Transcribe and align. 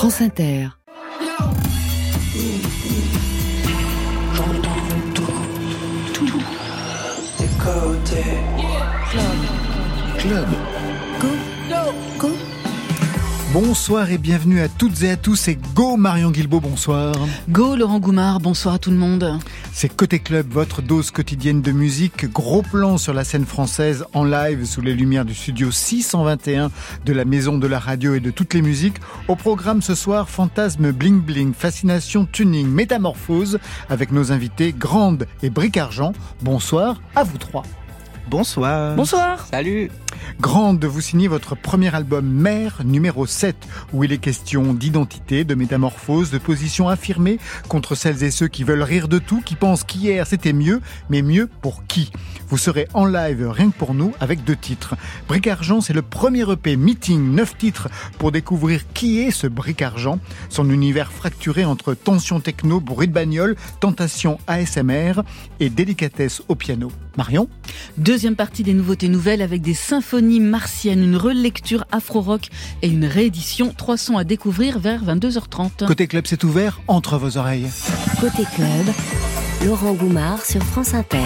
France 0.00 0.22
Inter. 0.22 0.68
J'entends 4.32 4.70
tout, 5.12 5.22
tout, 6.14 6.42
des 7.38 7.44
côtés. 7.58 8.38
Club. 9.10 9.24
Club. 10.16 10.48
Go. 11.20 11.28
Go. 11.68 11.92
Go. 12.18 12.28
Bonsoir 13.52 14.10
et 14.10 14.16
bienvenue 14.16 14.62
à 14.62 14.68
toutes 14.70 15.02
et 15.02 15.10
à 15.10 15.16
tous. 15.18 15.36
C'est 15.36 15.58
Go 15.74 15.98
Marion 15.98 16.30
Guilbault, 16.30 16.60
bonsoir. 16.60 17.14
Go 17.50 17.76
Laurent 17.76 17.98
Goumard, 17.98 18.40
bonsoir 18.40 18.76
à 18.76 18.78
tout 18.78 18.90
le 18.92 18.96
monde. 18.96 19.38
C'est 19.80 19.96
Côté 19.96 20.18
Club, 20.18 20.46
votre 20.50 20.82
dose 20.82 21.10
quotidienne 21.10 21.62
de 21.62 21.72
musique. 21.72 22.30
Gros 22.30 22.60
plan 22.60 22.98
sur 22.98 23.14
la 23.14 23.24
scène 23.24 23.46
française 23.46 24.04
en 24.12 24.24
live 24.24 24.66
sous 24.66 24.82
les 24.82 24.92
lumières 24.92 25.24
du 25.24 25.34
studio 25.34 25.70
621 25.70 26.70
de 27.06 27.12
la 27.14 27.24
Maison 27.24 27.56
de 27.56 27.66
la 27.66 27.78
Radio 27.78 28.14
et 28.14 28.20
de 28.20 28.30
toutes 28.30 28.52
les 28.52 28.60
musiques. 28.60 28.98
Au 29.26 29.36
programme 29.36 29.80
ce 29.80 29.94
soir, 29.94 30.28
fantasme 30.28 30.92
bling 30.92 31.22
bling, 31.22 31.54
fascination 31.54 32.28
tuning, 32.30 32.68
métamorphose 32.68 33.58
avec 33.88 34.12
nos 34.12 34.32
invités 34.32 34.74
Grande 34.74 35.26
et 35.42 35.48
Bric 35.48 35.78
Argent. 35.78 36.12
Bonsoir 36.42 37.00
à 37.16 37.24
vous 37.24 37.38
trois. 37.38 37.62
Bonsoir. 38.30 38.94
Bonsoir. 38.94 39.44
Salut. 39.50 39.90
Grande, 40.40 40.84
vous 40.84 41.00
signez 41.00 41.26
votre 41.26 41.56
premier 41.56 41.92
album 41.92 42.24
Mère 42.24 42.82
numéro 42.84 43.26
7, 43.26 43.56
où 43.92 44.04
il 44.04 44.12
est 44.12 44.18
question 44.18 44.72
d'identité, 44.72 45.42
de 45.42 45.56
métamorphose, 45.56 46.30
de 46.30 46.38
position 46.38 46.88
affirmée 46.88 47.40
contre 47.68 47.96
celles 47.96 48.22
et 48.22 48.30
ceux 48.30 48.46
qui 48.46 48.62
veulent 48.62 48.84
rire 48.84 49.08
de 49.08 49.18
tout, 49.18 49.40
qui 49.40 49.56
pensent 49.56 49.82
qu'hier 49.82 50.28
c'était 50.28 50.52
mieux, 50.52 50.80
mais 51.08 51.22
mieux 51.22 51.48
pour 51.60 51.84
qui? 51.88 52.12
Vous 52.48 52.56
serez 52.56 52.86
en 52.94 53.04
live 53.04 53.48
rien 53.50 53.70
que 53.70 53.76
pour 53.76 53.94
nous 53.94 54.12
avec 54.20 54.44
deux 54.44 54.56
titres. 54.56 54.94
Bric 55.26 55.48
Argent, 55.48 55.80
c'est 55.80 55.92
le 55.92 56.02
premier 56.02 56.48
EP 56.48 56.76
Meeting, 56.76 57.34
neuf 57.34 57.58
titres 57.58 57.88
pour 58.18 58.30
découvrir 58.30 58.82
qui 58.92 59.18
est 59.18 59.32
ce 59.32 59.48
Bric 59.48 59.82
Argent, 59.82 60.20
son 60.50 60.70
univers 60.70 61.10
fracturé 61.10 61.64
entre 61.64 61.94
tension 61.94 62.38
techno, 62.38 62.78
bruit 62.80 63.08
de 63.08 63.12
bagnole, 63.12 63.56
tentation 63.80 64.38
ASMR 64.46 65.22
et 65.58 65.68
délicatesse 65.68 66.42
au 66.46 66.54
piano. 66.54 66.92
Marion 67.20 67.50
Deuxième 67.98 68.34
partie 68.34 68.62
des 68.62 68.72
nouveautés 68.72 69.08
nouvelles 69.08 69.42
avec 69.42 69.60
des 69.60 69.74
symphonies 69.74 70.40
martiennes, 70.40 71.02
une 71.04 71.16
relecture 71.16 71.84
afro-rock 71.92 72.48
et 72.80 72.88
une 72.88 73.04
réédition. 73.04 73.74
Trois 73.76 73.98
sons 73.98 74.16
à 74.16 74.24
découvrir 74.24 74.78
vers 74.78 75.04
22h30. 75.04 75.84
Côté 75.86 76.06
club, 76.06 76.24
c'est 76.26 76.44
ouvert 76.44 76.80
entre 76.88 77.18
vos 77.18 77.36
oreilles. 77.36 77.66
Côté 78.22 78.44
club, 78.54 78.94
Laurent 79.66 79.92
Goumard 79.92 80.46
sur 80.46 80.62
France 80.62 80.94
Inter. 80.94 81.18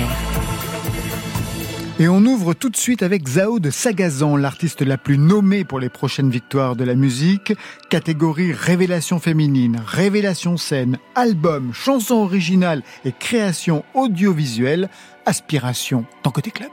Et 2.00 2.09
on 2.09 2.25
ouvre 2.25 2.55
tout 2.55 2.70
de 2.70 2.77
suite 2.77 3.05
avec 3.05 3.28
Zao 3.28 3.61
de 3.61 3.70
Sagazan, 3.70 4.37
l'artiste 4.37 4.83
la 4.83 4.98
plus 4.98 5.17
nommée 5.17 5.62
pour 5.62 5.78
les 5.78 5.89
prochaines 5.89 6.28
victoires 6.28 6.75
de 6.75 6.83
la 6.83 6.97
musique. 6.97 7.53
Catégorie 7.89 8.53
révélation 8.53 9.20
féminine, 9.20 9.81
révélation 9.86 10.56
scène, 10.56 10.98
album, 11.14 11.73
chanson 11.73 12.17
originale 12.17 12.83
et 13.05 13.12
création 13.12 13.84
audiovisuelle. 13.95 14.89
Aspiration 15.25 16.05
dans 16.25 16.33
Côté 16.33 16.51
Club. 16.51 16.73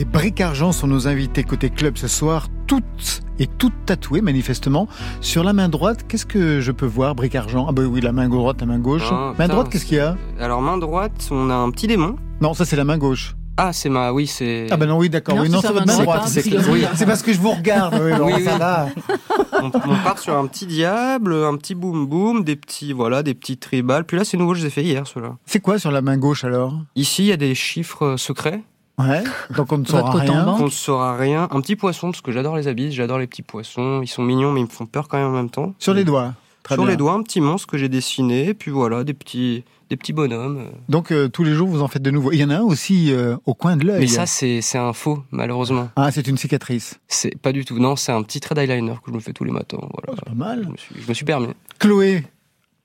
et 0.00 0.04
Bric 0.06 0.40
Argent 0.40 0.72
sont 0.72 0.86
nos 0.86 1.08
invités 1.08 1.44
côté 1.44 1.68
club 1.68 1.98
ce 1.98 2.08
soir, 2.08 2.46
toutes 2.66 3.20
et 3.38 3.46
toutes 3.46 3.74
tatouées 3.84 4.22
manifestement. 4.22 4.88
Sur 5.20 5.44
la 5.44 5.52
main 5.52 5.68
droite, 5.68 6.06
qu'est-ce 6.08 6.24
que 6.24 6.60
je 6.60 6.72
peux 6.72 6.86
voir, 6.86 7.14
Bric 7.14 7.34
Argent? 7.34 7.66
Ah 7.68 7.72
bah 7.72 7.82
oui, 7.82 8.00
la 8.00 8.12
main 8.12 8.28
droite, 8.30 8.60
la 8.60 8.66
main 8.66 8.78
gauche. 8.78 9.02
Ah, 9.10 9.34
main 9.38 9.46
droite, 9.48 9.68
qu'est-ce 9.68 9.84
qu'il 9.84 9.98
y 9.98 10.00
a? 10.00 10.16
Alors 10.38 10.62
main 10.62 10.78
droite, 10.78 11.28
on 11.30 11.50
a 11.50 11.54
un 11.54 11.70
petit 11.70 11.86
démon. 11.86 12.16
Non, 12.40 12.54
ça 12.54 12.64
c'est 12.64 12.76
la 12.76 12.84
main 12.84 12.96
gauche. 12.96 13.34
Ah, 13.58 13.74
c'est 13.74 13.90
ma, 13.90 14.10
oui, 14.10 14.26
c'est. 14.26 14.68
Ah 14.70 14.78
bah 14.78 14.86
non, 14.86 14.96
oui, 14.96 15.10
d'accord. 15.10 15.34
Non, 15.34 15.42
Oui, 15.42 15.48
c'est 15.48 15.54
non, 15.56 15.60
c'est 15.60 15.72
votre 15.72 15.86
main 15.86 15.98
droite, 16.02 16.22
C'est 16.28 16.48
parce 16.50 16.64
que- 16.66 16.70
oui. 16.70 16.84
c'est 16.94 17.04
parce 17.04 17.22
que 17.22 17.34
je 17.34 17.38
vous 17.38 17.50
regarde. 17.50 17.94
Oui, 18.02 18.12
Oui, 18.18 18.32
on, 19.62 19.66
on 19.66 19.96
part 20.02 20.18
sur 20.18 20.34
un 20.38 20.46
petit 20.46 20.64
diable, 20.64 21.34
un 21.34 21.56
petit 21.58 21.74
boum 21.74 22.06
boum, 22.06 22.42
des 22.42 22.56
petits, 22.56 22.94
voilà, 22.94 23.22
des 23.22 23.34
petits 23.34 23.58
tribales. 23.58 24.04
Puis 24.04 24.16
là, 24.16 24.24
c'est 24.24 24.38
nouveau, 24.38 24.54
je 24.54 24.62
les 24.62 24.68
ai 24.68 24.70
fait 24.70 24.82
hier, 24.82 25.06
ceux-là. 25.06 25.36
C'est 25.44 25.60
quoi 25.60 25.78
sur 25.78 25.90
la 25.90 26.00
main 26.00 26.16
gauche 26.16 26.42
alors? 26.44 26.72
Ici, 26.96 27.24
il 27.24 27.26
y 27.26 27.32
a 27.32 27.36
des 27.36 27.54
chiffres 27.54 28.14
secrets. 28.16 28.62
Ouais. 29.00 29.22
Donc 29.56 29.72
on 29.72 29.78
ne 29.78 29.84
saura 29.84 30.10
rien. 30.12 30.44
banque 30.44 30.60
On 30.60 30.64
ne 30.64 30.70
saura 30.70 31.16
rien. 31.16 31.48
Un 31.50 31.60
petit 31.60 31.76
poisson, 31.76 32.10
parce 32.10 32.20
que 32.20 32.32
j'adore 32.32 32.56
les 32.56 32.68
abysses, 32.68 32.94
j'adore 32.94 33.18
les 33.18 33.26
petits 33.26 33.42
poissons. 33.42 34.00
Ils 34.02 34.08
sont 34.08 34.22
mignons, 34.22 34.52
mais 34.52 34.60
ils 34.60 34.64
me 34.64 34.68
font 34.68 34.86
peur 34.86 35.08
quand 35.08 35.18
même 35.18 35.28
en 35.28 35.36
même 35.36 35.50
temps. 35.50 35.74
Sur 35.78 35.94
les 35.94 36.04
doigts. 36.04 36.34
Très 36.62 36.74
sur 36.74 36.84
bien. 36.84 36.90
les 36.90 36.96
doigts 36.96 37.12
un 37.12 37.22
petit 37.22 37.40
monstre 37.40 37.66
que 37.66 37.78
j'ai 37.78 37.88
dessiné, 37.88 38.48
et 38.48 38.54
puis 38.54 38.70
voilà, 38.70 39.02
des 39.02 39.14
petits, 39.14 39.64
des 39.88 39.96
petits 39.96 40.12
bonhommes. 40.12 40.66
Donc 40.88 41.10
euh, 41.10 41.28
tous 41.28 41.42
les 41.42 41.52
jours, 41.54 41.68
vous 41.68 41.82
en 41.82 41.88
faites 41.88 42.02
de 42.02 42.10
nouveau. 42.10 42.32
Il 42.32 42.38
y 42.38 42.44
en 42.44 42.50
a 42.50 42.56
un 42.56 42.62
aussi 42.62 43.12
euh, 43.12 43.36
au 43.46 43.54
coin 43.54 43.76
de 43.76 43.86
l'œil. 43.86 44.00
Mais 44.00 44.06
ça, 44.06 44.26
c'est 44.26 44.60
c'est 44.60 44.78
un 44.78 44.92
faux, 44.92 45.22
malheureusement. 45.30 45.88
Ah, 45.96 46.10
c'est 46.12 46.26
une 46.26 46.36
cicatrice. 46.36 47.00
C'est 47.08 47.36
pas 47.40 47.52
du 47.52 47.64
tout. 47.64 47.78
Non, 47.78 47.96
c'est 47.96 48.12
un 48.12 48.22
petit 48.22 48.40
trait 48.40 48.54
d'eyeliner 48.54 48.92
que 49.02 49.10
je 49.10 49.12
me 49.12 49.20
fais 49.20 49.32
tous 49.32 49.44
les 49.44 49.52
matins. 49.52 49.78
Voilà. 49.80 50.18
C'est 50.18 50.24
pas 50.26 50.36
mal. 50.36 50.64
Je 50.64 50.68
me 50.68 50.76
suis, 50.76 50.94
je 51.02 51.08
me 51.08 51.14
suis 51.14 51.24
permis. 51.24 51.48
Chloé, 51.78 52.24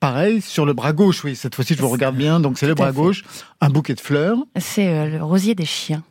pareil, 0.06 0.40
sur 0.40 0.64
le 0.64 0.72
bras 0.72 0.92
gauche, 0.92 1.24
oui, 1.24 1.34
cette 1.34 1.56
fois-ci 1.56 1.74
je 1.74 1.80
vous 1.82 1.88
regarde 1.88 2.14
bien, 2.14 2.38
donc 2.38 2.58
c'est 2.58 2.68
le 2.68 2.74
bras 2.74 2.92
gauche, 2.92 3.24
un 3.60 3.70
bouquet 3.70 3.94
de 3.94 4.00
fleurs. 4.00 4.38
C'est 4.56 4.86
euh, 4.86 5.08
le 5.08 5.24
rosier 5.24 5.56
des 5.56 5.64
chiens. 5.64 6.04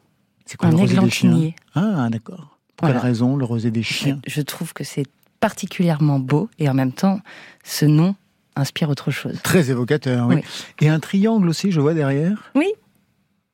C'est 0.46 0.58
quoi 0.58 0.68
Un 0.68 0.72
le 0.72 0.78
rosier 0.78 1.00
des 1.00 1.10
chiens? 1.10 1.52
Ah, 1.76 2.10
d'accord. 2.10 2.58
Pour 2.76 2.88
Voilà. 2.88 2.96
quelle 3.00 3.08
raison, 3.10 3.38
le 3.38 3.46
rosier 3.46 3.72
des 3.72 3.84
chiens? 3.84 4.20
Je 4.28 4.42
trouve 4.42 4.74
que 4.74 4.84
c'est 4.84 5.06
particulièrement 5.40 6.20
beau 6.20 6.50
et 6.60 6.68
en 6.68 6.74
même 6.74 6.92
temps, 6.92 7.22
ce 7.64 7.86
nom 7.86 8.16
inspire 8.58 8.90
autre 8.90 9.12
chose. 9.12 9.40
Très 9.44 9.70
évocateur, 9.72 10.28
oui. 10.28 10.36
Oui. 10.36 10.42
Et 10.82 10.90
un 10.90 11.00
triangle 11.00 11.48
aussi, 11.48 11.72
je 11.72 11.80
vois 11.80 11.94
derrière? 11.94 12.52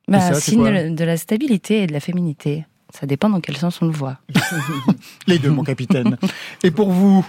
Bah, 0.08 0.20
ça, 0.20 0.34
signe 0.34 0.92
de 0.94 1.04
la 1.04 1.16
stabilité 1.16 1.84
et 1.84 1.86
de 1.86 1.92
la 1.92 2.00
féminité. 2.00 2.66
Ça 2.92 3.06
dépend 3.06 3.30
dans 3.30 3.40
quel 3.40 3.56
sens 3.56 3.80
on 3.80 3.86
le 3.86 3.92
voit. 3.92 4.18
Les 5.28 5.38
deux, 5.38 5.50
mon 5.50 5.62
capitaine. 5.62 6.18
Et 6.64 6.72
pour 6.72 6.90
vous, 6.90 7.24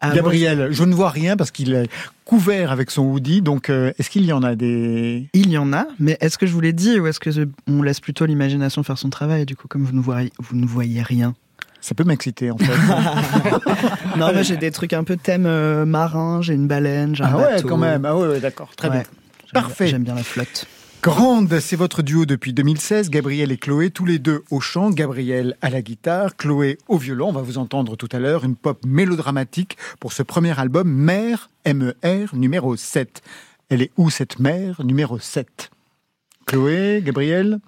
Ah, 0.00 0.10
Gabriel, 0.14 0.68
je 0.70 0.84
ne 0.84 0.94
vois 0.94 1.08
rien 1.10 1.36
parce 1.36 1.50
qu'il 1.50 1.72
est 1.72 1.88
couvert 2.26 2.70
avec 2.72 2.90
son 2.90 3.02
hoodie, 3.04 3.40
donc 3.40 3.70
euh, 3.70 3.92
est-ce 3.98 4.10
qu'il 4.10 4.24
y 4.24 4.32
en 4.32 4.42
a 4.42 4.54
des... 4.54 5.28
Il 5.32 5.48
y 5.50 5.56
en 5.58 5.72
a, 5.72 5.86
mais 5.98 6.18
est-ce 6.20 6.36
que 6.36 6.46
je 6.46 6.52
vous 6.52 6.60
l'ai 6.60 6.72
dit 6.74 7.00
ou 7.00 7.06
est-ce 7.06 7.20
que 7.20 7.30
je- 7.30 7.42
on 7.68 7.80
laisse 7.82 8.00
plutôt 8.00 8.26
l'imagination 8.26 8.82
faire 8.82 8.98
son 8.98 9.08
travail 9.08 9.46
Du 9.46 9.56
coup, 9.56 9.66
comme 9.68 9.84
vous 9.84 9.94
ne 9.94 10.00
voyez, 10.02 10.30
vous 10.38 10.56
ne 10.56 10.66
voyez 10.66 11.00
rien? 11.02 11.34
Ça 11.80 11.94
peut 11.94 12.04
m'exciter, 12.04 12.50
en 12.50 12.56
fait. 12.58 12.64
Non, 14.16 14.30
mais 14.34 14.44
j'ai 14.44 14.56
des 14.56 14.70
trucs 14.70 14.92
un 14.92 15.04
peu 15.04 15.16
thème 15.16 15.44
euh, 15.46 15.84
marin. 15.84 16.40
J'ai 16.40 16.54
une 16.54 16.66
baleine, 16.68 17.14
j'ai 17.14 17.24
un 17.24 17.32
ah 17.32 17.36
ouais, 17.36 17.62
quand 17.62 17.76
même. 17.76 18.04
Ah 18.04 18.16
ouais, 18.16 18.28
ouais, 18.28 18.40
d'accord. 18.40 18.70
Très 18.76 18.88
Ouais. 18.88 18.94
bien. 18.98 19.04
Parfait. 19.52 19.88
J'aime 19.88 20.04
bien 20.04 20.14
la 20.14 20.22
flotte. 20.22 20.66
Grande, 21.04 21.60
c'est 21.60 21.76
votre 21.76 22.00
duo 22.00 22.24
depuis 22.24 22.54
2016, 22.54 23.10
Gabriel 23.10 23.52
et 23.52 23.58
Chloé, 23.58 23.90
tous 23.90 24.06
les 24.06 24.18
deux 24.18 24.42
au 24.50 24.60
chant, 24.60 24.88
Gabriel 24.88 25.54
à 25.60 25.68
la 25.68 25.82
guitare, 25.82 26.34
Chloé 26.34 26.78
au 26.88 26.96
violon. 26.96 27.28
On 27.28 27.32
va 27.32 27.42
vous 27.42 27.58
entendre 27.58 27.94
tout 27.94 28.08
à 28.10 28.18
l'heure, 28.18 28.46
une 28.46 28.56
pop 28.56 28.80
mélodramatique 28.86 29.76
pour 30.00 30.14
ce 30.14 30.22
premier 30.22 30.58
album, 30.58 30.90
Mère, 30.90 31.50
M-E-R, 31.66 32.34
numéro 32.34 32.74
7. 32.74 33.20
Elle 33.68 33.82
est 33.82 33.90
où 33.98 34.08
cette 34.08 34.38
mère, 34.38 34.82
numéro 34.82 35.18
7 35.18 35.70
Chloé, 36.46 37.02
Gabriel? 37.04 37.58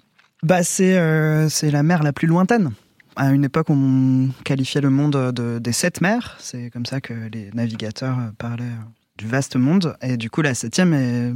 Bah, 0.41 0.63
c'est 0.63 0.97
euh, 0.97 1.47
la 1.61 1.83
mer 1.83 2.01
la 2.01 2.13
plus 2.13 2.27
lointaine. 2.27 2.71
À 3.17 3.31
une 3.33 3.43
époque, 3.43 3.69
on 3.69 4.29
qualifiait 4.45 4.81
le 4.81 4.89
monde 4.89 5.31
de, 5.31 5.59
des 5.59 5.73
sept 5.73 6.01
mers. 6.01 6.37
C'est 6.39 6.71
comme 6.71 6.87
ça 6.87 7.01
que 7.01 7.13
les 7.31 7.51
navigateurs 7.53 8.17
parlaient 8.39 8.63
du 9.19 9.27
vaste 9.27 9.57
monde. 9.57 9.95
Et 10.01 10.17
du 10.17 10.31
coup, 10.31 10.41
la 10.41 10.55
septième 10.55 10.95
est 10.95 11.33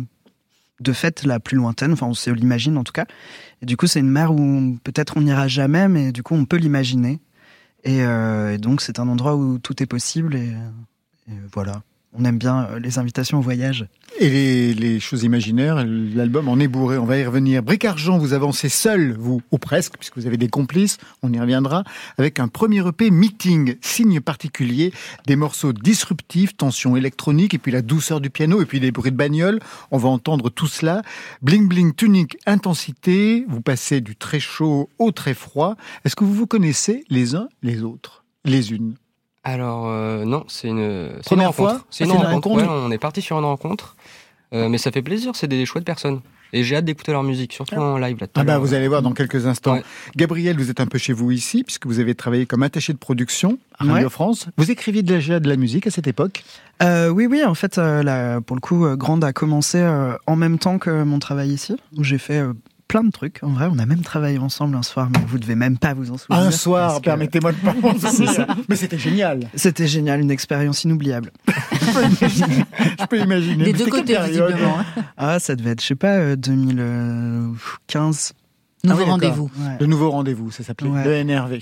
de 0.82 0.94
fait 0.94 1.24
la 1.24 1.40
plus 1.40 1.58
lointaine. 1.58 1.94
Enfin, 1.94 2.08
on 2.08 2.34
l'imagine 2.34 2.78
en 2.78 2.84
tout 2.84 2.94
cas. 2.94 3.06
Et 3.62 3.66
du 3.66 3.78
coup, 3.78 3.88
c'est 3.88 4.00
une 4.00 4.10
mer 4.10 4.34
où 4.34 4.78
peut-être 4.84 5.18
on 5.18 5.22
n'ira 5.22 5.48
jamais, 5.48 5.88
mais 5.88 6.12
du 6.12 6.24
coup, 6.24 6.36
on 6.36 6.46
peut 6.46 6.58
l'imaginer. 6.58 7.20
Et, 7.84 8.04
euh, 8.04 8.58
donc, 8.58 8.82
c'est 8.82 9.00
un 9.00 9.08
endroit 9.08 9.36
où 9.36 9.60
tout 9.60 9.82
est 9.82 9.88
possible. 9.88 10.36
Et 10.36 10.54
voilà. 11.54 11.84
On 12.14 12.26
aime 12.26 12.38
bien 12.38 12.66
euh, 12.66 12.80
les 12.80 13.00
invitations 13.00 13.38
au 13.40 13.42
voyage. 13.42 13.86
Et 14.20 14.30
les, 14.30 14.74
les 14.74 15.00
choses 15.00 15.24
imaginaires, 15.24 15.86
l'album 15.86 16.50
en 16.50 16.60
est 16.60 16.68
bourré, 16.68 16.98
on 16.98 17.06
va 17.06 17.18
y 17.18 17.26
revenir. 17.26 17.64
Bric 17.64 17.86
Argent, 17.86 18.18
vous 18.18 18.34
avancez 18.34 18.68
seul, 18.68 19.16
vous, 19.18 19.42
ou 19.52 19.58
presque, 19.58 19.94
puisque 19.98 20.18
vous 20.18 20.28
avez 20.28 20.36
des 20.36 20.50
complices, 20.50 20.98
on 21.24 21.32
y 21.32 21.40
reviendra, 21.40 21.86
avec 22.18 22.40
un 22.40 22.50
premier 22.50 22.86
EP 22.86 23.10
Meeting, 23.10 23.78
signe 23.82 24.20
particulier, 24.20 24.92
des 25.26 25.38
morceaux 25.38 25.72
disruptifs, 25.72 26.58
tension 26.58 26.98
électronique, 26.98 27.54
et 27.54 27.58
puis 27.58 27.72
la 27.72 27.82
douceur 27.82 28.20
du 28.20 28.30
piano, 28.30 28.62
et 28.62 28.66
puis 28.66 28.82
des 28.82 28.92
bruits 28.92 29.12
de 29.12 29.18
bagnole. 29.18 29.60
On 29.92 29.98
va 29.98 30.10
entendre 30.10 30.50
tout 30.50 30.68
cela. 30.68 31.04
Bling 31.42 31.70
bling, 31.70 31.94
tunique, 31.96 32.38
intensité, 32.46 33.46
vous 33.48 33.62
passez 33.62 34.02
du 34.02 34.18
très 34.18 34.42
chaud 34.42 34.90
au 35.00 35.12
très 35.12 35.34
froid. 35.34 35.78
Est-ce 36.04 36.18
que 36.18 36.26
vous 36.26 36.34
vous 36.34 36.48
connaissez 36.48 37.06
les 37.10 37.36
uns 37.36 37.48
les 37.64 37.84
autres 37.84 38.26
Les 38.44 38.74
unes? 38.74 38.96
Alors, 39.44 39.88
euh, 39.88 40.24
non, 40.26 40.44
c'est 40.48 40.68
une, 40.68 41.10
c'est 41.14 41.16
une 41.18 41.22
Première 41.24 41.48
rencontre. 41.48 41.72
fois 41.78 41.86
C'est 41.90 42.04
Ah, 42.04 42.08
une 42.08 42.12
c'est 42.12 42.18
une 42.18 42.24
rencontre. 42.26 42.48
rencontre 42.50 42.72
ouais, 42.74 42.82
on 42.88 42.92
est 42.92 42.98
parti 43.00 43.22
sur 43.22 43.38
une 43.40 43.46
rencontre. 43.46 43.96
Euh, 44.54 44.68
mais 44.70 44.78
ça 44.78 44.92
fait 44.92 45.02
plaisir, 45.02 45.32
c'est 45.36 45.48
des 45.48 45.66
chouettes 45.66 45.86
personnes. 45.86 46.20
Et 46.54 46.64
j'ai 46.64 46.76
hâte 46.76 46.84
d'écouter 46.84 47.14
leur 47.14 47.24
musique, 47.24 47.54
surtout 47.54 47.76
en 47.76 47.98
live 47.98 48.18
là. 48.20 48.28
Ah 48.36 48.44
bah 48.44 48.58
vous 48.58 48.74
allez 48.74 48.90
voir 48.90 49.02
dans 49.02 49.14
quelques 49.14 49.46
instants. 49.46 49.76
Ouais. 49.76 49.84
Gabriel, 50.18 50.58
vous 50.58 50.70
êtes 50.70 50.82
un 50.82 50.86
peu 50.86 50.98
chez 50.98 51.14
vous 51.14 51.32
ici, 51.32 51.64
puisque 51.64 51.86
vous 51.88 52.00
avez 52.02 52.14
travaillé 52.14 52.46
comme 52.46 52.62
attaché 52.62 52.92
de 52.92 52.98
production 52.98 53.58
à 53.80 53.86
Radio 53.86 54.08
Ouais. 54.08 54.10
France. 54.10 54.48
Vous 54.58 54.70
écriviez 54.70 55.02
déjà 55.02 55.40
de 55.40 55.48
la 55.48 55.56
musique 55.56 55.88
à 55.88 55.92
cette 55.92 56.08
époque? 56.08 56.44
Euh, 56.84 57.08
oui, 57.08 57.26
oui, 57.26 57.42
en 57.46 57.54
fait, 57.56 57.78
euh, 57.78 58.04
la- 58.04 58.42
pour 58.42 58.58
le 58.58 58.60
coup, 58.62 58.86
euh, 58.86 58.98
Grande 58.98 59.24
a 59.24 59.32
commencé 59.32 59.78
euh, 59.78 60.14
en 60.28 60.36
même 60.36 60.60
temps 60.60 60.78
que 60.78 61.04
mon 61.04 61.20
travail 61.20 61.52
ici, 61.52 61.78
où 61.96 62.04
j'ai 62.04 62.18
fait 62.18 62.40
euh, 62.42 62.52
plein 62.92 63.04
de 63.06 63.10
trucs. 63.12 63.42
En 63.42 63.52
vrai, 63.54 63.68
on 63.72 63.80
a 63.80 63.86
même 63.86 64.02
travaillé 64.02 64.38
ensemble 64.38 64.76
un 64.76 64.82
soir, 64.84 65.08
mais 65.14 65.20
vous 65.26 65.40
devez 65.40 65.56
même 65.56 65.78
pas 65.78 65.94
vous 65.94 66.12
en 66.12 66.18
souvenir. 66.18 66.44
Un 66.44 66.52
soir, 66.52 67.00
permettez-moi 67.00 67.54
de 67.54 67.58
pas. 67.58 67.74
Mais 68.68 68.76
c'était 68.76 68.98
génial. 68.98 69.48
C'était 69.56 69.88
génial, 69.88 70.20
une 70.20 70.30
expérience 70.30 70.84
inoubliable. 70.84 71.32
Je 71.48 73.06
peux 73.10 73.18
imaginer. 73.20 73.64
Des 73.64 73.72
deux 73.72 73.86
côtés, 73.86 74.18
visiblement. 74.28 74.80
hein. 74.80 74.86
Ah, 75.16 75.40
ça 75.40 75.56
devait 75.56 75.70
être, 75.72 75.82
je 75.82 75.88
sais 75.88 75.96
pas, 75.96 76.18
euh, 76.18 76.36
2015. 76.36 78.34
Nouveau 78.84 78.96
Ah 79.00 79.04
oui, 79.06 79.10
rendez-vous. 79.10 79.50
Ouais, 79.58 79.78
Le 79.80 79.86
nouveau 79.86 80.12
rendez-vous, 80.12 80.52
ça 80.52 80.64
s'appelait. 80.66 80.90
Ouais. 80.90 81.06
Le 81.06 81.24
NRV. 81.24 81.60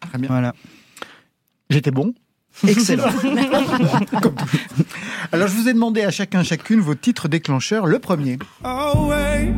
Très 0.00 0.18
bien. 0.18 0.28
Voilà. 0.28 0.54
J'étais 1.68 1.90
bon. 1.90 2.14
Excellent. 2.66 3.04
Alors 5.32 5.48
je 5.48 5.54
vous 5.54 5.68
ai 5.68 5.74
demandé 5.74 6.02
à 6.02 6.10
chacun, 6.10 6.42
chacune 6.42 6.80
vos 6.80 6.94
titres 6.94 7.28
déclencheurs. 7.28 7.84
Le 7.86 7.98
premier. 7.98 8.38
Oh, 8.64 9.08
wait. 9.10 9.52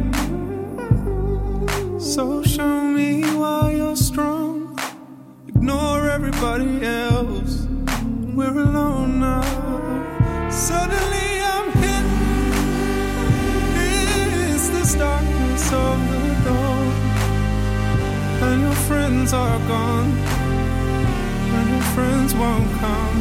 So 2.04 2.42
show 2.42 2.82
me 2.82 3.22
why 3.34 3.72
you're 3.78 3.96
strong. 3.96 4.78
Ignore 5.48 6.10
everybody 6.10 6.84
else. 6.84 7.66
We're 8.34 8.58
alone 8.60 9.20
now. 9.20 9.40
Suddenly 10.50 11.40
I'm 11.52 11.72
hit. 11.72 12.04
It's 14.52 14.68
the 14.68 14.98
darkness 14.98 15.72
of 15.72 15.98
the 16.10 16.20
dawn. 16.44 16.92
And 18.42 18.60
your 18.60 18.78
friends 18.86 19.32
are 19.32 19.58
gone. 19.66 20.12
And 21.56 21.70
your 21.70 21.86
friends 21.96 22.34
won't 22.34 22.70
come. 22.80 23.18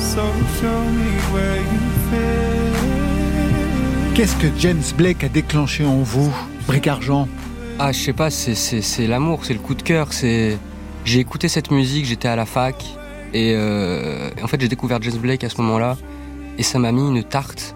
So 0.00 0.24
show 0.58 0.80
me 0.84 1.20
where 1.34 1.60
you 1.60 1.80
fit. 2.08 2.72
Qu'est-ce 4.14 4.36
que 4.36 4.48
James 4.58 4.94
Blake 4.96 5.22
a 5.22 5.28
déclenché 5.28 5.84
en 5.84 6.02
vous, 6.02 6.32
Bric 6.66 6.86
Argent? 6.88 7.28
Ah, 7.78 7.90
je 7.90 7.98
sais 7.98 8.12
pas, 8.12 8.30
c'est, 8.30 8.54
c'est, 8.54 9.06
l'amour, 9.06 9.44
c'est 9.44 9.54
le 9.54 9.58
coup 9.58 9.74
de 9.74 9.82
cœur. 9.82 10.12
C'est... 10.12 10.58
J'ai 11.04 11.18
écouté 11.18 11.48
cette 11.48 11.70
musique, 11.70 12.04
j'étais 12.06 12.28
à 12.28 12.36
la 12.36 12.46
fac. 12.46 12.84
Et 13.34 13.54
euh, 13.56 14.30
en 14.42 14.46
fait, 14.46 14.60
j'ai 14.60 14.68
découvert 14.68 15.00
James 15.02 15.16
Blake 15.18 15.42
à 15.42 15.48
ce 15.48 15.60
moment-là. 15.62 15.96
Et 16.58 16.62
ça 16.62 16.78
m'a 16.78 16.92
mis 16.92 17.00
une 17.08 17.24
tarte. 17.24 17.74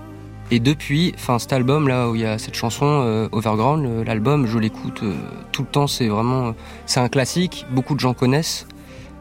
Et 0.53 0.61
depuis, 0.61 1.13
enfin, 1.17 1.41
cet 1.41 1.53
album 1.53 1.89
là 1.89 2.09
où 2.09 2.15
il 2.15 2.21
y 2.21 2.25
a 2.27 2.39
cette 2.39 2.55
chanson 2.55 2.85
euh, 2.87 3.29
Overground, 3.33 3.83
le- 3.83 4.03
l'album, 4.05 4.47
je 4.47 4.59
l'écoute 4.59 5.01
euh, 5.03 5.15
tout 5.51 5.63
le 5.63 5.69
temps. 5.69 5.89
C'est 5.89 6.07
vraiment, 6.07 6.55
c'est 6.85 7.01
un 7.01 7.09
classique. 7.09 7.67
Beaucoup 7.73 7.95
de 7.97 8.01
gens 8.01 8.15
connaissent, 8.15 8.69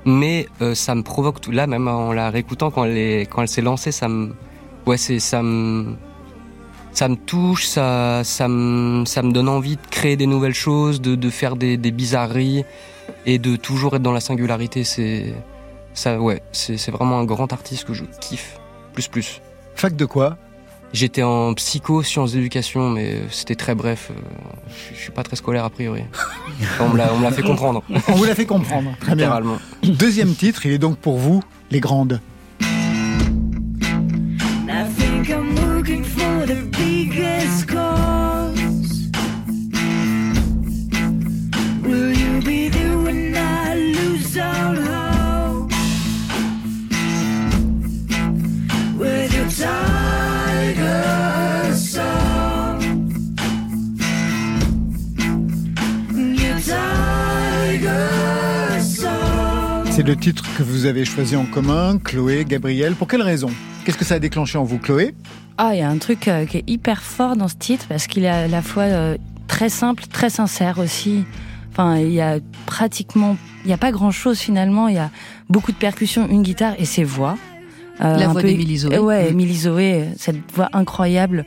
mais 0.05 0.48
euh, 0.62 0.75
ça 0.75 0.94
me 0.94 1.01
provoque 1.01 1.41
tout. 1.41 1.50
Là, 1.51 1.65
même 1.65 1.88
en 1.88 2.13
la 2.13 2.29
réécoutant 2.29 2.70
quand 2.70 2.84
elle 2.86 2.98
est, 2.98 3.22
quand 3.22 3.41
elle 3.41 3.48
s'est 3.48 3.63
lancée, 3.63 3.91
ça 3.91 4.08
me, 4.08 4.36
ouais, 4.86 4.98
c'est, 4.98 5.17
ça 5.17 5.41
me, 5.41 5.96
ça 6.95 7.07
me 7.09 7.15
touche, 7.15 7.65
ça, 7.67 8.23
ça 8.23 8.47
me, 8.47 9.05
ça 9.05 9.21
me 9.21 9.31
donne 9.31 9.49
envie 9.49 9.75
de 9.75 9.81
créer 9.91 10.15
des 10.15 10.25
nouvelles 10.27 10.53
choses, 10.55 10.99
de, 11.01 11.13
de 11.15 11.29
faire 11.29 11.55
des, 11.55 11.77
des 11.77 11.91
bizarreries 11.91 12.63
et 13.25 13.37
de 13.37 13.55
toujours 13.57 13.95
être 13.95 14.01
dans 14.01 14.11
la 14.13 14.19
singularité. 14.21 14.83
C'est, 14.83 15.33
ça, 15.93 16.19
ouais, 16.19 16.41
c'est, 16.51 16.77
c'est 16.77 16.91
vraiment 16.91 17.19
un 17.19 17.25
grand 17.25 17.51
artiste 17.53 17.83
que 17.85 17.93
je 17.93 18.05
kiffe 18.21 18.57
plus 18.93 19.07
plus. 19.07 19.41
Fac 19.75 19.95
de 19.95 20.05
quoi? 20.05 20.37
J'étais 20.93 21.23
en 21.23 21.53
psycho, 21.55 22.01
sciences 22.03 22.31
d'éducation, 22.31 22.89
mais 22.89 23.17
c'était 23.29 23.55
très 23.55 23.75
bref. 23.75 24.11
euh, 24.11 24.15
Je 24.93 24.97
suis 24.97 25.11
pas 25.11 25.23
très 25.23 25.35
scolaire 25.35 25.65
a 25.65 25.69
priori. 25.69 26.03
on 26.79 26.87
me 26.89 26.97
l'a, 26.97 27.13
on 27.13 27.17
me 27.17 27.23
l'a 27.23 27.31
fait 27.31 27.41
comprendre, 27.41 27.83
On 28.07 28.13
vous 28.13 28.23
l'a 28.23 28.35
fait 28.35 28.45
comprendre. 28.45 28.91
Très 29.01 29.15
bien. 29.15 29.29
Deuxième 29.83 30.33
titre, 30.33 30.65
il 30.65 30.71
est 30.71 30.77
donc 30.77 30.97
pour 30.97 31.17
vous, 31.17 31.43
Les 31.71 31.81
Grandes. 31.81 32.21
Le 60.05 60.15
titre 60.15 60.43
que 60.57 60.62
vous 60.63 60.85
avez 60.85 61.03
choisi 61.03 61.35
en 61.35 61.45
commun, 61.45 61.97
Chloé, 61.97 62.45
Gabriel. 62.45 62.93
Pour 62.93 63.07
quelle 63.07 63.24
raison? 63.24 63.50
Qu'est-ce 63.83 63.97
que 63.97 64.05
ça 64.05 64.15
a 64.15 64.19
déclenché 64.19 64.57
en 64.57 64.63
vous, 64.63 64.77
Chloé? 64.77 65.15
Ah, 65.57 65.71
il 65.74 65.79
y 65.79 65.81
a 65.81 65.89
un 65.89 65.97
truc 65.97 66.27
euh, 66.27 66.45
qui 66.45 66.57
est 66.57 66.63
hyper 66.69 67.01
fort 67.01 67.35
dans 67.35 67.47
ce 67.47 67.55
titre 67.55 67.85
parce 67.89 68.05
qu'il 68.07 68.24
est 68.24 68.29
à 68.29 68.47
la 68.47 68.62
fois 68.62 68.83
euh, 68.83 69.17
très 69.47 69.69
simple, 69.69 70.03
très 70.12 70.29
sincère 70.29 70.77
aussi. 70.79 71.24
Enfin, 71.71 71.97
il 71.97 72.12
y 72.12 72.21
a 72.21 72.38
pratiquement, 72.65 73.35
il 73.63 73.67
n'y 73.67 73.74
a 73.74 73.77
pas 73.77 73.91
grand 73.91 74.12
chose 74.12 74.38
finalement. 74.38 74.88
Il 74.88 74.95
y 74.95 75.00
a 75.00 75.09
beaucoup 75.50 75.71
de 75.71 75.77
percussions, 75.77 76.27
une 76.29 76.43
guitare 76.43 76.74
et 76.77 76.85
ses 76.85 77.03
voix. 77.03 77.38
Euh, 78.01 78.17
La 78.17 78.27
voix 78.27 78.43
d'Émilie 78.43 78.77
Zoé. 78.77 79.00
Ouais, 79.00 79.25
Mm. 79.25 79.31
Émilie 79.31 79.57
Zoé, 79.57 80.05
cette 80.17 80.38
voix 80.53 80.69
incroyable 80.74 81.45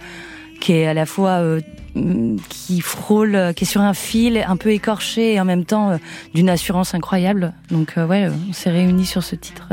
qui 0.60 0.72
est 0.72 0.86
à 0.86 0.94
la 0.94 1.06
fois 1.06 1.40
qui 2.48 2.80
frôle, 2.80 3.34
euh, 3.34 3.52
qui 3.52 3.64
est 3.64 3.66
sur 3.66 3.80
un 3.80 3.94
fil, 3.94 4.42
un 4.46 4.56
peu 4.56 4.70
écorché 4.70 5.34
et 5.34 5.40
en 5.40 5.44
même 5.44 5.64
temps 5.64 5.90
euh, 5.90 5.96
d'une 6.34 6.48
assurance 6.50 6.94
incroyable. 6.94 7.52
Donc 7.70 7.94
euh, 7.98 8.06
ouais, 8.06 8.28
on 8.48 8.52
s'est 8.52 8.70
réunis 8.70 9.06
sur 9.06 9.22
ce 9.22 9.34
titre. 9.36 9.68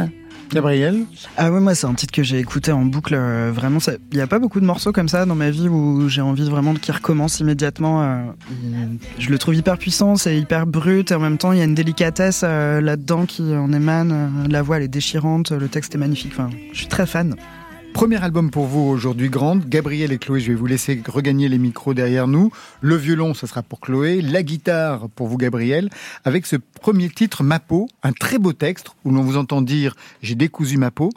Gabriel 0.53 1.05
Ah 1.37 1.51
ouais, 1.51 1.59
moi 1.59 1.73
c'est 1.73 1.87
un 1.87 1.95
titre 1.95 2.13
que 2.13 2.21
j'ai 2.21 2.37
écouté 2.37 2.71
en 2.71 2.85
boucle. 2.85 3.15
euh, 3.15 3.51
vraiment, 3.53 3.79
ça- 3.79 3.93
il 4.11 4.15
n'y 4.17 4.21
a 4.21 4.27
pas 4.27 4.37
beaucoup 4.37 4.59
de 4.59 4.65
morceaux 4.65 4.91
comme 4.91 5.09
ça 5.09 5.25
dans 5.25 5.33
ma 5.33 5.49
vie 5.49 5.67
où 5.67 6.07
j'ai 6.07 6.21
envie 6.21 6.47
vraiment 6.47 6.75
qu'il 6.75 6.93
recommence 6.93 7.39
immédiatement. 7.39 8.03
euh, 8.03 8.17
je 9.17 9.29
le 9.31 9.37
trouve 9.39 9.55
hyper 9.55 9.77
puissant, 9.79 10.15
c'est 10.17 10.37
hyper 10.37 10.67
brut 10.67 11.11
et 11.11 11.15
en 11.15 11.19
même 11.19 11.39
temps 11.39 11.51
il 11.51 11.57
y 11.57 11.61
a 11.61 11.65
une 11.65 11.73
délicatesse 11.73 12.41
euh, 12.43 12.79
là-dedans 12.79 13.25
qui 13.25 13.41
en 13.55 13.73
émane. 13.73 14.45
La 14.49 14.61
voix 14.61 14.77
elle 14.77 14.83
est 14.83 14.87
déchirante, 14.87 15.51
le 15.51 15.67
texte 15.67 15.95
est 15.95 15.97
magnifique. 15.97 16.31
Enfin, 16.33 16.49
je 16.71 16.77
suis 16.77 16.87
très 16.87 17.07
fan. 17.07 17.35
Premier 17.95 18.21
album 18.21 18.51
pour 18.51 18.65
vous 18.65 18.81
aujourd'hui, 18.81 19.29
Grande. 19.29 19.69
Gabriel 19.69 20.11
et 20.11 20.17
Chloé, 20.17 20.41
je 20.41 20.49
vais 20.49 20.55
vous 20.55 20.65
laisser 20.65 21.01
regagner 21.07 21.47
les 21.47 21.57
micros 21.57 21.93
derrière 21.93 22.27
nous. 22.27 22.51
Le 22.81 22.97
violon, 22.97 23.33
ce 23.33 23.47
sera 23.47 23.63
pour 23.63 23.79
Chloé. 23.79 24.21
La 24.21 24.43
guitare 24.43 25.07
pour 25.15 25.29
vous, 25.29 25.37
Gabriel. 25.37 25.89
Avec 26.25 26.45
ce 26.45 26.57
premier 26.57 27.09
titre, 27.09 27.41
Ma 27.41 27.61
peau, 27.61 27.87
un 28.03 28.11
très 28.11 28.37
beau 28.37 28.51
texte 28.51 28.89
où 29.05 29.11
l'on 29.11 29.21
vous 29.21 29.37
entend 29.37 29.61
dire 29.61 29.95
J'ai 30.21 30.35
décousu 30.35 30.75
ma 30.77 30.91
peau. 30.91 31.09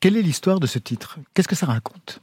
Quelle 0.00 0.16
est 0.16 0.22
l'histoire 0.22 0.60
de 0.60 0.66
ce 0.66 0.78
titre? 0.78 1.18
Qu'est-ce 1.34 1.46
que 1.46 1.54
ça 1.54 1.66
raconte? 1.66 2.22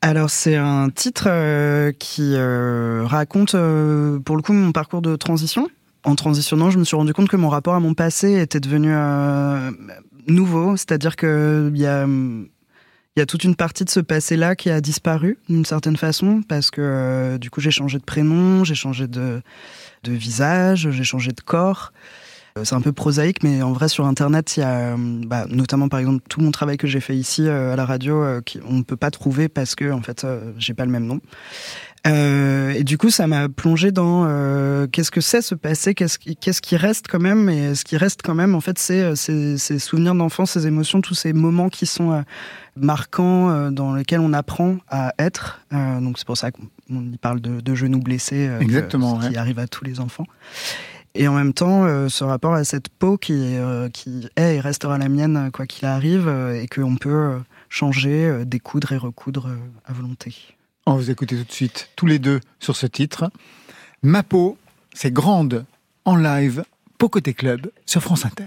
Alors 0.00 0.28
c'est 0.28 0.56
un 0.56 0.90
titre 0.90 1.26
euh, 1.28 1.92
qui 1.92 2.32
euh, 2.34 3.04
raconte 3.06 3.54
euh, 3.54 4.18
pour 4.18 4.34
le 4.34 4.42
coup 4.42 4.52
mon 4.52 4.72
parcours 4.72 5.00
de 5.00 5.14
transition. 5.14 5.68
En 6.02 6.16
transitionnant, 6.16 6.70
je 6.70 6.78
me 6.80 6.84
suis 6.84 6.96
rendu 6.96 7.12
compte 7.12 7.28
que 7.28 7.36
mon 7.36 7.50
rapport 7.50 7.74
à 7.74 7.80
mon 7.80 7.94
passé 7.94 8.40
était 8.40 8.60
devenu 8.60 8.92
nouveau, 10.26 10.76
c'est-à-dire 10.76 11.14
que 11.14 11.70
il 11.72 11.80
y 11.80 11.86
a 11.86 12.04
il 13.16 13.20
y 13.20 13.22
a 13.22 13.26
toute 13.26 13.44
une 13.44 13.56
partie 13.56 13.84
de 13.84 13.90
ce 13.90 14.00
passé-là 14.00 14.54
qui 14.56 14.68
a 14.70 14.80
disparu 14.82 15.38
d'une 15.48 15.64
certaine 15.64 15.96
façon 15.96 16.42
parce 16.46 16.70
que 16.70 16.82
euh, 16.82 17.38
du 17.38 17.48
coup 17.48 17.62
j'ai 17.62 17.70
changé 17.70 17.98
de 17.98 18.04
prénom, 18.04 18.62
j'ai 18.62 18.74
changé 18.74 19.08
de, 19.08 19.40
de 20.04 20.12
visage, 20.12 20.90
j'ai 20.90 21.04
changé 21.04 21.32
de 21.32 21.40
corps. 21.40 21.92
Euh, 22.58 22.64
C'est 22.64 22.74
un 22.74 22.82
peu 22.82 22.92
prosaïque, 22.92 23.42
mais 23.42 23.62
en 23.62 23.72
vrai 23.72 23.88
sur 23.88 24.04
Internet, 24.06 24.56
il 24.56 24.60
y 24.60 24.62
a 24.62 24.68
euh, 24.68 24.96
bah, 24.98 25.46
notamment 25.48 25.88
par 25.88 25.98
exemple 25.98 26.24
tout 26.28 26.42
mon 26.42 26.50
travail 26.50 26.76
que 26.76 26.86
j'ai 26.86 27.00
fait 27.00 27.16
ici 27.16 27.46
euh, 27.46 27.72
à 27.72 27.76
la 27.76 27.86
radio, 27.86 28.22
euh, 28.22 28.42
qui, 28.42 28.60
on 28.68 28.74
ne 28.74 28.82
peut 28.82 28.96
pas 28.96 29.10
trouver 29.10 29.48
parce 29.48 29.74
que 29.74 29.90
en 29.90 30.02
fait 30.02 30.26
j'ai 30.58 30.74
pas 30.74 30.84
le 30.84 30.90
même 30.90 31.06
nom. 31.06 31.20
Euh, 32.06 32.70
et 32.70 32.84
du 32.84 32.98
coup, 32.98 33.10
ça 33.10 33.26
m'a 33.26 33.48
plongé 33.48 33.90
dans 33.90 34.24
euh, 34.26 34.86
qu'est-ce 34.86 35.10
que 35.10 35.20
c'est 35.20 35.42
ce 35.42 35.54
passé, 35.56 35.94
qu'est-ce 35.94 36.18
qui, 36.20 36.36
qu'est-ce 36.36 36.62
qui 36.62 36.76
reste 36.76 37.06
quand 37.08 37.18
même, 37.18 37.48
et 37.48 37.74
ce 37.74 37.84
qui 37.84 37.96
reste 37.96 38.20
quand 38.22 38.34
même, 38.34 38.54
en 38.54 38.60
fait, 38.60 38.78
c'est 38.78 39.02
euh, 39.02 39.14
ces, 39.16 39.78
souvenirs 39.80 40.14
d'enfance, 40.14 40.52
ces 40.52 40.66
émotions, 40.68 41.00
tous 41.00 41.14
ces 41.14 41.32
moments 41.32 41.68
qui 41.68 41.84
sont 41.86 42.12
euh, 42.12 42.22
marquants, 42.76 43.50
euh, 43.50 43.70
dans 43.70 43.94
lesquels 43.94 44.20
on 44.20 44.32
apprend 44.32 44.76
à 44.88 45.14
être. 45.18 45.60
Euh, 45.72 46.00
donc 46.00 46.18
c'est 46.18 46.26
pour 46.26 46.36
ça 46.36 46.52
qu'on 46.52 46.68
on 46.90 47.02
y 47.10 47.16
parle 47.18 47.40
de, 47.40 47.60
de 47.60 47.74
genoux 47.74 47.98
blessés, 48.00 48.50
que- 48.58 48.62
Exactement, 48.62 49.20
ce 49.20 49.26
qui 49.26 49.32
ouais. 49.32 49.38
arrive 49.38 49.58
à 49.58 49.66
tous 49.66 49.84
les 49.84 49.98
enfants. 49.98 50.26
Et 51.18 51.26
en 51.28 51.34
même 51.34 51.54
temps, 51.54 51.84
euh, 51.86 52.08
ce 52.08 52.24
rapport 52.24 52.52
à 52.54 52.62
cette 52.62 52.90
peau 52.90 53.16
qui, 53.16 53.32
est, 53.32 53.58
euh, 53.58 53.88
qui 53.88 54.28
est 54.36 54.56
et 54.56 54.60
restera 54.60 54.98
la 54.98 55.08
mienne 55.08 55.50
quoi 55.52 55.66
qu'il 55.66 55.86
arrive, 55.88 56.28
euh, 56.28 56.60
et 56.60 56.68
qu'on 56.68 56.96
peut 56.96 57.38
changer, 57.68 58.26
euh, 58.26 58.44
découdre 58.44 58.92
et 58.92 58.96
recoudre 58.98 59.48
à 59.86 59.92
volonté. 59.92 60.34
On 60.88 60.94
vous 60.94 61.10
écouter 61.10 61.36
tout 61.36 61.42
de 61.42 61.52
suite, 61.52 61.90
tous 61.96 62.06
les 62.06 62.20
deux, 62.20 62.40
sur 62.60 62.76
ce 62.76 62.86
titre. 62.86 63.32
Ma 64.02 64.22
peau, 64.22 64.56
c'est 64.94 65.12
Grande 65.12 65.66
en 66.04 66.14
live, 66.14 66.64
Pau 66.96 67.08
Côté 67.08 67.34
Club, 67.34 67.72
sur 67.86 68.00
France 68.00 68.24
Inter. 68.24 68.46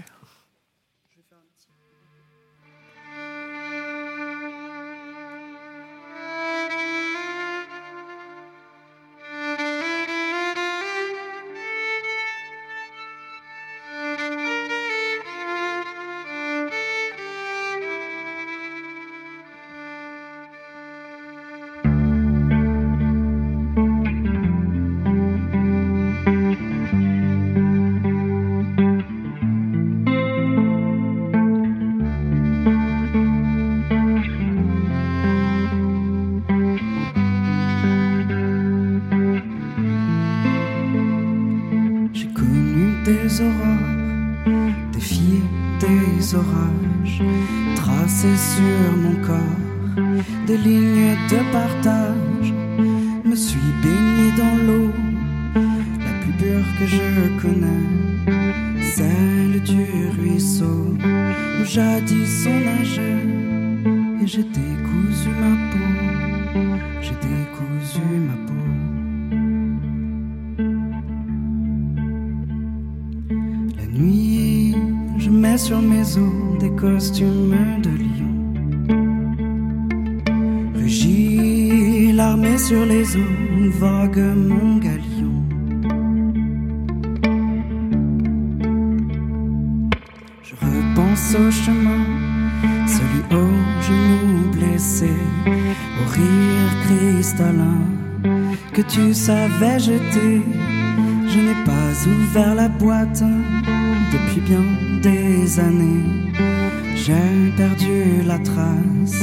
J'ai 105.52 107.50
perdu 107.56 108.22
la 108.24 108.38
trace 108.38 109.18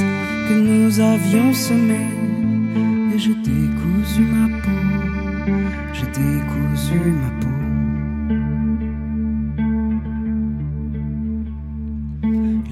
que 0.49 0.53
nous 0.53 0.99
avions 0.99 1.53
semée 1.53 2.11
et 3.15 3.17
j'ai 3.17 3.33
décousu 3.35 4.23
ma 4.23 4.49
peau. 4.59 4.79
J'ai 5.93 6.07
décousu 6.07 6.99
ma 7.21 7.29
peau. 7.39 7.57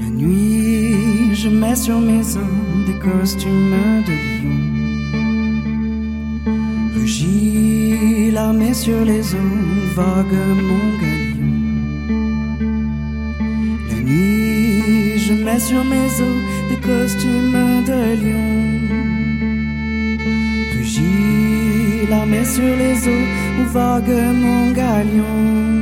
La 0.01 0.09
nuit, 0.09 1.33
je 1.33 1.47
mets 1.47 1.77
sur 1.77 2.01
mes 2.01 2.25
os 2.35 2.85
des 2.87 2.99
costumes 2.99 4.03
de 4.05 4.15
lion. 4.33 4.59
Rugis, 6.93 8.31
l'armée 8.31 8.73
sur 8.73 9.05
les 9.05 9.33
eaux, 9.33 9.93
vogue 9.95 10.39
mon 10.67 10.99
galion. 10.99 11.14
Sur 15.59 15.83
mes 15.85 16.21
os 16.21 16.69
des 16.69 16.77
costumes 16.77 17.83
de 17.85 17.99
lion. 18.23 18.81
Rugis, 20.73 22.07
l'armée 22.09 22.45
sur 22.45 22.63
les 22.63 23.07
eaux, 23.07 23.27
où 23.61 23.65
vogue 23.65 24.17
mon 24.33 24.71
galion. 24.71 25.74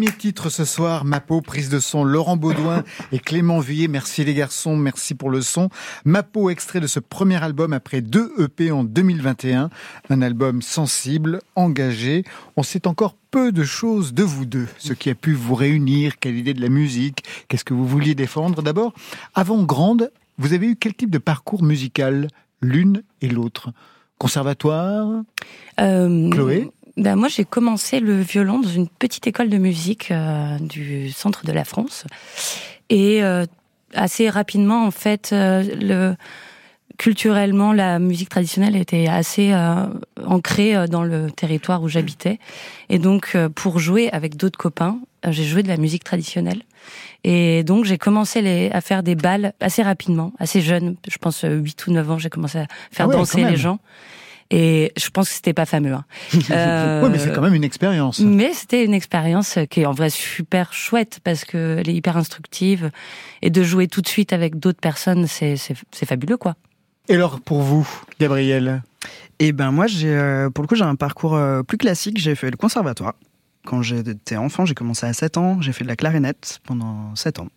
Premier 0.00 0.16
titre 0.16 0.48
ce 0.48 0.64
soir, 0.64 1.04
Ma 1.04 1.20
peau, 1.20 1.42
prise 1.42 1.68
de 1.68 1.78
son, 1.78 2.04
Laurent 2.04 2.38
Baudouin 2.38 2.84
et 3.12 3.18
Clément 3.18 3.60
Vuillet. 3.60 3.86
Merci 3.86 4.24
les 4.24 4.32
garçons, 4.32 4.74
merci 4.74 5.14
pour 5.14 5.28
le 5.28 5.42
son. 5.42 5.68
Ma 6.06 6.22
peau, 6.22 6.48
extrait 6.48 6.80
de 6.80 6.86
ce 6.86 7.00
premier 7.00 7.36
album 7.44 7.74
après 7.74 8.00
deux 8.00 8.32
EP 8.38 8.70
en 8.70 8.82
2021. 8.82 9.68
Un 10.08 10.22
album 10.22 10.62
sensible, 10.62 11.40
engagé. 11.54 12.24
On 12.56 12.62
sait 12.62 12.86
encore 12.86 13.14
peu 13.30 13.52
de 13.52 13.62
choses 13.62 14.14
de 14.14 14.22
vous 14.22 14.46
deux. 14.46 14.68
Ce 14.78 14.94
qui 14.94 15.10
a 15.10 15.14
pu 15.14 15.34
vous 15.34 15.54
réunir, 15.54 16.18
quelle 16.18 16.38
idée 16.38 16.54
de 16.54 16.62
la 16.62 16.70
musique, 16.70 17.22
qu'est-ce 17.48 17.66
que 17.66 17.74
vous 17.74 17.86
vouliez 17.86 18.14
défendre 18.14 18.62
d'abord. 18.62 18.94
Avant 19.34 19.62
Grande, 19.64 20.10
vous 20.38 20.54
avez 20.54 20.68
eu 20.68 20.76
quel 20.76 20.94
type 20.94 21.10
de 21.10 21.18
parcours 21.18 21.62
musical, 21.62 22.28
l'une 22.62 23.02
et 23.20 23.28
l'autre 23.28 23.70
Conservatoire? 24.16 25.24
Euh, 25.78 26.30
Chloé? 26.30 26.70
Ben 26.96 27.16
moi, 27.16 27.28
j'ai 27.28 27.44
commencé 27.44 28.00
le 28.00 28.20
violon 28.20 28.60
dans 28.60 28.68
une 28.68 28.88
petite 28.88 29.26
école 29.26 29.48
de 29.48 29.58
musique 29.58 30.10
euh, 30.10 30.58
du 30.58 31.10
centre 31.10 31.44
de 31.44 31.52
la 31.52 31.64
France. 31.64 32.04
Et 32.88 33.22
euh, 33.22 33.46
assez 33.94 34.28
rapidement, 34.28 34.84
en 34.84 34.90
fait, 34.90 35.30
euh, 35.32 35.62
le, 35.80 36.16
culturellement, 36.98 37.72
la 37.72 37.98
musique 37.98 38.28
traditionnelle 38.28 38.76
était 38.76 39.06
assez 39.06 39.52
euh, 39.52 39.86
ancrée 40.24 40.88
dans 40.88 41.04
le 41.04 41.30
territoire 41.30 41.82
où 41.82 41.88
j'habitais. 41.88 42.38
Et 42.88 42.98
donc, 42.98 43.36
pour 43.54 43.78
jouer 43.78 44.10
avec 44.10 44.36
d'autres 44.36 44.58
copains, 44.58 44.98
j'ai 45.28 45.44
joué 45.44 45.62
de 45.62 45.68
la 45.68 45.76
musique 45.76 46.04
traditionnelle. 46.04 46.62
Et 47.24 47.62
donc, 47.64 47.84
j'ai 47.84 47.98
commencé 47.98 48.40
les, 48.40 48.70
à 48.70 48.80
faire 48.80 49.02
des 49.02 49.14
balles 49.14 49.52
assez 49.60 49.82
rapidement, 49.82 50.32
assez 50.38 50.60
jeune. 50.60 50.96
Je 51.08 51.18
pense 51.18 51.44
euh, 51.44 51.56
8 51.56 51.86
ou 51.86 51.92
9 51.92 52.10
ans, 52.10 52.18
j'ai 52.18 52.30
commencé 52.30 52.58
à 52.58 52.66
faire 52.90 53.06
Ah 53.06 53.08
ouais, 53.08 53.16
danser 53.16 53.44
les 53.44 53.56
gens. 53.56 53.78
Et 54.50 54.92
je 54.96 55.08
pense 55.10 55.28
que 55.28 55.34
c'était 55.34 55.52
pas 55.52 55.66
fameux. 55.66 55.92
Hein. 55.92 56.04
Euh, 56.50 57.02
Oui, 57.04 57.10
mais 57.12 57.18
c'est 57.18 57.32
quand 57.32 57.40
même 57.42 57.54
une 57.54 57.64
expérience. 57.64 58.18
mais 58.20 58.52
c'était 58.52 58.84
une 58.84 58.94
expérience 58.94 59.58
qui 59.70 59.82
est 59.82 59.86
en 59.86 59.92
vrai 59.92 60.10
super 60.10 60.72
chouette 60.72 61.20
parce 61.22 61.44
que 61.44 61.76
elle 61.78 61.88
est 61.88 61.94
hyper 61.94 62.16
instructive 62.16 62.90
et 63.42 63.50
de 63.50 63.62
jouer 63.62 63.86
tout 63.86 64.00
de 64.00 64.08
suite 64.08 64.32
avec 64.32 64.58
d'autres 64.58 64.80
personnes, 64.80 65.26
c'est 65.26 65.56
fabuleux 66.04 66.36
quoi. 66.36 66.56
Et 67.08 67.14
alors 67.14 67.40
pour 67.40 67.62
vous, 67.62 67.88
Gabriel? 68.18 68.82
Et 69.38 69.52
ben 69.52 69.70
moi, 69.72 69.86
j'ai 69.86 70.14
euh, 70.14 70.50
pour 70.50 70.62
le 70.62 70.68
coup, 70.68 70.74
j'ai 70.74 70.84
un 70.84 70.96
parcours 70.96 71.34
euh, 71.34 71.62
plus 71.62 71.78
classique. 71.78 72.18
J'ai 72.18 72.34
fait 72.34 72.50
le 72.50 72.56
conservatoire. 72.56 73.14
Quand 73.64 73.82
j'étais 73.82 74.36
enfant, 74.36 74.64
j'ai 74.66 74.74
commencé 74.74 75.06
à 75.06 75.12
7 75.12 75.36
ans. 75.38 75.60
J'ai 75.60 75.72
fait 75.72 75.84
de 75.84 75.88
la 75.88 75.96
clarinette 75.96 76.60
pendant 76.64 77.14
7 77.16 77.40
ans. 77.40 77.48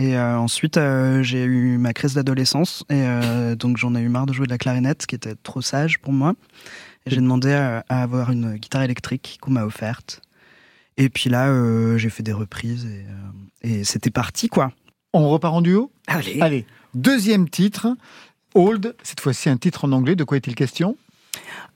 Et 0.00 0.16
euh, 0.16 0.38
ensuite, 0.38 0.78
euh, 0.78 1.22
j'ai 1.22 1.44
eu 1.44 1.76
ma 1.76 1.92
crise 1.92 2.14
d'adolescence. 2.14 2.84
Et 2.88 3.02
euh, 3.02 3.54
donc, 3.54 3.76
j'en 3.76 3.94
ai 3.94 4.00
eu 4.00 4.08
marre 4.08 4.24
de 4.24 4.32
jouer 4.32 4.46
de 4.46 4.50
la 4.50 4.56
clarinette, 4.56 5.04
qui 5.06 5.14
était 5.14 5.34
trop 5.34 5.60
sage 5.60 5.98
pour 5.98 6.14
moi. 6.14 6.32
Et 7.04 7.10
j'ai 7.10 7.16
demandé 7.16 7.52
à, 7.52 7.84
à 7.90 8.02
avoir 8.02 8.30
une 8.30 8.56
guitare 8.56 8.80
électrique 8.82 9.36
qu'on 9.42 9.50
m'a 9.50 9.64
offerte. 9.66 10.22
Et 10.96 11.10
puis 11.10 11.28
là, 11.28 11.48
j'ai 11.98 12.08
fait 12.08 12.22
des 12.22 12.32
reprises 12.32 12.86
et, 12.86 13.04
et 13.62 13.84
c'était 13.84 14.10
parti, 14.10 14.48
quoi. 14.48 14.72
On 15.12 15.28
repart 15.28 15.54
en 15.54 15.62
duo? 15.62 15.92
Allez. 16.06 16.40
Allez, 16.40 16.66
deuxième 16.94 17.48
titre, 17.48 17.96
Old, 18.54 18.94
cette 19.02 19.20
fois-ci 19.20 19.48
un 19.48 19.56
titre 19.56 19.86
en 19.86 19.92
anglais, 19.92 20.14
de 20.14 20.24
quoi 20.24 20.36
est-il 20.36 20.54
question? 20.54 20.96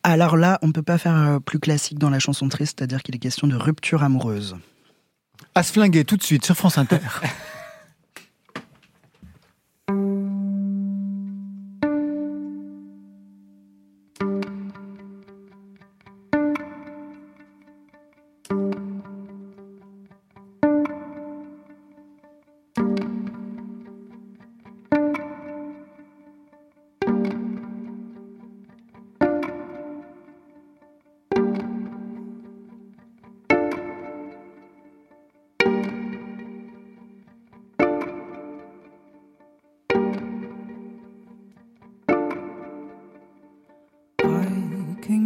Alors 0.02 0.36
là, 0.36 0.58
on 0.60 0.66
ne 0.66 0.72
peut 0.72 0.82
pas 0.82 0.98
faire 0.98 1.38
plus 1.44 1.58
classique 1.58 1.98
dans 1.98 2.10
la 2.10 2.18
chanson 2.18 2.48
triste, 2.48 2.76
c'est-à-dire 2.78 3.02
qu'il 3.02 3.14
est 3.14 3.18
question 3.18 3.46
de 3.46 3.56
rupture 3.56 4.02
amoureuse. 4.02 4.56
À 5.54 5.62
se 5.62 5.72
flinguer 5.72 6.04
tout 6.04 6.18
de 6.18 6.22
suite 6.22 6.44
sur 6.44 6.56
France 6.56 6.76
Inter. 6.76 6.98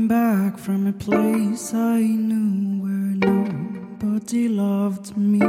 back 0.09 0.57
from 0.57 0.87
a 0.87 0.93
place 0.93 1.75
I 1.75 2.01
knew 2.01 2.83
where 2.83 3.15
nobody 3.31 4.49
loved 4.49 5.15
me. 5.19 5.43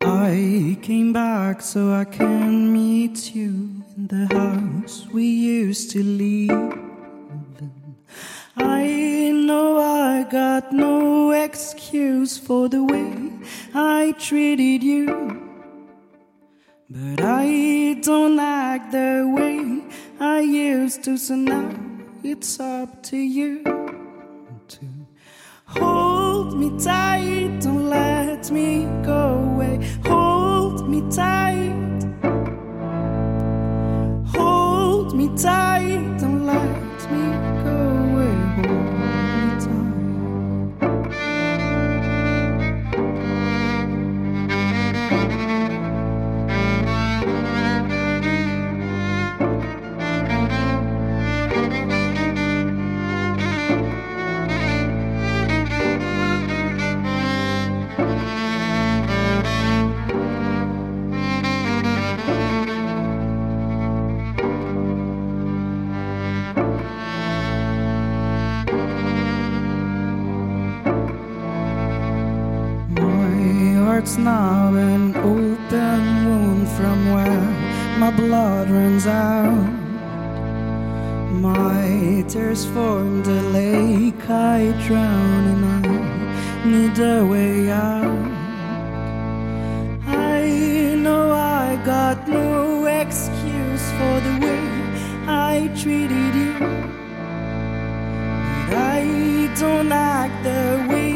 I 0.00 0.76
came 0.82 1.12
back 1.12 1.62
so 1.62 1.92
I 1.92 2.04
can 2.04 2.72
meet 2.72 3.32
you 3.32 3.84
in 3.96 4.08
the 4.08 4.26
house 4.34 5.06
we 5.12 5.24
used 5.24 5.92
to 5.92 6.02
live. 6.02 6.76
I 8.56 9.30
know 9.32 9.78
I 9.78 10.24
got 10.28 10.72
no 10.72 11.30
excuse 11.30 12.36
for 12.36 12.68
the 12.68 12.82
way 12.82 13.30
I 13.72 14.14
treated 14.18 14.82
you. 14.82 15.06
But 16.90 17.20
I 17.22 18.00
don't 18.02 18.40
act 18.40 18.90
the 18.90 19.32
way 19.32 19.84
I 20.18 20.40
used 20.40 21.04
to, 21.04 21.16
so 21.16 21.36
now 21.36 21.87
it's 22.30 22.60
up 22.60 23.02
to 23.02 23.16
you 23.16 23.62
to 24.68 24.86
hold 25.64 26.58
me 26.58 26.68
tight, 26.78 27.60
don't 27.60 27.88
let 27.88 28.50
me 28.50 28.84
go 29.02 29.54
away. 29.54 29.80
Hold 30.04 30.88
me 30.90 31.00
tight, 31.10 32.04
hold 34.34 35.16
me 35.16 35.28
tight, 35.36 36.07
heart's 73.98 74.16
now 74.16 74.72
an 74.76 75.16
open 75.16 76.00
wound 76.24 76.68
from 76.76 77.10
where 77.10 77.98
my 77.98 78.12
blood 78.12 78.70
runs 78.70 79.08
out. 79.08 79.72
My 81.32 82.24
tears 82.28 82.64
formed 82.66 83.26
a 83.26 83.42
lake 83.58 84.30
I 84.30 84.72
drown 84.86 85.42
and 85.52 85.64
I 85.78 86.64
need 86.64 86.96
a 87.00 87.26
way 87.26 87.70
out. 87.72 88.30
I 90.06 90.94
know 91.04 91.32
I 91.32 91.82
got 91.84 92.28
no 92.28 92.86
excuse 92.86 93.84
for 93.98 94.14
the 94.26 94.34
way 94.44 94.64
I 95.26 95.72
treated 95.74 96.34
you. 96.44 96.54
But 98.68 98.74
I 98.76 99.52
don't 99.58 99.90
act 99.90 100.36
the 100.44 100.86
way 100.88 101.14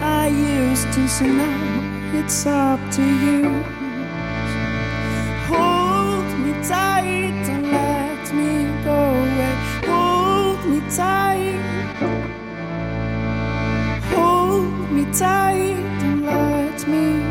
I 0.00 0.28
used 0.28 0.86
to, 0.92 1.08
so 1.08 1.26
now 1.26 1.81
it's 2.14 2.46
up 2.46 2.80
to 2.92 3.02
you. 3.02 3.48
Hold 5.48 6.26
me 6.40 6.52
tight, 6.68 7.32
don't 7.46 7.70
let 7.72 8.34
me 8.34 8.50
go 8.84 8.98
away. 9.22 9.54
Hold 9.90 10.60
me 10.70 10.80
tight. 10.90 11.60
Hold 14.12 14.90
me 14.92 15.04
tight, 15.12 15.82
don't 16.00 16.24
let 16.24 16.86
me 16.86 17.21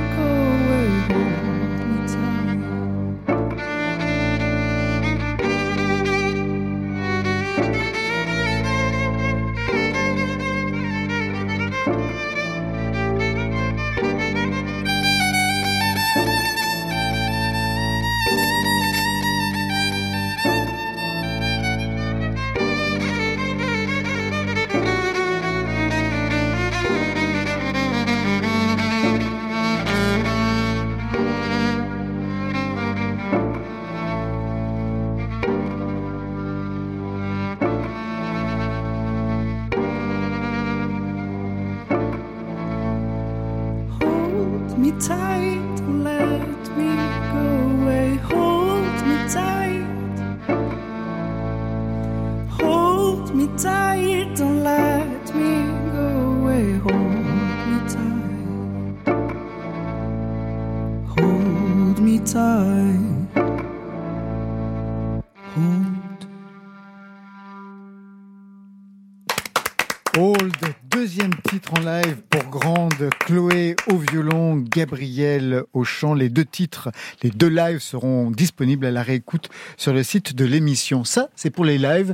Gabriel 75.82 75.84
au 75.84 75.84
chant. 75.84 76.14
Les 76.14 76.30
deux 76.30 76.46
titres, 76.46 76.90
les 77.24 77.30
deux 77.32 77.48
lives 77.50 77.80
seront 77.80 78.32
disponibles 78.32 78.86
à 78.86 78.92
la 78.92 79.04
réécoute 79.04 79.50
sur 79.78 79.94
le 79.94 80.04
site 80.04 80.36
de 80.36 80.46
l'émission. 80.46 81.04
Ça, 81.04 81.28
c'est 81.36 81.50
pour 81.50 81.66
les 81.66 81.78
lives. 81.78 82.14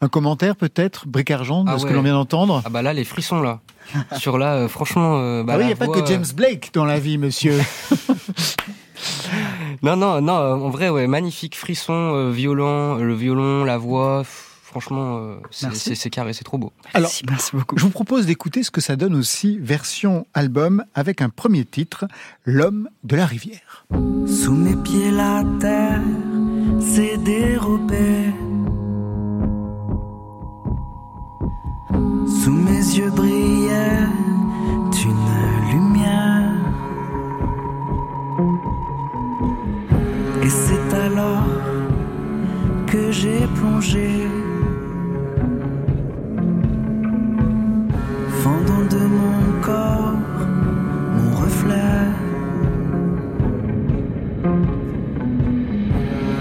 Un 0.00 0.08
commentaire 0.08 0.56
peut-être, 0.56 1.08
Bric 1.08 1.30
Argent, 1.30 1.64
de 1.64 1.70
Ah 1.70 1.78
ce 1.78 1.86
que 1.86 1.92
l'on 1.94 2.02
vient 2.02 2.12
d'entendre? 2.12 2.62
Ah 2.64 2.68
bah 2.68 2.82
là, 2.82 2.92
les 2.92 3.04
frissons 3.04 3.40
là. 3.40 3.60
Sur 4.18 4.36
là, 4.36 4.54
euh, 4.54 4.68
franchement. 4.68 5.18
euh, 5.18 5.42
bah, 5.42 5.54
Ah 5.54 5.58
oui, 5.58 5.64
il 5.64 5.66
n'y 5.68 5.72
a 5.72 5.76
pas 5.76 5.88
que 5.88 6.04
James 6.06 6.26
Blake 6.34 6.70
dans 6.74 6.84
la 6.84 6.98
vie, 6.98 7.18
monsieur. 7.18 7.58
Non, 9.82 9.96
non, 9.96 10.20
non, 10.20 10.34
euh, 10.36 10.54
en 10.54 10.70
vrai, 10.70 10.88
ouais, 10.88 11.06
magnifique 11.06 11.56
frisson, 11.56 11.92
euh, 11.92 12.30
violent, 12.30 12.94
le 12.96 13.14
violon, 13.14 13.64
la 13.64 13.76
voix. 13.76 14.20
pff, 14.22 14.45
Franchement, 14.78 15.16
euh, 15.16 15.36
c'est- 15.50 16.10
carré, 16.10 16.34
c'est 16.34 16.44
trop 16.44 16.58
beau. 16.58 16.70
Alors, 16.92 17.08
Merci, 17.08 17.24
merci 17.30 17.50
beaucoup. 17.56 17.78
je 17.78 17.82
vous 17.82 17.88
propose 17.90 18.26
d'écouter 18.26 18.62
ce 18.62 18.70
que 18.70 18.82
ça 18.82 18.94
donne 18.96 19.14
aussi 19.14 19.58
version 19.58 20.26
album 20.34 20.84
avec 20.94 21.22
un 21.22 21.30
premier 21.30 21.64
titre, 21.64 22.04
L'homme 22.44 22.90
de 23.02 23.16
la 23.16 23.24
rivière. 23.24 23.86
Sous 24.26 24.52
mes 24.52 24.76
pieds 24.76 25.10
la 25.10 25.42
terre 25.58 26.02
s'est 26.78 27.16
dérobée. 27.16 28.34
Sous 32.42 32.52
mes 32.52 32.84
yeux 32.98 33.10
brillait 33.10 34.04
une 35.04 35.70
lumière. 35.72 36.52
Et 40.42 40.50
c'est 40.50 40.94
alors 40.96 41.46
que 42.86 43.10
j'ai 43.10 43.46
plongé. 43.56 44.26
Fendant 48.46 48.86
de 48.96 49.04
mon 49.18 49.60
corps 49.60 50.14
mon 51.16 51.30
reflet. 51.42 52.02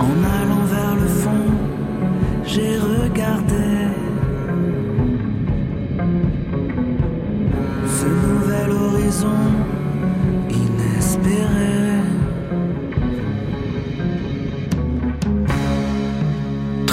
En 0.07 0.17
allant 0.37 0.65
vers 0.75 0.95
le 1.01 1.07
fond, 1.21 1.47
j'ai 2.45 2.77
regardé 2.77 3.65
ce 7.97 8.07
nouvel 8.27 8.69
horizon 8.69 9.41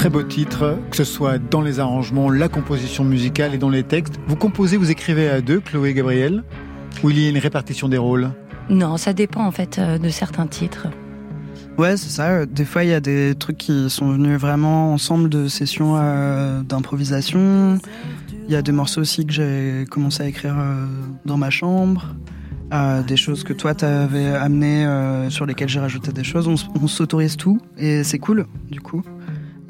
Très 0.02 0.10
beau 0.10 0.24
titre, 0.24 0.80
que 0.90 0.96
ce 0.96 1.04
soit 1.04 1.38
dans 1.38 1.60
les 1.60 1.78
arrangements, 1.78 2.28
la 2.28 2.48
composition 2.48 3.04
musicale 3.04 3.54
et 3.54 3.56
dans 3.56 3.68
les 3.68 3.84
textes. 3.84 4.14
Vous 4.26 4.34
composez, 4.34 4.76
vous 4.76 4.90
écrivez 4.90 5.28
à 5.28 5.40
deux, 5.40 5.60
Chloé 5.60 5.90
et 5.90 5.94
Gabriel 5.94 6.42
Ou 7.04 7.10
il 7.10 7.20
y 7.20 7.26
a 7.26 7.28
une 7.28 7.38
répartition 7.38 7.88
des 7.88 7.98
rôles? 7.98 8.32
Non, 8.68 8.96
ça 8.96 9.12
dépend 9.12 9.44
en 9.44 9.52
fait 9.52 9.78
euh, 9.78 9.98
de 9.98 10.08
certains 10.08 10.48
titres. 10.48 10.88
Ouais, 11.78 11.96
c'est 11.96 12.10
ça. 12.10 12.46
Des 12.46 12.64
fois, 12.64 12.82
il 12.82 12.90
y 12.90 12.94
a 12.94 12.98
des 12.98 13.36
trucs 13.38 13.58
qui 13.58 13.88
sont 13.90 14.10
venus 14.10 14.40
vraiment 14.40 14.92
ensemble 14.92 15.28
de 15.28 15.46
sessions 15.46 15.94
euh, 15.96 16.62
d'improvisation. 16.62 17.78
Il 18.48 18.52
y 18.52 18.56
a 18.56 18.62
des 18.62 18.72
morceaux 18.72 19.02
aussi 19.02 19.24
que 19.24 19.32
j'ai 19.32 19.84
commencé 19.88 20.24
à 20.24 20.26
écrire 20.26 20.56
euh, 20.58 20.84
dans 21.26 21.36
ma 21.36 21.50
chambre. 21.50 22.08
Euh, 22.72 23.02
des 23.02 23.18
choses 23.18 23.44
que 23.44 23.52
toi 23.52 23.74
t'avais 23.74 24.28
amené 24.28 24.86
euh, 24.86 25.28
sur 25.28 25.44
lesquelles 25.44 25.68
j'ai 25.68 25.78
rajouté 25.78 26.10
des 26.10 26.24
choses. 26.24 26.48
On 26.48 26.88
s'autorise 26.88 27.36
tout 27.36 27.60
et 27.76 28.02
c'est 28.02 28.18
cool 28.18 28.46
du 28.70 28.80
coup. 28.80 29.02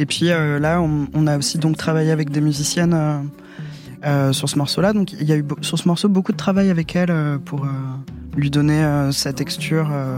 Et 0.03 0.07
puis 0.07 0.31
euh, 0.33 0.59
là, 0.59 0.81
on, 0.83 1.07
on 1.15 1.29
a 1.29 1.39
aussi 1.39 1.59
donc 1.59 1.77
travaillé 1.77 2.11
avec 2.11 2.31
des 2.31 2.41
musiciennes 2.41 2.93
euh, 2.93 3.19
euh, 4.05 4.33
sur 4.33 4.49
ce 4.49 4.59
morceau-là. 4.59 4.93
Donc 4.93 5.13
il 5.13 5.23
y 5.29 5.31
a 5.33 5.37
eu 5.37 5.45
sur 5.61 5.79
ce 5.79 5.87
morceau 5.87 6.09
beaucoup 6.09 6.33
de 6.33 6.37
travail 6.37 6.71
avec 6.71 6.97
elle 6.97 7.13
euh, 7.13 7.39
pour 7.39 7.65
euh, 7.65 7.69
lui 8.37 8.51
donner 8.51 8.83
euh, 8.83 9.13
sa 9.13 9.33
texture. 9.33 9.89
euh, 9.93 10.17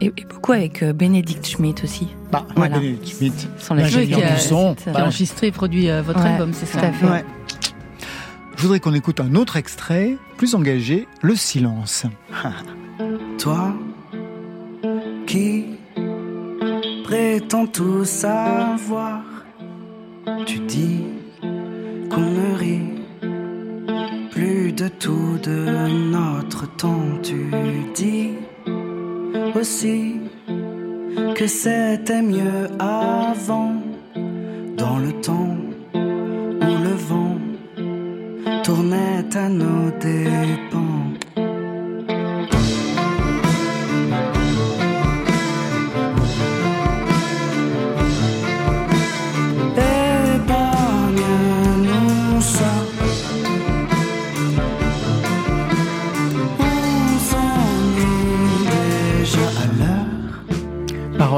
Et, 0.00 0.06
et 0.16 0.24
beaucoup 0.30 0.52
avec 0.52 0.82
euh, 0.82 0.94
Benedict 0.94 1.46
Schmidt 1.46 1.84
aussi. 1.84 2.08
Bah, 2.32 2.46
Voilà. 2.56 2.78
Benedict 2.78 3.06
Schmidt. 3.06 3.48
Sans 3.58 3.74
la 3.74 3.82
L'ingénieur 3.82 4.18
qui 4.22 4.32
du 4.34 4.40
son. 4.40 4.74
qui 4.74 4.88
a 4.88 4.92
Bah, 4.94 5.02
enregistré 5.02 5.48
et 5.48 5.52
produit 5.52 5.90
euh, 5.90 6.00
votre 6.00 6.20
Ouais, 6.24 6.30
album, 6.30 6.52
c'est 6.54 6.64
tout 6.64 6.78
ça 6.78 6.86
à 6.86 6.92
fait. 6.92 7.06
Ouais. 7.06 7.24
Je 8.56 8.62
voudrais 8.62 8.80
qu'on 8.80 8.94
écoute 8.94 9.20
un 9.20 9.34
autre 9.34 9.56
extrait, 9.58 10.16
plus 10.38 10.54
engagé, 10.54 11.06
Le 11.20 11.34
silence. 11.36 12.06
Toi 13.38 13.74
qui 15.26 15.66
prétends 17.06 17.68
tout 17.68 18.04
savoir, 18.04 19.22
tu 20.44 20.58
dis 20.58 21.04
qu'on 22.10 22.28
ne 22.38 22.58
rit 22.58 22.90
plus 24.32 24.72
de 24.72 24.88
tout 24.88 25.38
de 25.40 25.88
notre 26.10 26.66
temps. 26.76 27.08
Tu 27.22 27.46
dis 27.94 28.30
aussi 29.54 30.16
que 31.36 31.46
c'était 31.46 32.22
mieux 32.22 32.66
avant, 32.80 33.74
dans 34.76 34.98
le 34.98 35.12
temps 35.28 35.56
où 35.94 36.72
le 36.88 36.94
vent 37.10 37.38
tournait 38.64 39.36
à 39.36 39.48
nos 39.48 39.90
dépens. 40.00 41.25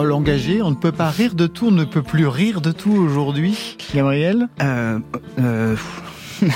L'heure. 0.02 0.08
Parole 0.08 0.12
engagée, 0.12 0.62
on 0.62 0.70
ne 0.70 0.76
peut 0.76 0.92
pas 0.92 1.10
rire 1.10 1.34
de 1.34 1.46
tout, 1.46 1.66
on 1.68 1.70
ne 1.72 1.84
peut 1.84 2.02
plus 2.02 2.26
rire 2.26 2.60
de 2.60 2.72
tout 2.72 2.92
aujourd'hui. 2.92 3.76
Gabriel 3.94 4.48
Euh, 4.62 4.98
euh, 5.40 5.76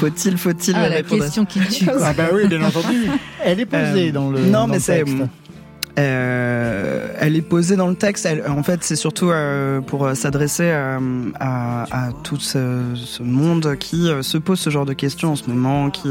faut-il, 0.00 0.38
faut-il 0.38 0.74
Ah, 0.76 0.88
la 0.88 1.02
question 1.02 1.44
qui 1.44 1.60
tue. 1.60 1.84
quoi. 1.86 1.94
Ah 2.02 2.12
bah 2.14 2.28
oui, 2.32 2.46
bien 2.48 2.62
entendu. 2.62 3.08
Elle 3.44 3.60
est 3.60 3.66
posée 3.66 4.08
Euh, 4.08 4.12
dans 4.12 4.30
le 4.30 4.40
Non, 4.40 4.50
dans 4.60 4.66
mais 4.68 4.78
c'est. 4.78 5.04
texte. 5.04 5.16
euh, 5.98 7.08
elle 7.20 7.36
est 7.36 7.42
posée 7.42 7.76
dans 7.76 7.88
le 7.88 7.94
texte. 7.94 8.26
Elle- 8.26 8.44
en 8.48 8.62
fait, 8.62 8.82
c'est 8.82 8.96
surtout 8.96 9.30
euh, 9.30 9.80
pour 9.80 10.06
euh, 10.06 10.14
s'adresser 10.14 10.64
euh, 10.66 10.98
à, 11.38 11.82
à 12.08 12.12
tout 12.24 12.38
ce, 12.40 12.80
ce 12.94 13.22
monde 13.22 13.76
qui 13.78 14.08
euh, 14.08 14.22
se 14.22 14.38
pose 14.38 14.58
ce 14.58 14.70
genre 14.70 14.86
de 14.86 14.92
questions 14.94 15.32
en 15.32 15.36
ce 15.36 15.48
moment, 15.48 15.90
qui 15.90 16.08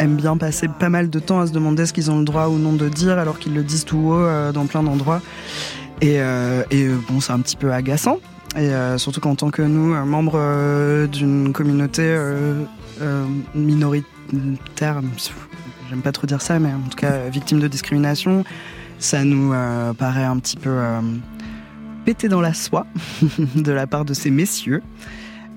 euh, 0.00 0.04
aime 0.04 0.16
bien 0.16 0.36
passer 0.36 0.68
pas 0.68 0.88
mal 0.88 1.10
de 1.10 1.18
temps 1.18 1.40
à 1.40 1.46
se 1.46 1.52
demander 1.52 1.86
ce 1.86 1.92
qu'ils 1.92 2.10
ont 2.10 2.18
le 2.18 2.24
droit 2.24 2.48
ou 2.48 2.58
non 2.58 2.72
de 2.72 2.88
dire, 2.88 3.18
alors 3.18 3.38
qu'ils 3.38 3.54
le 3.54 3.62
disent 3.62 3.84
tout 3.84 3.98
haut 3.98 4.18
euh, 4.18 4.52
dans 4.52 4.66
plein 4.66 4.82
d'endroits. 4.82 5.22
Et, 6.00 6.20
euh, 6.20 6.62
et 6.70 6.88
bon, 7.08 7.20
c'est 7.20 7.32
un 7.32 7.40
petit 7.40 7.56
peu 7.56 7.72
agaçant. 7.72 8.18
Et 8.56 8.70
euh, 8.70 8.98
surtout 8.98 9.20
qu'en 9.20 9.36
tant 9.36 9.50
que 9.50 9.62
nous, 9.62 9.94
membres 10.04 11.06
d'une 11.06 11.52
communauté 11.52 12.18
minoritaire, 13.54 15.00
j'aime 15.88 16.02
pas 16.02 16.12
trop 16.12 16.26
dire 16.26 16.42
ça, 16.42 16.58
mais 16.58 16.72
en 16.72 16.88
tout 16.88 16.96
cas 16.96 17.28
victime 17.28 17.60
de 17.60 17.68
discrimination, 17.68 18.44
ça 18.98 19.24
nous 19.24 19.54
paraît 19.98 20.24
un 20.24 20.38
petit 20.38 20.56
peu 20.56 20.76
pété 22.04 22.28
dans 22.28 22.40
la 22.40 22.54
soie 22.54 22.86
de 23.54 23.72
la 23.72 23.86
part 23.86 24.04
de 24.04 24.14
ces 24.14 24.30
messieurs. 24.30 24.82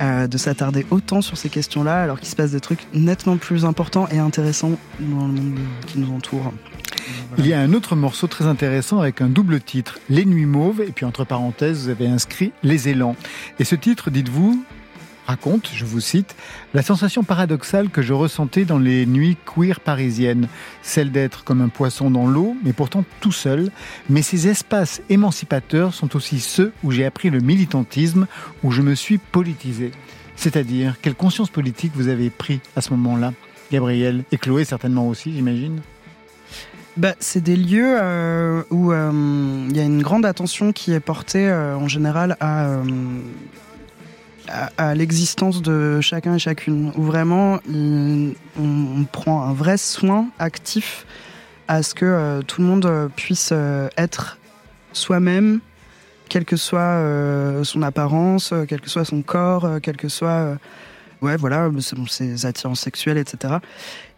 Euh, 0.04 0.28
de 0.28 0.38
s'attarder 0.38 0.86
autant 0.92 1.22
sur 1.22 1.38
ces 1.38 1.48
questions-là 1.48 2.04
alors 2.04 2.20
qu'il 2.20 2.28
se 2.28 2.36
passe 2.36 2.52
des 2.52 2.60
trucs 2.60 2.86
nettement 2.94 3.38
plus 3.38 3.64
importants 3.64 4.08
et 4.12 4.20
intéressants 4.20 4.78
dans 5.00 5.28
le 5.28 5.34
monde 5.34 5.60
qui 5.88 5.98
nous 6.00 6.14
entoure. 6.14 6.52
Il 7.38 7.48
y 7.48 7.54
a 7.54 7.60
un 7.62 7.74
autre 7.74 7.96
morceau 7.96 8.28
très 8.28 8.46
intéressant 8.46 9.00
avec 9.00 9.22
un 9.22 9.30
double 9.30 9.62
titre, 9.62 10.00
Les 10.10 10.26
Nuits 10.26 10.46
Mauves, 10.46 10.82
et 10.82 10.92
puis 10.92 11.06
entre 11.06 11.24
parenthèses, 11.24 11.84
vous 11.84 11.90
avez 11.90 12.08
inscrit 12.08 12.52
Les 12.64 12.90
Élans. 12.90 13.16
Et 13.60 13.64
ce 13.64 13.76
titre, 13.76 14.12
dites-vous, 14.12 14.64
raconte, 15.28 15.70
je 15.74 15.86
vous 15.86 16.00
cite, 16.00 16.36
la 16.74 16.82
sensation 16.82 17.24
paradoxale 17.24 17.90
que 17.90 18.02
je 18.02 18.14
ressentais 18.14 18.66
dans 18.66 18.80
les 18.80 19.06
nuits 19.06 19.38
queer 19.46 19.80
parisiennes, 19.80 20.48
celle 20.82 21.12
d'être 21.12 21.44
comme 21.44 21.62
un 21.62 21.70
poisson 21.70 22.12
dans 22.12 22.28
l'eau, 22.28 22.56
mais 22.64 22.74
pourtant 22.74 23.04
tout 23.22 23.32
seul. 23.32 23.72
Mais 24.10 24.22
ces 24.22 24.48
espaces 24.48 25.02
émancipateurs 25.10 25.94
sont 25.94 26.16
aussi 26.16 26.40
ceux 26.40 26.74
où 26.84 26.92
j'ai 26.92 27.06
appris 27.06 27.30
le 27.30 27.40
militantisme, 27.40 28.28
où 28.64 28.72
je 28.72 28.82
me 28.82 28.96
suis 28.96 29.18
politisé. 29.18 29.92
C'est-à-dire, 30.36 30.96
quelle 31.02 31.16
conscience 31.16 31.50
politique 31.50 31.94
vous 31.96 32.08
avez 32.08 32.30
pris 32.30 32.60
à 32.76 32.82
ce 32.82 32.92
moment-là, 32.92 33.34
Gabriel 33.72 34.24
Et 34.32 34.38
Chloé 34.38 34.66
certainement 34.66 35.08
aussi, 35.08 35.34
j'imagine? 35.34 35.82
Bah, 36.98 37.16
C'est 37.20 37.42
des 37.42 37.56
lieux 37.56 37.98
euh, 38.00 38.64
où 38.70 38.92
euh, 38.92 39.12
il 39.70 39.76
y 39.76 39.80
a 39.80 39.84
une 39.84 40.04
grande 40.04 40.26
attention 40.26 40.72
qui 40.72 40.94
est 40.94 41.00
portée 41.00 41.48
euh, 41.48 41.76
en 41.76 41.88
général 41.88 42.38
à, 42.40 42.82
à, 44.50 44.96
l'existence 44.96 45.62
de 45.62 46.02
chacun 46.02 46.36
et 46.36 46.40
chacune. 46.40 46.92
Où 46.98 47.04
vraiment 47.04 47.60
il- 47.68 48.36
on, 48.60 49.04
prend 49.06 49.44
un 49.44 49.54
vrai 49.54 49.78
soin 49.78 50.28
actif 50.40 51.06
à 51.68 51.82
ce 51.84 51.94
que 51.96 52.06
euh, 52.06 52.42
tout 52.42 52.62
le 52.62 52.68
monde 52.68 52.86
euh, 52.86 53.08
puisse 53.16 53.50
euh, 53.52 53.88
être 53.98 54.38
soi-même, 54.92 55.60
quelle 56.30 56.46
que 56.46 56.56
soit 56.58 56.80
euh, 56.82 57.64
son 57.64 57.82
apparence, 57.82 58.52
euh, 58.54 58.66
quel 58.68 58.82
que 58.82 58.90
soit 58.90 59.06
son 59.06 59.22
corps, 59.22 59.66
euh, 59.66 59.80
quel 59.82 59.98
que 59.98 60.10
soit 60.10 60.30
euh, 60.30 60.56
ouais, 61.22 61.38
voilà, 61.38 61.70
ses- 62.08 62.46
attirances 62.46 62.82
sexuelles, 62.82 63.18
etc. 63.18 63.56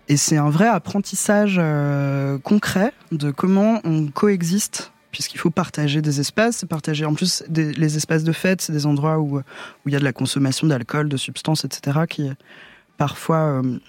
Et 0.08 0.18
c'est 0.18 0.38
un 0.38 0.50
vrai 0.50 0.68
apprentissage 0.68 1.56
euh, 1.60 2.38
concret 2.40 2.94
de 3.12 3.32
comment 3.32 3.80
on 3.84 4.08
coexiste, 4.08 4.92
puisqu'il 5.16 5.38
faut 5.38 5.50
partager 5.50 6.02
des 6.02 6.20
espaces, 6.20 6.66
partager 6.68 7.06
en 7.06 7.14
plus 7.14 7.42
des- 7.48 7.72
les 7.72 7.96
espaces 7.96 8.26
de 8.26 8.34
fête, 8.34 8.60
c'est 8.62 8.74
des 8.74 8.86
endroits 8.86 9.18
où 9.20 9.38
où 9.38 9.42
il 9.86 9.94
y 9.94 9.96
a 9.96 10.00
de 10.00 10.04
la 10.04 10.12
consommation 10.12 10.68
d'alcool, 10.68 11.08
de 11.08 11.16
substances, 11.16 11.64
etc., 11.64 12.00
qui 12.10 12.30
parfois 12.98 13.38
euh, 13.64 13.80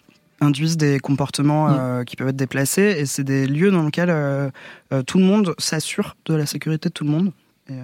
induisent 0.41 0.77
des 0.77 1.01
comportements 1.01 1.69
euh, 1.69 2.05
qui 2.05 2.15
peuvent 2.15 2.29
être 2.29 2.37
déplacés, 2.37 2.95
et 3.01 3.07
c'est 3.07 3.25
des 3.25 3.49
lieux 3.49 3.73
dans 3.73 3.85
lesquels 3.85 4.11
euh, 4.11 4.51
tout 5.09 5.19
le 5.19 5.25
monde 5.25 5.53
s'assure 5.59 6.17
de 6.27 6.35
la 6.35 6.47
sécurité 6.47 6.91
de 6.91 6.95
tout 6.95 7.05
le 7.05 7.11
monde. 7.11 7.33
Et 7.69 7.75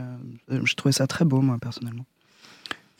je 0.48 0.74
trouvais 0.74 0.92
ça 0.92 1.08
très 1.08 1.24
beau, 1.24 1.40
moi, 1.40 1.58
personnellement. 1.60 2.04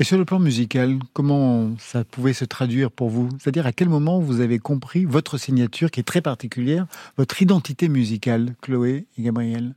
Et 0.01 0.05
sur 0.05 0.19
le 0.19 0.25
plan 0.25 0.41
musical, 0.41 0.99
comment 1.13 1.71
ça 1.79 2.03
pouvait 2.03 2.33
se 2.33 2.45
traduire 2.45 2.91
pour 2.91 3.09
vous? 3.09 3.29
C'est-à-dire 3.39 3.67
à 3.67 3.73
quel 3.73 3.89
moment 3.89 4.19
vous 4.19 4.41
avez 4.41 4.59
compris 4.59 5.05
votre 5.05 5.39
signature 5.39 5.93
qui 5.93 6.01
est 6.01 6.09
très 6.13 6.23
particulière, 6.23 6.87
votre 7.17 7.41
identité 7.41 7.89
musicale, 7.89 8.57
Chloé 8.63 9.07
et 9.17 9.23
Gabriel? 9.23 9.75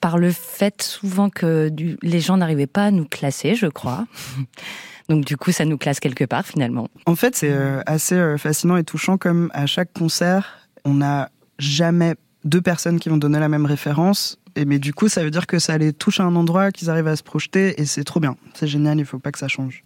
Par 0.00 0.18
le 0.18 0.30
fait 0.32 0.82
souvent 0.82 1.30
que 1.30 1.68
du- 1.68 1.96
les 2.02 2.20
gens 2.20 2.36
n'arrivaient 2.36 2.66
pas 2.66 2.86
à 2.86 2.90
nous 2.90 3.04
classer, 3.04 3.54
je 3.54 3.66
crois. 3.66 4.06
Donc 5.08 5.24
du 5.24 5.36
coup, 5.36 5.52
ça 5.52 5.64
nous 5.64 5.76
classe 5.78 6.00
quelque 6.00 6.24
part 6.24 6.46
finalement. 6.46 6.88
En 7.06 7.14
fait, 7.14 7.36
c'est 7.36 7.50
euh, 7.52 7.80
assez 7.86 8.14
euh, 8.14 8.38
fascinant 8.38 8.76
et 8.76 8.84
touchant 8.84 9.18
comme 9.18 9.50
à 9.52 9.66
chaque 9.66 9.92
concert, 9.92 10.68
on 10.84 10.94
n'a 10.94 11.30
jamais 11.58 12.14
deux 12.44 12.62
personnes 12.62 12.98
qui 12.98 13.08
vont 13.10 13.16
donner 13.18 13.38
la 13.38 13.48
même 13.48 13.66
référence. 13.66 14.38
Et 14.56 14.64
mais 14.64 14.78
du 14.78 14.94
coup, 14.94 15.08
ça 15.08 15.22
veut 15.24 15.30
dire 15.30 15.46
que 15.46 15.58
ça 15.58 15.76
les 15.78 15.92
touche 15.92 16.20
à 16.20 16.24
un 16.24 16.36
endroit, 16.36 16.70
qu'ils 16.70 16.88
arrivent 16.88 17.08
à 17.08 17.16
se 17.16 17.22
projeter, 17.24 17.80
et 17.80 17.86
c'est 17.86 18.04
trop 18.04 18.20
bien. 18.20 18.36
C'est 18.54 18.68
génial, 18.68 18.98
il 18.98 19.04
faut 19.04 19.18
pas 19.18 19.32
que 19.32 19.38
ça 19.38 19.48
change. 19.48 19.82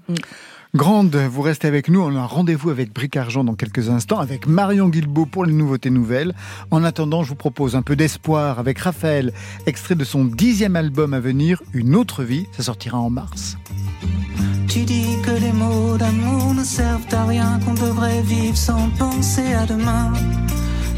Grande, 0.75 1.17
vous 1.17 1.41
restez 1.41 1.67
avec 1.67 1.89
nous. 1.89 2.01
On 2.01 2.15
a 2.15 2.27
rendez-vous 2.27 2.69
avec 2.69 2.93
Bric 2.93 3.17
Argent 3.17 3.43
dans 3.43 3.55
quelques 3.55 3.89
instants, 3.89 4.19
avec 4.19 4.47
Marion 4.47 4.89
Guilbeault 4.89 5.25
pour 5.25 5.47
les 5.47 5.55
nouveautés 5.55 5.89
nouvelles. 5.89 6.35
En 6.71 6.85
attendant, 6.85 7.23
je 7.23 7.31
vous 7.31 7.37
propose 7.37 7.75
un 7.75 7.81
peu 7.81 7.97
d'espoir 7.97 8.59
avec 8.59 8.79
Raphaël, 8.79 9.33
extrait 9.67 9.95
de 9.95 10.05
son 10.05 10.27
dixième 10.27 10.77
album 10.77 11.15
à 11.15 11.21
venir, 11.21 11.63
Une 11.73 11.95
autre 11.95 12.23
vie. 12.23 12.47
Ça 12.53 12.63
sortira 12.63 12.99
en 12.99 13.09
mars. 13.09 13.57
Tu 14.69 14.81
dis 14.81 15.17
que 15.25 15.31
les 15.31 15.53
mots 15.53 15.97
d'amour 15.97 16.53
ne 16.53 16.65
servent 16.65 17.07
à 17.13 17.25
rien, 17.25 17.59
qu'on 17.65 17.73
devrait 17.73 18.21
vivre 18.21 18.57
sans 18.57 18.91
penser 18.99 19.55
à 19.55 19.65
demain, 19.65 20.13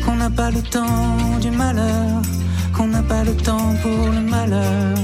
qu'on 0.05 0.17
n'a 0.17 0.31
pas 0.31 0.51
le 0.51 0.61
du 1.41 1.51
malheur, 1.53 2.23
qu'on 2.77 2.89
n'a 2.89 3.03
pas 3.03 3.23
le 3.23 3.37
temps 3.37 3.75
pour 3.83 4.09
le 4.09 4.21
malheur. 4.21 4.99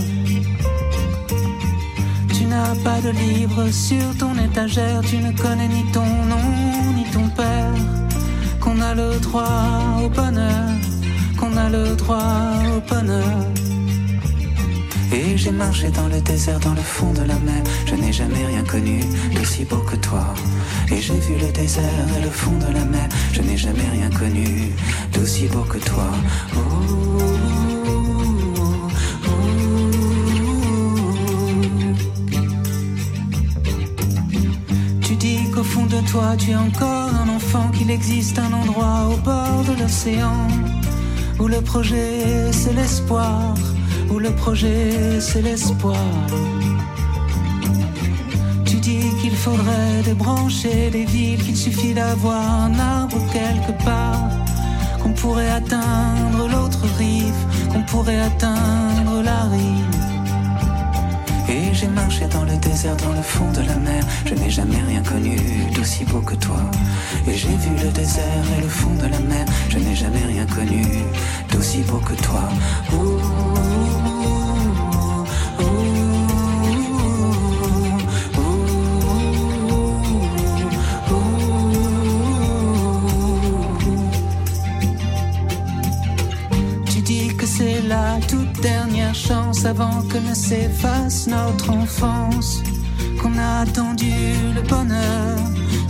Tu 2.36 2.44
n'as 2.44 2.74
pas 2.84 3.00
de 3.00 3.10
livre 3.10 3.70
sur 3.70 4.14
ton 4.18 4.34
étagère, 4.36 5.00
tu 5.00 5.16
ne 5.16 5.32
connais 5.32 5.68
ni 5.68 5.84
ton 5.90 6.04
nom 6.04 6.46
ni 6.94 7.04
ton 7.10 7.26
père, 7.30 7.72
qu'on 8.60 8.78
a 8.82 8.94
le 8.94 9.18
droit 9.20 10.02
au 10.04 10.10
bonheur, 10.10 10.68
qu'on 11.38 11.56
a 11.56 11.70
le 11.70 11.96
droit 11.96 12.52
au 12.76 12.80
bonheur. 12.92 13.38
Et 15.14 15.38
j'ai 15.38 15.50
marché 15.50 15.88
dans 15.88 16.08
le 16.08 16.20
désert, 16.20 16.60
dans 16.60 16.74
le 16.74 16.82
fond 16.82 17.10
de 17.14 17.22
la 17.22 17.38
mer. 17.38 17.62
Je 17.86 17.94
n'ai 17.94 18.12
jamais 18.12 18.44
rien 18.44 18.64
connu 18.64 19.00
d'aussi 19.34 19.64
beau 19.64 19.78
que 19.78 19.96
toi. 19.96 20.34
Et 20.92 21.00
j'ai 21.00 21.18
vu 21.18 21.36
le 21.40 21.50
désert 21.52 22.06
et 22.18 22.22
le 22.22 22.30
fond 22.30 22.52
de 22.58 22.70
la 22.70 22.84
mer. 22.84 23.08
Je 23.32 23.40
n'ai 23.40 23.56
jamais 23.56 23.88
rien 23.92 24.10
connu 24.10 24.72
d'aussi 25.14 25.46
beau 25.46 25.62
que 25.62 25.78
toi. 25.78 26.10
Oh, 26.54 27.55
qu'au 35.56 35.64
fond 35.64 35.86
de 35.86 36.00
toi, 36.10 36.36
tu 36.36 36.50
es 36.50 36.56
encore 36.56 37.10
un 37.22 37.28
enfant, 37.30 37.68
qu'il 37.70 37.90
existe 37.90 38.38
un 38.38 38.52
endroit 38.52 39.08
au 39.12 39.16
bord 39.16 39.64
de 39.66 39.80
l'océan 39.80 40.46
où 41.40 41.48
le 41.48 41.60
projet 41.62 42.52
c'est 42.52 42.74
l'espoir, 42.74 43.54
où 44.10 44.18
le 44.18 44.30
projet 44.32 45.18
c'est 45.20 45.40
l'espoir. 45.40 46.10
Tu 48.66 48.76
dis 48.76 49.08
qu'il 49.20 49.36
faudrait 49.36 50.02
débrancher 50.04 50.90
les 50.90 51.06
villes, 51.06 51.42
qu'il 51.42 51.56
suffit 51.56 51.94
d'avoir 51.94 52.42
un 52.66 52.78
arbre 52.78 53.18
quelque 53.32 53.72
part, 53.84 54.28
qu'on 55.02 55.12
pourrait 55.12 55.50
atteindre 55.50 56.48
l'autre 56.52 56.84
rive, 56.98 57.42
qu'on 57.72 57.82
pourrait 57.82 58.20
atteindre 58.20 59.22
la 59.24 59.40
rive. 59.44 59.95
Marché 61.96 62.26
dans 62.26 62.44
le 62.44 62.56
désert, 62.58 62.94
dans 62.96 63.12
le 63.12 63.22
fond 63.22 63.50
de 63.52 63.62
la 63.66 63.74
mer. 63.76 64.04
Je 64.26 64.34
n'ai 64.34 64.50
jamais 64.50 64.82
rien 64.86 65.02
connu 65.02 65.36
d'aussi 65.74 66.04
beau 66.04 66.20
que 66.20 66.34
toi. 66.34 66.60
Et 67.26 67.34
j'ai 67.34 67.48
vu 67.48 67.70
le 67.82 67.90
désert 67.90 68.44
et 68.58 68.60
le 68.60 68.68
fond 68.68 68.94
de 69.02 69.06
la 69.06 69.18
mer. 69.18 69.46
Je 69.70 69.78
n'ai 69.78 69.96
jamais 69.96 70.24
rien 70.26 70.44
connu 70.46 70.82
d'aussi 71.50 71.80
beau 71.88 71.98
que 71.98 72.14
toi. 72.22 72.44
Avant 89.66 90.02
que 90.02 90.18
ne 90.18 90.34
s'efface 90.34 91.26
notre 91.26 91.70
enfance. 91.70 92.62
Qu'on 93.20 93.36
a 93.38 93.62
attendu 93.62 94.12
le 94.54 94.62
bonheur, 94.62 95.38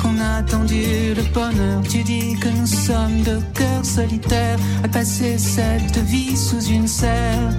qu'on 0.01 0.19
a 0.19 0.39
attendu 0.39 1.15
le 1.15 1.23
bonheur. 1.35 1.83
Tu 1.89 2.03
dis 2.03 2.37
que 2.41 2.49
nous 2.49 2.67
sommes 2.67 3.23
de 3.23 3.39
cœurs 3.55 3.85
solitaires 3.85 4.59
à 4.83 4.89
passer 4.89 5.37
cette 5.39 5.99
vie 5.99 6.37
sous 6.37 6.63
une 6.63 6.89
serre, 6.89 7.51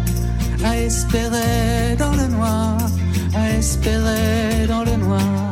à 0.63 0.77
espérer 0.77 1.95
dans 1.97 2.13
le 2.13 2.27
noir, 2.27 2.77
à 3.36 3.49
espérer 3.51 4.65
dans 4.67 4.84
le 4.84 4.95
noir. 4.97 5.51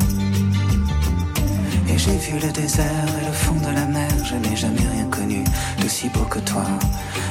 Et 1.87 1.97
j'ai 1.97 2.17
vu 2.17 2.39
le 2.41 2.51
désert 2.51 3.07
et 3.21 3.25
le 3.25 3.31
fond 3.31 3.55
de 3.55 3.73
la 3.73 3.85
mer, 3.85 4.11
je 4.23 4.35
n'ai 4.35 4.55
jamais 4.55 4.87
rien 4.93 5.05
connu 5.05 5.43
d'aussi 5.79 6.09
beau 6.09 6.25
que 6.25 6.39
toi. 6.39 6.65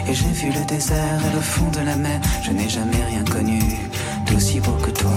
Et 0.07 0.15
j'ai 0.15 0.29
vu 0.29 0.49
le 0.51 0.65
désert 0.67 1.21
et 1.27 1.35
le 1.35 1.41
fond 1.41 1.71
de 1.71 1.81
la 1.81 1.97
mer, 1.97 2.21
je 2.43 2.51
n'ai 2.51 2.69
jamais 2.69 3.03
rien 3.05 3.25
connu 3.25 3.61
d'aussi 4.27 4.61
beau 4.61 4.73
que 4.73 4.91
toi. 4.91 5.11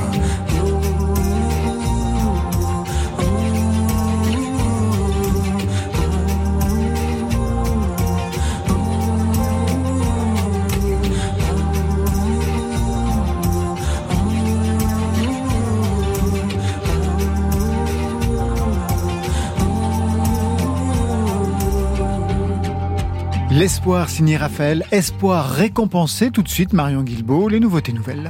L'espoir 23.58 24.08
signé 24.08 24.38
Raphaël, 24.38 24.86
espoir 24.92 25.50
récompensé 25.50 26.30
tout 26.30 26.44
de 26.44 26.48
suite 26.48 26.74
Marion 26.74 27.02
Guilbeault, 27.02 27.50
les 27.50 27.60
nouveautés 27.60 27.92
nouvelles. 27.92 28.30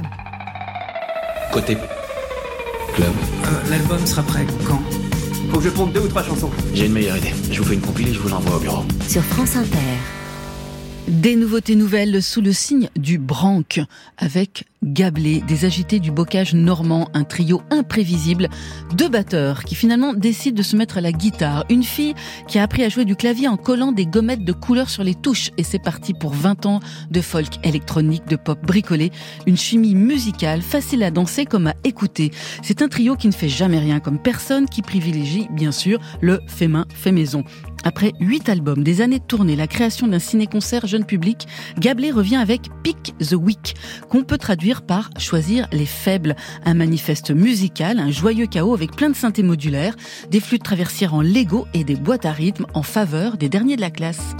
Côté 1.52 1.76
club. 2.94 3.10
Euh, 3.44 3.70
L'album 3.70 4.06
sera 4.06 4.22
prêt 4.22 4.46
quand? 4.66 4.80
Faut 5.50 5.58
que 5.58 5.64
je 5.64 5.68
pompe 5.68 5.92
deux 5.92 6.00
ou 6.00 6.08
trois 6.08 6.22
chansons. 6.22 6.50
J'ai 6.72 6.86
une 6.86 6.94
meilleure 6.94 7.18
idée. 7.18 7.34
Je 7.50 7.60
vous 7.60 7.68
fais 7.68 7.74
une 7.74 7.82
compilée, 7.82 8.14
je 8.14 8.20
vous 8.20 8.30
l'envoie 8.30 8.56
au 8.56 8.60
bureau. 8.60 8.84
Sur 9.06 9.22
France 9.22 9.54
Inter. 9.56 10.17
Des 11.08 11.36
nouveautés 11.36 11.74
nouvelles 11.74 12.22
sous 12.22 12.42
le 12.42 12.52
signe 12.52 12.90
du 12.94 13.18
branque, 13.18 13.80
avec 14.18 14.64
Gablé, 14.84 15.42
des 15.48 15.64
agités 15.64 16.00
du 16.00 16.10
bocage 16.10 16.52
normand, 16.52 17.08
un 17.14 17.24
trio 17.24 17.62
imprévisible, 17.70 18.50
deux 18.94 19.08
batteurs 19.08 19.64
qui 19.64 19.74
finalement 19.74 20.12
décident 20.12 20.58
de 20.58 20.62
se 20.62 20.76
mettre 20.76 20.98
à 20.98 21.00
la 21.00 21.10
guitare, 21.10 21.64
une 21.70 21.82
fille 21.82 22.14
qui 22.46 22.58
a 22.58 22.62
appris 22.62 22.84
à 22.84 22.90
jouer 22.90 23.06
du 23.06 23.16
clavier 23.16 23.48
en 23.48 23.56
collant 23.56 23.90
des 23.90 24.04
gommettes 24.04 24.44
de 24.44 24.52
couleur 24.52 24.90
sur 24.90 25.02
les 25.02 25.14
touches, 25.14 25.50
et 25.56 25.64
c'est 25.64 25.82
parti 25.82 26.12
pour 26.12 26.34
20 26.34 26.66
ans 26.66 26.80
de 27.10 27.20
folk 27.22 27.64
électronique, 27.64 28.28
de 28.28 28.36
pop 28.36 28.60
bricolé, 28.62 29.10
une 29.46 29.56
chimie 29.56 29.94
musicale 29.94 30.60
facile 30.60 31.02
à 31.02 31.10
danser 31.10 31.46
comme 31.46 31.68
à 31.68 31.74
écouter. 31.84 32.32
C'est 32.62 32.82
un 32.82 32.88
trio 32.88 33.16
qui 33.16 33.28
ne 33.28 33.32
fait 33.32 33.48
jamais 33.48 33.78
rien 33.78 33.98
comme 33.98 34.18
personne, 34.18 34.68
qui 34.68 34.82
privilégie 34.82 35.48
bien 35.52 35.72
sûr 35.72 36.00
le 36.20 36.40
fait 36.46 36.68
main, 36.68 36.84
fait 36.94 37.12
maison. 37.12 37.44
Après 37.88 38.12
huit 38.20 38.50
albums, 38.50 38.84
des 38.84 39.00
années 39.00 39.18
de 39.18 39.24
tournée, 39.24 39.56
la 39.56 39.66
création 39.66 40.06
d'un 40.08 40.18
ciné-concert 40.18 40.86
jeune 40.86 41.06
public, 41.06 41.48
Gablé 41.78 42.10
revient 42.10 42.36
avec 42.36 42.68
Pick 42.82 43.14
the 43.18 43.32
Week, 43.32 43.76
qu'on 44.10 44.24
peut 44.24 44.36
traduire 44.36 44.82
par 44.82 45.08
choisir 45.16 45.66
les 45.72 45.86
faibles. 45.86 46.36
Un 46.66 46.74
manifeste 46.74 47.30
musical, 47.30 47.98
un 47.98 48.10
joyeux 48.10 48.44
chaos 48.44 48.74
avec 48.74 48.94
plein 48.94 49.08
de 49.08 49.16
synthés 49.16 49.42
modulaires, 49.42 49.96
des 50.30 50.40
flûtes 50.40 50.64
traversières 50.64 51.14
en 51.14 51.22
Lego 51.22 51.66
et 51.72 51.82
des 51.82 51.96
boîtes 51.96 52.26
à 52.26 52.32
rythme 52.32 52.66
en 52.74 52.82
faveur 52.82 53.38
des 53.38 53.48
derniers 53.48 53.76
de 53.76 53.80
la 53.80 53.90
classe. 53.90 54.34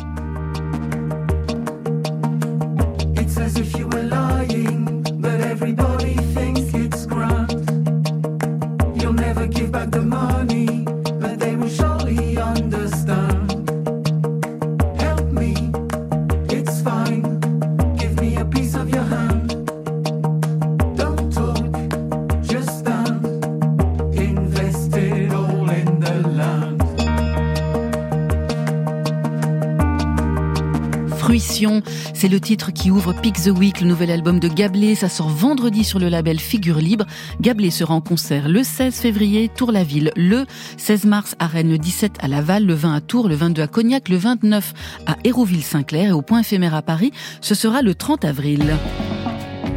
C'est 32.15 32.29
le 32.29 32.39
titre 32.39 32.73
qui 32.73 32.91
ouvre 32.91 33.13
Pick 33.13 33.43
the 33.43 33.49
Week, 33.49 33.81
le 33.81 33.89
nouvel 33.89 34.13
album 34.13 34.39
de 34.39 34.47
Gablé. 34.47 34.95
Ça 34.95 35.09
sort 35.09 35.29
vendredi 35.29 35.83
sur 35.83 35.99
le 35.99 36.09
label 36.09 36.39
Figure 36.39 36.79
Libre. 36.79 37.05
Gablé 37.41 37.71
sera 37.71 37.95
en 37.95 38.01
concert 38.01 38.49
le 38.49 38.63
16 38.63 38.95
février, 38.95 39.49
Tour-la-Ville, 39.49 40.13
le 40.15 40.47
16 40.77 41.07
mars 41.07 41.35
à 41.41 41.49
Rennes, 41.49 41.71
le 41.71 41.79
17 41.79 42.19
à 42.21 42.29
Laval, 42.29 42.65
le 42.65 42.75
20 42.75 42.95
à 42.95 43.01
Tours, 43.01 43.29
le 43.29 43.35
22 43.35 43.63
à 43.63 43.67
Cognac, 43.67 44.09
le 44.09 44.19
29 44.19 44.73
à 45.07 45.17
Hérouville-Saint-Clair 45.25 46.11
et 46.11 46.13
au 46.13 46.23
Point 46.23 46.41
éphémère 46.41 46.77
à 46.77 46.83
Paris, 46.83 47.11
ce 47.41 47.57
sera 47.57 47.83
le 47.83 47.95
30 47.95 48.25
avril. 48.25 48.77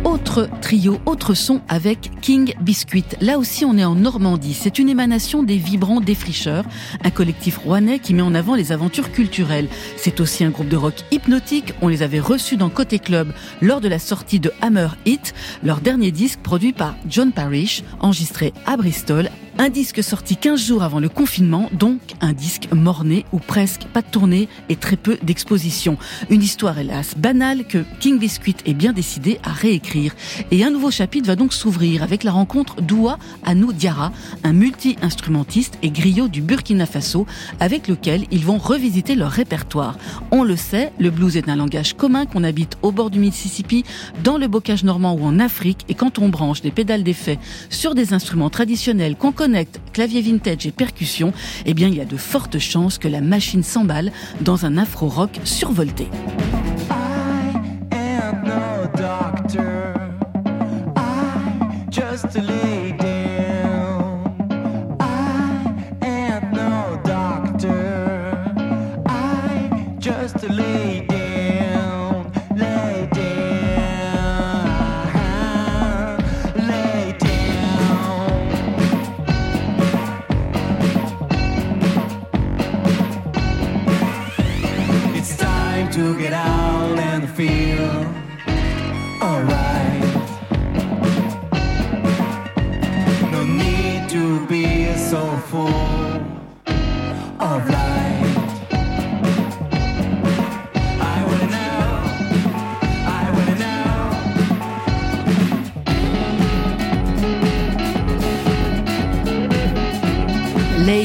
Autre 0.03 0.49
trio, 0.61 0.97
autre 1.05 1.35
son 1.35 1.61
avec 1.69 2.09
King 2.21 2.55
Biscuit. 2.59 3.05
Là 3.21 3.37
aussi, 3.37 3.65
on 3.65 3.77
est 3.77 3.85
en 3.85 3.93
Normandie. 3.93 4.55
C'est 4.55 4.79
une 4.79 4.89
émanation 4.89 5.43
des 5.43 5.57
vibrants 5.57 6.01
défricheurs, 6.01 6.65
un 7.03 7.11
collectif 7.11 7.59
rouennais 7.59 7.99
qui 7.99 8.15
met 8.15 8.23
en 8.23 8.33
avant 8.33 8.55
les 8.55 8.71
aventures 8.71 9.11
culturelles. 9.11 9.67
C'est 9.97 10.19
aussi 10.19 10.43
un 10.43 10.49
groupe 10.49 10.69
de 10.69 10.75
rock 10.75 10.95
hypnotique. 11.11 11.75
On 11.81 11.87
les 11.87 12.01
avait 12.01 12.19
reçus 12.19 12.57
dans 12.57 12.69
Côté 12.69 12.97
Club 12.97 13.31
lors 13.61 13.79
de 13.79 13.87
la 13.87 13.99
sortie 13.99 14.39
de 14.39 14.51
Hammer 14.61 14.87
Hit, 15.05 15.35
leur 15.63 15.81
dernier 15.81 16.11
disque 16.11 16.39
produit 16.39 16.73
par 16.73 16.95
John 17.07 17.31
Parrish, 17.31 17.83
enregistré 17.99 18.53
à 18.65 18.77
Bristol 18.77 19.29
un 19.57 19.69
disque 19.69 20.03
sorti 20.03 20.37
15 20.37 20.59
jours 20.59 20.83
avant 20.83 20.99
le 20.99 21.09
confinement, 21.09 21.69
donc 21.73 21.99
un 22.21 22.33
disque 22.33 22.67
morné 22.73 23.25
ou 23.31 23.39
presque 23.39 23.83
pas 23.83 24.01
de 24.01 24.07
tournée 24.07 24.47
et 24.69 24.75
très 24.75 24.97
peu 24.97 25.17
d'exposition. 25.21 25.97
Une 26.29 26.41
histoire 26.41 26.79
hélas 26.79 27.15
banale 27.17 27.65
que 27.65 27.83
King 27.99 28.17
Biscuit 28.17 28.55
est 28.65 28.73
bien 28.73 28.93
décidé 28.93 29.39
à 29.43 29.51
réécrire. 29.51 30.15
Et 30.51 30.63
un 30.63 30.69
nouveau 30.69 30.91
chapitre 30.91 31.27
va 31.27 31.35
donc 31.35 31.53
s'ouvrir 31.53 32.03
avec 32.03 32.23
la 32.23 32.31
rencontre 32.31 32.81
d'Oua 32.81 33.19
Anou 33.43 33.73
Diara, 33.73 34.11
un 34.43 34.53
multi-instrumentiste 34.53 35.77
et 35.83 35.91
griot 35.91 36.27
du 36.27 36.41
Burkina 36.41 36.85
Faso 36.85 37.25
avec 37.59 37.87
lequel 37.87 38.25
ils 38.31 38.45
vont 38.45 38.57
revisiter 38.57 39.15
leur 39.15 39.31
répertoire. 39.31 39.97
On 40.31 40.43
le 40.43 40.55
sait, 40.55 40.91
le 40.99 41.11
blues 41.11 41.37
est 41.37 41.49
un 41.49 41.55
langage 41.55 41.95
commun 41.95 42.25
qu'on 42.25 42.43
habite 42.43 42.77
au 42.81 42.91
bord 42.91 43.09
du 43.09 43.19
Mississippi, 43.19 43.83
dans 44.23 44.37
le 44.37 44.47
bocage 44.47 44.83
normand 44.83 45.13
ou 45.13 45.23
en 45.23 45.39
Afrique 45.39 45.85
et 45.89 45.93
quand 45.93 46.19
on 46.19 46.29
branche 46.29 46.61
des 46.61 46.71
pédales 46.71 47.03
d'effet 47.03 47.37
sur 47.69 47.95
des 47.95 48.13
instruments 48.13 48.49
traditionnels 48.49 49.15
qu'on 49.15 49.31
connecte 49.41 49.81
clavier 49.91 50.21
vintage 50.21 50.67
et 50.67 50.71
percussion, 50.71 51.33
eh 51.65 51.73
bien 51.73 51.87
il 51.87 51.95
y 51.95 51.99
a 51.99 52.05
de 52.05 52.15
fortes 52.15 52.59
chances 52.59 52.99
que 52.99 53.07
la 53.07 53.21
machine 53.21 53.63
s'emballe 53.63 54.11
dans 54.41 54.67
un 54.67 54.77
afro-rock 54.77 55.31
survolté. 55.45 56.05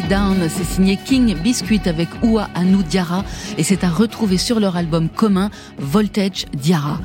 Down, 0.08 0.48
c'est 0.48 0.64
signé 0.64 0.96
King 0.96 1.34
Biscuit 1.42 1.80
avec 1.86 2.08
Oua 2.22 2.48
Anou 2.54 2.82
Diara 2.82 3.24
et 3.58 3.62
c'est 3.62 3.82
à 3.82 3.88
retrouver 3.88 4.36
sur 4.36 4.60
leur 4.60 4.76
album 4.76 5.08
commun 5.08 5.50
Voltage 5.78 6.46
Diara. 6.52 7.00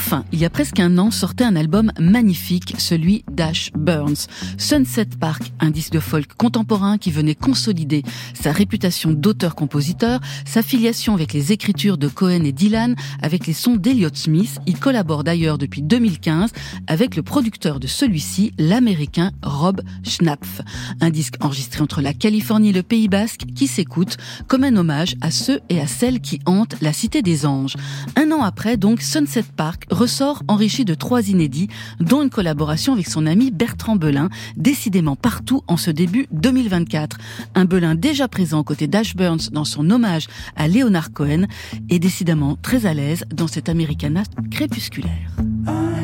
Enfin, 0.00 0.24
il 0.30 0.38
y 0.38 0.44
a 0.44 0.50
presque 0.50 0.78
un 0.78 0.96
an, 0.96 1.10
sortait 1.10 1.42
un 1.42 1.56
album 1.56 1.90
magnifique, 1.98 2.76
celui 2.78 3.24
d'Ash 3.32 3.72
Burns. 3.72 4.28
Sunset 4.56 5.08
Park, 5.18 5.52
un 5.58 5.70
disque 5.70 5.92
de 5.92 5.98
folk 5.98 6.34
contemporain 6.34 6.98
qui 6.98 7.10
venait 7.10 7.34
consolider 7.34 8.04
sa 8.32 8.52
réputation 8.52 9.10
d'auteur-compositeur, 9.10 10.20
sa 10.44 10.62
filiation 10.62 11.14
avec 11.14 11.32
les 11.32 11.50
écritures 11.50 11.98
de 11.98 12.06
Cohen 12.06 12.44
et 12.44 12.52
Dylan, 12.52 12.94
avec 13.22 13.48
les 13.48 13.52
sons 13.52 13.74
d'Elliott 13.74 14.16
Smith. 14.16 14.60
Il 14.66 14.78
collabore 14.78 15.24
d'ailleurs 15.24 15.58
depuis 15.58 15.82
2015 15.82 16.52
avec 16.86 17.16
le 17.16 17.24
producteur 17.24 17.80
de 17.80 17.88
celui-ci, 17.88 18.52
l'américain 18.56 19.32
Rob 19.42 19.82
Schnapf. 20.04 20.60
Un 21.00 21.10
disque 21.10 21.44
enregistré 21.44 21.82
entre 21.82 22.02
la 22.02 22.14
Californie 22.14 22.68
et 22.68 22.72
le 22.72 22.84
Pays 22.84 23.08
Basque 23.08 23.46
qui 23.52 23.66
s'écoute 23.66 24.16
comme 24.46 24.62
un 24.62 24.76
hommage 24.76 25.16
à 25.22 25.32
ceux 25.32 25.58
et 25.68 25.80
à 25.80 25.88
celles 25.88 26.20
qui 26.20 26.38
hantent 26.46 26.76
la 26.80 26.92
Cité 26.92 27.20
des 27.20 27.46
Anges. 27.46 27.74
Un 28.14 28.30
an 28.30 28.44
après, 28.44 28.76
donc, 28.76 29.02
Sunset 29.02 29.42
Park 29.56 29.86
ressort 29.90 30.42
enrichi 30.48 30.84
de 30.84 30.94
trois 30.94 31.28
inédits, 31.28 31.68
dont 32.00 32.22
une 32.22 32.30
collaboration 32.30 32.92
avec 32.92 33.08
son 33.08 33.26
ami 33.26 33.50
Bertrand 33.50 33.96
Belin, 33.96 34.28
décidément 34.56 35.16
partout 35.16 35.62
en 35.66 35.76
ce 35.76 35.90
début 35.90 36.26
2024. 36.32 37.18
Un 37.54 37.64
Belin 37.64 37.94
déjà 37.94 38.28
présent 38.28 38.60
aux 38.60 38.64
côtés 38.64 38.86
d'Ash 38.86 39.16
Burns 39.16 39.50
dans 39.52 39.64
son 39.64 39.90
hommage 39.90 40.26
à 40.56 40.68
Leonard 40.68 41.12
Cohen 41.12 41.46
et 41.88 41.98
décidément 41.98 42.56
très 42.60 42.86
à 42.86 42.94
l'aise 42.94 43.24
dans 43.34 43.48
cet 43.48 43.68
Americana 43.68 44.22
crépusculaire. 44.50 45.36
I 45.68 45.97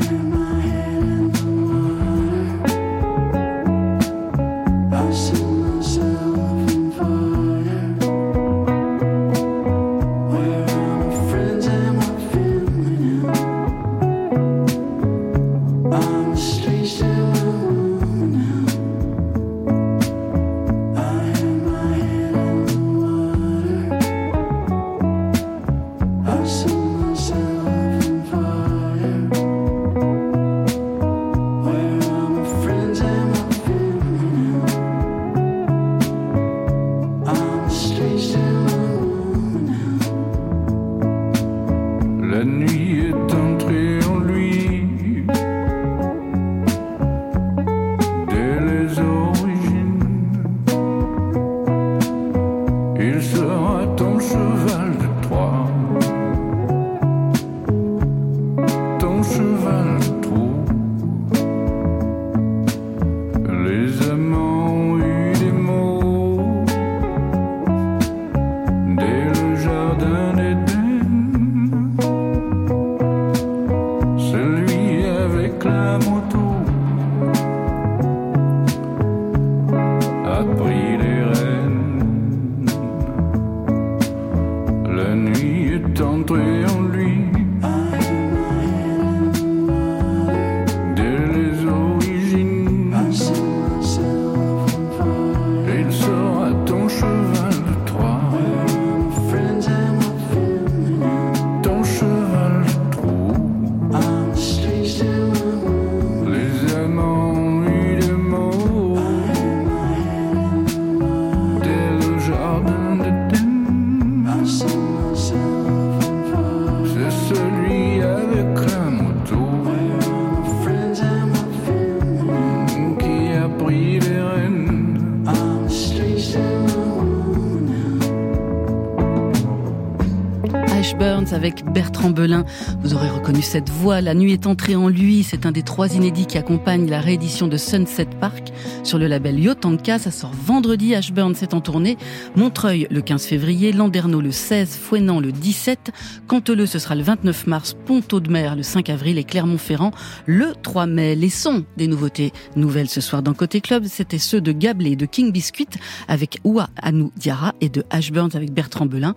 cette 133.54 133.70
voix. 133.70 134.00
La 134.00 134.14
nuit 134.14 134.32
est 134.32 134.48
entrée 134.48 134.74
en 134.74 134.88
lui. 134.88 135.22
C'est 135.22 135.46
un 135.46 135.52
des 135.52 135.62
trois 135.62 135.94
inédits 135.94 136.26
qui 136.26 136.38
accompagne 136.38 136.90
la 136.90 137.00
réédition 137.00 137.46
de 137.46 137.56
Sunset 137.56 138.08
Park 138.20 138.52
sur 138.82 138.98
le 138.98 139.06
label 139.06 139.38
Yotanka. 139.38 140.00
Ça 140.00 140.10
sort 140.10 140.32
vendredi. 140.32 140.92
Ash 140.92 141.12
Burns 141.12 141.36
est 141.40 141.54
en 141.54 141.60
tournée. 141.60 141.96
Montreuil 142.34 142.88
le 142.90 143.00
15 143.00 143.26
février, 143.26 143.70
Landerneau 143.70 144.20
le 144.20 144.32
16, 144.32 144.76
Fouenant 144.76 145.20
le 145.20 145.30
17, 145.30 145.92
Canteleu 146.26 146.66
ce 146.66 146.80
sera 146.80 146.96
le 146.96 147.04
29 147.04 147.46
mars, 147.46 147.76
Ponto 147.86 148.18
de 148.18 148.28
Mer 148.28 148.56
le 148.56 148.64
5 148.64 148.90
avril 148.90 149.18
et 149.18 149.24
Clermont-Ferrand 149.24 149.92
le 150.26 150.52
3 150.60 150.86
mai. 150.86 151.14
Les 151.14 151.30
sons 151.30 151.64
des 151.76 151.86
nouveautés 151.86 152.32
nouvelles 152.56 152.88
ce 152.88 153.00
soir 153.00 153.22
dans 153.22 153.34
Côté 153.34 153.60
Club, 153.60 153.84
c'était 153.86 154.18
ceux 154.18 154.40
de 154.40 154.50
Gablé 154.50 154.96
de 154.96 155.06
King 155.06 155.30
Biscuit 155.30 155.68
avec 156.08 156.40
Oua 156.42 156.70
Anou 156.82 157.12
Diara 157.16 157.54
et 157.60 157.68
de 157.68 157.84
Ash 157.90 158.10
Burns 158.10 158.34
avec 158.34 158.52
Bertrand 158.52 158.86
Belin. 158.86 159.14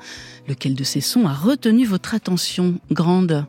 Lequel 0.47 0.75
de 0.75 0.83
ces 0.83 1.01
sons 1.01 1.25
a 1.25 1.33
retenu 1.33 1.85
votre 1.85 2.13
attention 2.13 2.75
grande? 2.91 3.47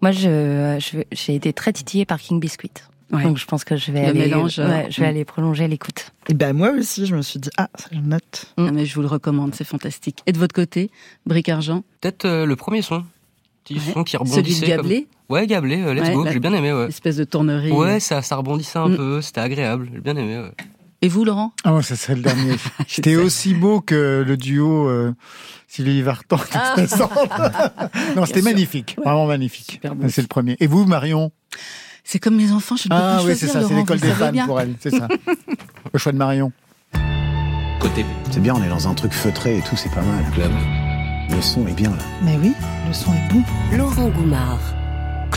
Moi, 0.00 0.10
je, 0.12 0.78
je- 0.80 1.02
j'ai 1.12 1.34
été 1.34 1.52
très 1.52 1.72
titillée 1.72 2.04
par 2.04 2.18
King 2.20 2.38
Biscuit. 2.40 2.70
Ouais. 3.10 3.22
Donc 3.22 3.38
je 3.38 3.46
pense 3.46 3.64
que 3.64 3.74
je 3.76 3.90
vais 3.90 4.02
Le 4.02 4.08
aller, 4.08 4.18
mélange, 4.20 4.58
ouais, 4.58 4.64
euh, 4.66 4.82
je 4.90 5.00
vais 5.00 5.06
mm. 5.06 5.10
aller 5.10 5.24
prolonger 5.24 5.66
l'écoute. 5.66 6.12
Et 6.28 6.34
ben 6.34 6.52
moi 6.52 6.72
aussi, 6.72 7.06
je 7.06 7.16
me 7.16 7.22
suis 7.22 7.40
dit, 7.40 7.48
ah, 7.56 7.70
ça 7.74 7.88
je 7.90 7.98
note. 8.00 8.44
Ah, 8.58 8.70
mais 8.70 8.84
Je 8.84 8.94
vous 8.94 9.00
le 9.00 9.06
recommande, 9.08 9.54
c'est 9.54 9.64
fantastique. 9.64 10.18
Et 10.26 10.32
de 10.32 10.38
votre 10.38 10.54
côté, 10.54 10.90
Bric 11.24 11.48
Argent 11.48 11.84
Peut-être 12.02 12.26
euh, 12.26 12.44
le 12.44 12.54
premier 12.54 12.82
son. 12.82 13.04
Petit 13.64 13.74
Ouais. 13.76 13.92
son 13.94 14.04
qui 14.04 14.12
Celui 14.12 14.30
rebondissait. 14.30 14.60
de 14.66 14.70
Gablé 14.70 14.96
comme- 15.28 15.36
Ouais, 15.36 15.46
Gablé, 15.46 15.80
euh, 15.82 15.94
let's 15.94 16.08
Ouais, 16.08 16.14
go. 16.14 16.24
la- 16.24 16.32
J'ai 16.32 16.38
bien 16.38 16.52
aimé, 16.52 16.70
ouais. 16.72 16.88
Espèce 16.88 17.16
de 17.16 17.24
tournerie. 17.24 17.72
Ouais, 17.72 17.98
ça, 17.98 18.20
ça 18.20 18.36
rebondissait 18.36 18.78
un 18.78 18.88
Mm. 18.90 18.96
peu, 18.96 19.22
c'était 19.22 19.40
agréable. 19.40 19.88
J'ai 19.92 20.00
bien 20.00 20.16
aimé, 20.16 20.38
ouais. 20.38 20.52
Et 21.00 21.08
vous, 21.08 21.24
Laurent? 21.24 21.52
Ah, 21.64 21.70
moi, 21.70 21.82
ça 21.82 21.94
serait 21.96 22.16
le 22.16 22.22
dernier. 22.22 22.56
C'était 22.88 23.16
aussi 23.16 23.54
beau 23.54 23.80
que 23.80 24.24
le 24.26 24.36
duo 24.36 24.88
euh, 24.88 25.14
Sylvie 25.68 26.02
Vartan. 26.02 26.38
Ah. 26.54 26.74
non, 28.16 28.26
c'était 28.26 28.42
magnifique. 28.42 28.96
Vraiment 28.96 29.26
magnifique. 29.26 29.80
C'est 30.08 30.22
le 30.22 30.28
premier. 30.28 30.56
Et 30.60 30.66
vous, 30.66 30.84
Marion? 30.86 31.30
C'est 32.02 32.18
comme 32.18 32.36
mes 32.36 32.50
enfants, 32.52 32.74
je 32.76 32.84
ne 32.84 32.88
peux 32.88 32.94
Ah 32.96 33.18
pas 33.18 33.22
oui, 33.24 33.36
c'est 33.36 33.46
choisir, 33.46 33.62
ça, 33.62 33.68
c'est 33.68 33.74
l'école 33.74 34.00
des 34.00 34.08
fans 34.10 34.32
bien. 34.32 34.46
pour 34.46 34.60
elle. 34.60 34.74
C'est 34.80 34.90
ça. 34.90 35.06
Le 35.92 35.98
choix 35.98 36.10
de 36.12 36.16
Marion. 36.16 36.52
Côté 37.80 38.04
C'est 38.30 38.40
bien, 38.40 38.54
on 38.54 38.62
est 38.62 38.68
dans 38.68 38.88
un 38.88 38.94
truc 38.94 39.12
feutré 39.12 39.58
et 39.58 39.60
tout, 39.62 39.76
c'est 39.76 39.90
pas 39.90 40.02
mal. 40.02 40.24
club. 40.34 40.50
Le 41.30 41.42
son 41.42 41.66
est 41.68 41.74
bien 41.74 41.90
là. 41.90 42.02
Mais 42.22 42.36
oui, 42.42 42.54
le 42.86 42.92
son 42.94 43.12
est 43.12 43.32
bon. 43.32 43.42
Laurent 43.76 44.08
Goumard 44.08 44.58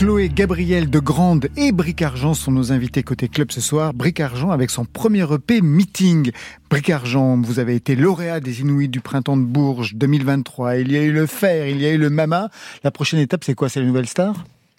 Chloé 0.02 0.28
Gabriel 0.28 0.90
de 0.90 0.98
Grande 0.98 1.46
et 1.56 1.70
Bric 1.70 2.02
Argent 2.02 2.34
sont 2.34 2.50
nos 2.50 2.72
invités 2.72 3.04
côté 3.04 3.28
club 3.28 3.52
ce 3.52 3.60
soir. 3.60 3.94
Bric 3.94 4.18
Argent 4.18 4.50
avec 4.50 4.70
son 4.70 4.84
premier 4.84 5.24
EP 5.32 5.60
Meeting. 5.60 6.32
Bric 6.68 6.90
Argent, 6.90 7.40
vous 7.40 7.60
avez 7.60 7.76
été 7.76 7.94
lauréat 7.94 8.40
des 8.40 8.62
Inuits 8.62 8.88
du 8.88 9.00
printemps 9.00 9.36
de 9.36 9.44
Bourges 9.44 9.94
2023. 9.94 10.78
Il 10.78 10.90
y 10.90 10.96
a 10.96 11.02
eu 11.02 11.12
le 11.12 11.26
Fer, 11.26 11.68
il 11.68 11.80
y 11.80 11.86
a 11.86 11.90
eu 11.92 11.98
le 11.98 12.10
Mama. 12.10 12.48
La 12.82 12.90
prochaine 12.90 13.20
étape, 13.20 13.44
c'est 13.44 13.54
quoi? 13.54 13.68
C'est 13.68 13.78
la 13.78 13.86
nouvelle 13.86 14.08
star? 14.08 14.34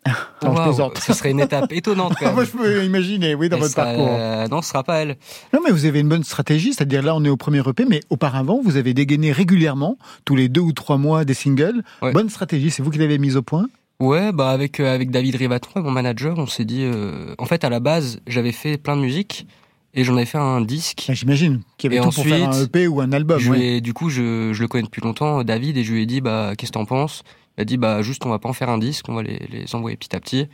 Non, 0.44 0.74
je 0.74 1.00
ce 1.02 1.14
serait 1.14 1.32
une 1.32 1.40
étape 1.40 1.72
étonnante 1.72 2.16
quand 2.20 2.26
même. 2.26 2.36
Moi, 2.36 2.44
je 2.44 2.52
peux 2.52 2.84
imaginer, 2.84 3.34
oui, 3.34 3.48
dans 3.48 3.56
Elle 3.56 3.62
votre 3.62 3.76
sera- 3.76 3.86
parcours. 3.86 4.10
euh, 4.10 4.48
non, 4.50 4.62
ce 4.62 4.68
sera 4.72 4.84
pas 4.84 4.98
elle. 4.98 5.16
Non, 5.54 5.62
mais 5.64 5.72
vous 5.72 5.86
avez 5.86 6.02
une 6.02 6.10
bonne 6.10 6.26
stratégie, 6.26 6.74
c'est-à-dire 6.74 7.02
là, 7.02 7.16
on 7.16 7.24
est 7.24 7.30
au 7.30 7.38
premier 7.38 7.62
EP, 7.66 7.86
mais 7.90 8.02
auparavant, 8.10 8.60
vous 8.62 8.76
avez 8.76 8.94
dégainé 8.94 9.32
régulièrement, 9.32 9.98
tous 10.26 10.36
les 10.36 10.50
deux 10.50 10.60
ou 10.60 10.74
trois 10.74 10.98
mois, 10.98 11.24
des 11.24 11.34
singles. 11.34 11.82
Ouais. 12.02 12.12
Bonne 12.12 12.28
stratégie, 12.28 12.72
c'est 12.72 12.84
vous 12.84 12.92
qui 12.92 13.00
l'avez 13.00 13.20
mise 13.20 13.38
au 13.38 13.42
point? 13.42 13.68
Ouais, 14.04 14.32
bah 14.34 14.50
avec 14.50 14.80
euh, 14.80 14.94
avec 14.94 15.12
David 15.12 15.36
Rivatron, 15.36 15.82
mon 15.82 15.92
manager, 15.92 16.38
on 16.38 16.46
s'est 16.48 16.66
dit. 16.66 16.82
euh, 16.84 17.36
En 17.38 17.46
fait, 17.46 17.64
à 17.64 17.70
la 17.70 17.80
base, 17.80 18.20
j'avais 18.28 18.52
fait 18.52 18.78
plein 18.78 18.98
de 18.98 19.02
musique 19.02 19.48
et 19.94 20.04
j'en 20.04 20.16
avais 20.18 20.26
fait 20.26 20.38
un 20.38 20.60
disque. 20.62 21.06
Ah, 21.08 21.14
J'imagine 21.14 21.62
qu'il 21.78 21.92
y 21.92 21.98
avait 21.98 22.06
Et 22.06 22.10
tout 22.10 22.14
pour 22.14 22.24
faire 22.26 22.44
un 22.44 22.50
ensuite, 22.50 22.76
EP 22.76 22.88
ou 22.88 23.00
un 23.00 23.12
album. 23.14 23.40
Je 23.40 23.52
lui 23.52 23.60
ouais. 23.60 23.66
ai- 23.78 23.82
du 23.82 23.94
coup, 23.94 24.10
je, 24.10 24.52
je 24.52 24.62
le 24.62 24.68
connais 24.68 24.84
depuis 24.84 25.02
longtemps, 25.02 25.44
David, 25.44 25.78
et 25.78 25.84
je 25.84 25.94
lui 25.94 26.02
ai 26.02 26.06
dit, 26.06 26.20
bah, 26.20 26.54
qu'est-ce 26.58 26.72
que 26.72 26.78
t'en 26.80 26.86
penses? 26.86 27.24
Il 27.58 27.62
a 27.62 27.66
dit, 27.66 27.78
bah, 27.78 28.02
juste, 28.02 28.26
on 28.26 28.30
va 28.30 28.40
pas 28.40 28.50
en 28.50 28.54
faire 28.54 28.70
un 28.70 28.78
disque, 28.80 29.06
on 29.08 29.14
va 29.14 29.24
les, 29.24 29.40
les 29.50 29.74
envoyer 29.76 29.96
petit 29.96 30.16
à 30.16 30.20
petit. 30.20 30.48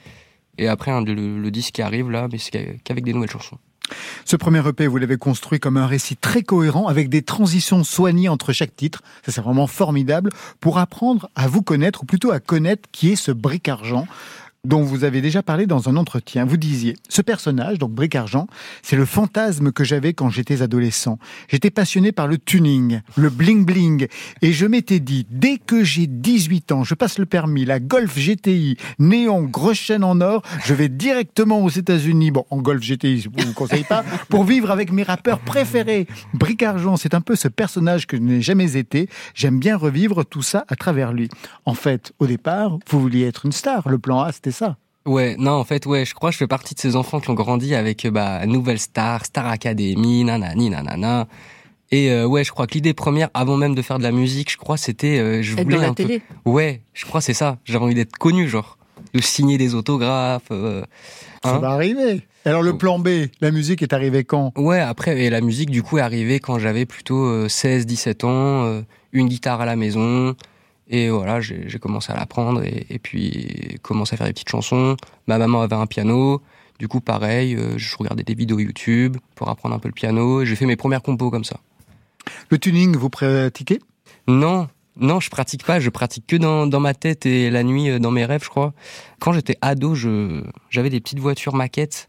Et 0.60 0.68
après, 0.68 0.92
hein, 0.92 1.02
le, 1.04 1.40
le 1.42 1.52
disque 1.52 1.74
qui 1.76 1.82
arrive 1.82 2.12
là, 2.12 2.28
mais 2.32 2.38
c'est 2.38 2.52
qu'avec 2.84 3.04
des 3.04 3.14
nouvelles 3.14 3.32
chansons. 3.32 3.58
Ce 4.26 4.36
premier 4.36 4.68
EP, 4.68 4.88
vous 4.88 4.98
l'avez 4.98 5.18
construit 5.18 5.60
comme 5.60 5.78
un 5.78 5.88
récit 5.88 6.16
très 6.16 6.42
cohérent 6.42 6.88
avec 6.88 7.10
des 7.10 7.22
transitions 7.22 7.84
soignées 7.84 8.30
entre 8.30 8.54
chaque 8.54 8.76
titre. 8.76 9.02
Ça, 9.26 9.32
c'est 9.32 9.42
vraiment 9.42 9.68
formidable 9.68 10.32
pour 10.60 10.78
apprendre 10.78 11.30
à 11.36 11.48
vous 11.48 11.62
connaître, 11.62 12.04
ou 12.04 12.06
plutôt 12.06 12.32
à 12.32 12.40
connaître 12.40 12.88
qui 12.92 13.12
est 13.12 13.16
ce 13.16 13.32
bric 13.32 13.68
argent 13.68 14.08
dont 14.66 14.82
vous 14.82 15.04
avez 15.04 15.22
déjà 15.22 15.42
parlé 15.42 15.66
dans 15.66 15.90
un 15.90 15.96
entretien. 15.96 16.46
Vous 16.46 16.58
disiez, 16.58 16.96
ce 17.08 17.22
personnage, 17.22 17.78
donc 17.78 17.92
Bric 17.92 18.16
Argent, 18.16 18.48
c'est 18.82 18.96
le 18.96 19.06
fantasme 19.06 19.72
que 19.72 19.84
j'avais 19.84 20.14
quand 20.14 20.30
j'étais 20.30 20.62
adolescent. 20.62 21.18
J'étais 21.48 21.72
passionné 21.72 22.12
par 22.12 22.28
le 22.28 22.38
tuning, 22.38 23.00
le 23.16 23.30
bling-bling, 23.30 24.10
et 24.42 24.52
je 24.52 24.66
m'étais 24.66 25.00
dit, 25.00 25.26
dès 25.30 25.58
que 25.58 25.84
j'ai 25.84 26.08
18 26.08 26.72
ans, 26.74 26.84
je 26.84 26.94
passe 26.94 27.20
le 27.20 27.26
permis, 27.26 27.66
la 27.66 27.80
Golf 27.80 28.18
GTI, 28.18 28.78
néon, 29.00 29.44
grosse 29.44 29.78
chaîne 29.78 30.04
en 30.04 30.20
or, 30.20 30.42
je 30.66 30.74
vais 30.74 30.90
directement 30.90 31.64
aux 31.64 31.70
États-Unis, 31.70 32.32
bon, 32.32 32.46
en 32.50 32.58
Golf 32.58 32.82
GTI, 32.82 33.22
je 33.22 33.30
vous 33.30 33.54
conseille 33.54 33.86
pas, 33.86 34.04
pour 34.28 34.44
vivre 34.44 34.72
avec 34.72 34.92
mes 34.92 35.04
rappeurs 35.04 35.40
préférés. 35.40 36.08
Bric 36.34 36.64
Argent, 36.64 36.98
c'est 36.98 37.14
un 37.14 37.22
peu 37.22 37.36
ce 37.36 37.48
personnage 37.48 38.08
que 38.08 38.18
je 38.18 38.22
n'ai 38.22 38.42
jamais 38.42 38.76
été. 38.76 39.10
J'aime 39.34 39.60
bien 39.60 39.78
revivre 39.78 40.26
tout 40.26 40.42
ça 40.42 40.66
à 40.68 40.76
travers 40.76 41.14
lui. 41.14 41.30
En 41.66 41.74
fait, 41.74 42.14
au 42.20 42.28
départ, 42.28 42.78
vous 42.90 43.00
vouliez 43.00 43.26
être 43.26 43.46
une 43.46 43.52
star. 43.52 43.88
Le 43.88 44.00
plan 44.00 44.22
A, 44.22 44.32
c'était 44.32 44.49
ça. 44.52 44.78
Ouais, 45.06 45.36
non, 45.40 45.52
en 45.54 45.64
fait, 45.64 45.86
ouais, 45.86 46.06
je 46.06 46.14
crois 46.14 46.30
que 46.30 46.34
je 46.34 46.38
fais 46.40 46.48
partie 46.48 46.76
de 46.76 46.80
ces 46.80 46.96
enfants 46.96 47.20
qui 47.20 47.30
ont 47.30 47.34
grandi 47.34 47.74
avec 47.74 48.06
euh, 48.06 48.12
bah, 48.12 48.46
Nouvelle 48.46 48.80
Star, 48.80 49.26
Star 49.26 49.48
Academy, 49.48 50.24
nanani, 50.24 50.70
nanana. 50.70 51.28
Et 51.92 52.12
euh, 52.12 52.26
ouais, 52.28 52.44
je 52.44 52.52
crois 52.52 52.68
que 52.68 52.74
l'idée 52.74 52.94
première, 52.94 53.30
avant 53.34 53.58
même 53.58 53.74
de 53.74 53.82
faire 53.82 53.98
de 53.98 54.04
la 54.04 54.12
musique, 54.12 54.52
je 54.52 54.58
crois, 54.58 54.78
c'était, 54.78 55.18
euh, 55.20 55.42
je 55.42 55.54
Être 55.58 55.64
voulais 55.64 55.76
dans 55.78 55.82
la 55.82 55.88
un 55.90 55.94
peu- 55.94 56.04
télé. 56.04 56.22
Ouais, 56.46 56.82
je 56.94 57.06
crois 57.06 57.22
c'est 57.22 57.34
ça. 57.34 57.58
J'avais 57.66 57.84
envie 57.84 57.96
d'être 57.96 58.18
connu, 58.18 58.48
genre, 58.48 58.78
de 59.16 59.22
signer 59.22 59.58
des 59.58 59.74
autographes. 59.74 60.44
euh, 60.52 60.84
Ça 61.44 61.56
hein. 61.56 61.60
va 61.60 61.70
arriver. 61.72 62.22
Alors 62.46 62.62
le 62.62 62.78
plan 62.78 63.00
B, 63.00 63.08
la 63.42 63.52
musique 63.52 63.82
est 63.82 63.94
arrivée 63.94 64.24
quand? 64.24 64.54
Ouais, 64.58 64.80
après, 64.80 65.20
et 65.24 65.30
la 65.32 65.42
musique, 65.42 65.72
du 65.72 65.82
coup, 65.82 65.98
est 65.98 66.02
arrivée 66.02 66.40
quand 66.40 66.60
j'avais 66.60 66.86
plutôt 66.86 67.24
euh, 67.26 67.50
16, 67.50 67.86
17 67.88 68.24
ans, 68.26 68.82
une 69.12 69.28
guitare 69.28 69.62
à 69.62 69.66
la 69.66 69.76
maison. 69.76 70.36
Et 70.90 71.10
voilà, 71.10 71.40
j'ai 71.40 71.80
commencé 71.80 72.12
à 72.12 72.16
l'apprendre 72.16 72.64
et, 72.64 72.88
et 72.90 73.00
puis 73.00 73.78
commencé 73.84 74.16
à 74.16 74.18
faire 74.18 74.28
des 74.28 74.34
petites 74.34 74.50
chansons. 74.50 74.98
Ma 75.28 75.38
maman 75.38 75.62
avait 75.62 75.76
un 75.76 75.86
piano. 75.86 76.42
Du 76.80 76.88
coup, 76.88 77.02
pareil, 77.02 77.56
euh, 77.56 77.78
je 77.78 77.96
regardais 77.98 78.24
des 78.24 78.34
vidéos 78.34 78.58
YouTube 78.58 79.18
pour 79.36 79.50
apprendre 79.50 79.76
un 79.76 79.80
peu 79.80 79.90
le 79.90 79.94
piano. 79.94 80.42
et 80.42 80.46
J'ai 80.46 80.56
fait 80.56 80.66
mes 80.66 80.78
premières 80.78 81.02
compos 81.02 81.30
comme 81.30 81.44
ça. 81.44 81.60
Le 82.50 82.58
tuning, 82.58 82.96
vous 82.96 83.10
pratiquez? 83.10 83.80
Non, 84.28 84.68
non, 84.96 85.20
je 85.20 85.30
pratique 85.30 85.66
pas. 85.66 85.80
Je 85.80 85.90
pratique 85.90 86.26
que 86.26 86.38
dans, 86.38 86.68
dans 86.68 86.80
ma 86.80 86.94
tête 86.94 87.26
et 87.26 87.50
la 87.50 87.64
nuit 87.64 87.90
euh, 87.90 88.00
dans 88.00 88.12
mes 88.12 88.26
rêves, 88.26 88.44
je 88.44 88.50
crois. 88.50 88.74
Quand 89.20 89.34
j'étais 89.34 89.58
ado, 89.62 89.94
je 89.94 90.42
j'avais 90.70 90.90
des 90.90 91.02
petites 91.02 91.20
voitures 91.20 91.54
maquettes 91.54 92.08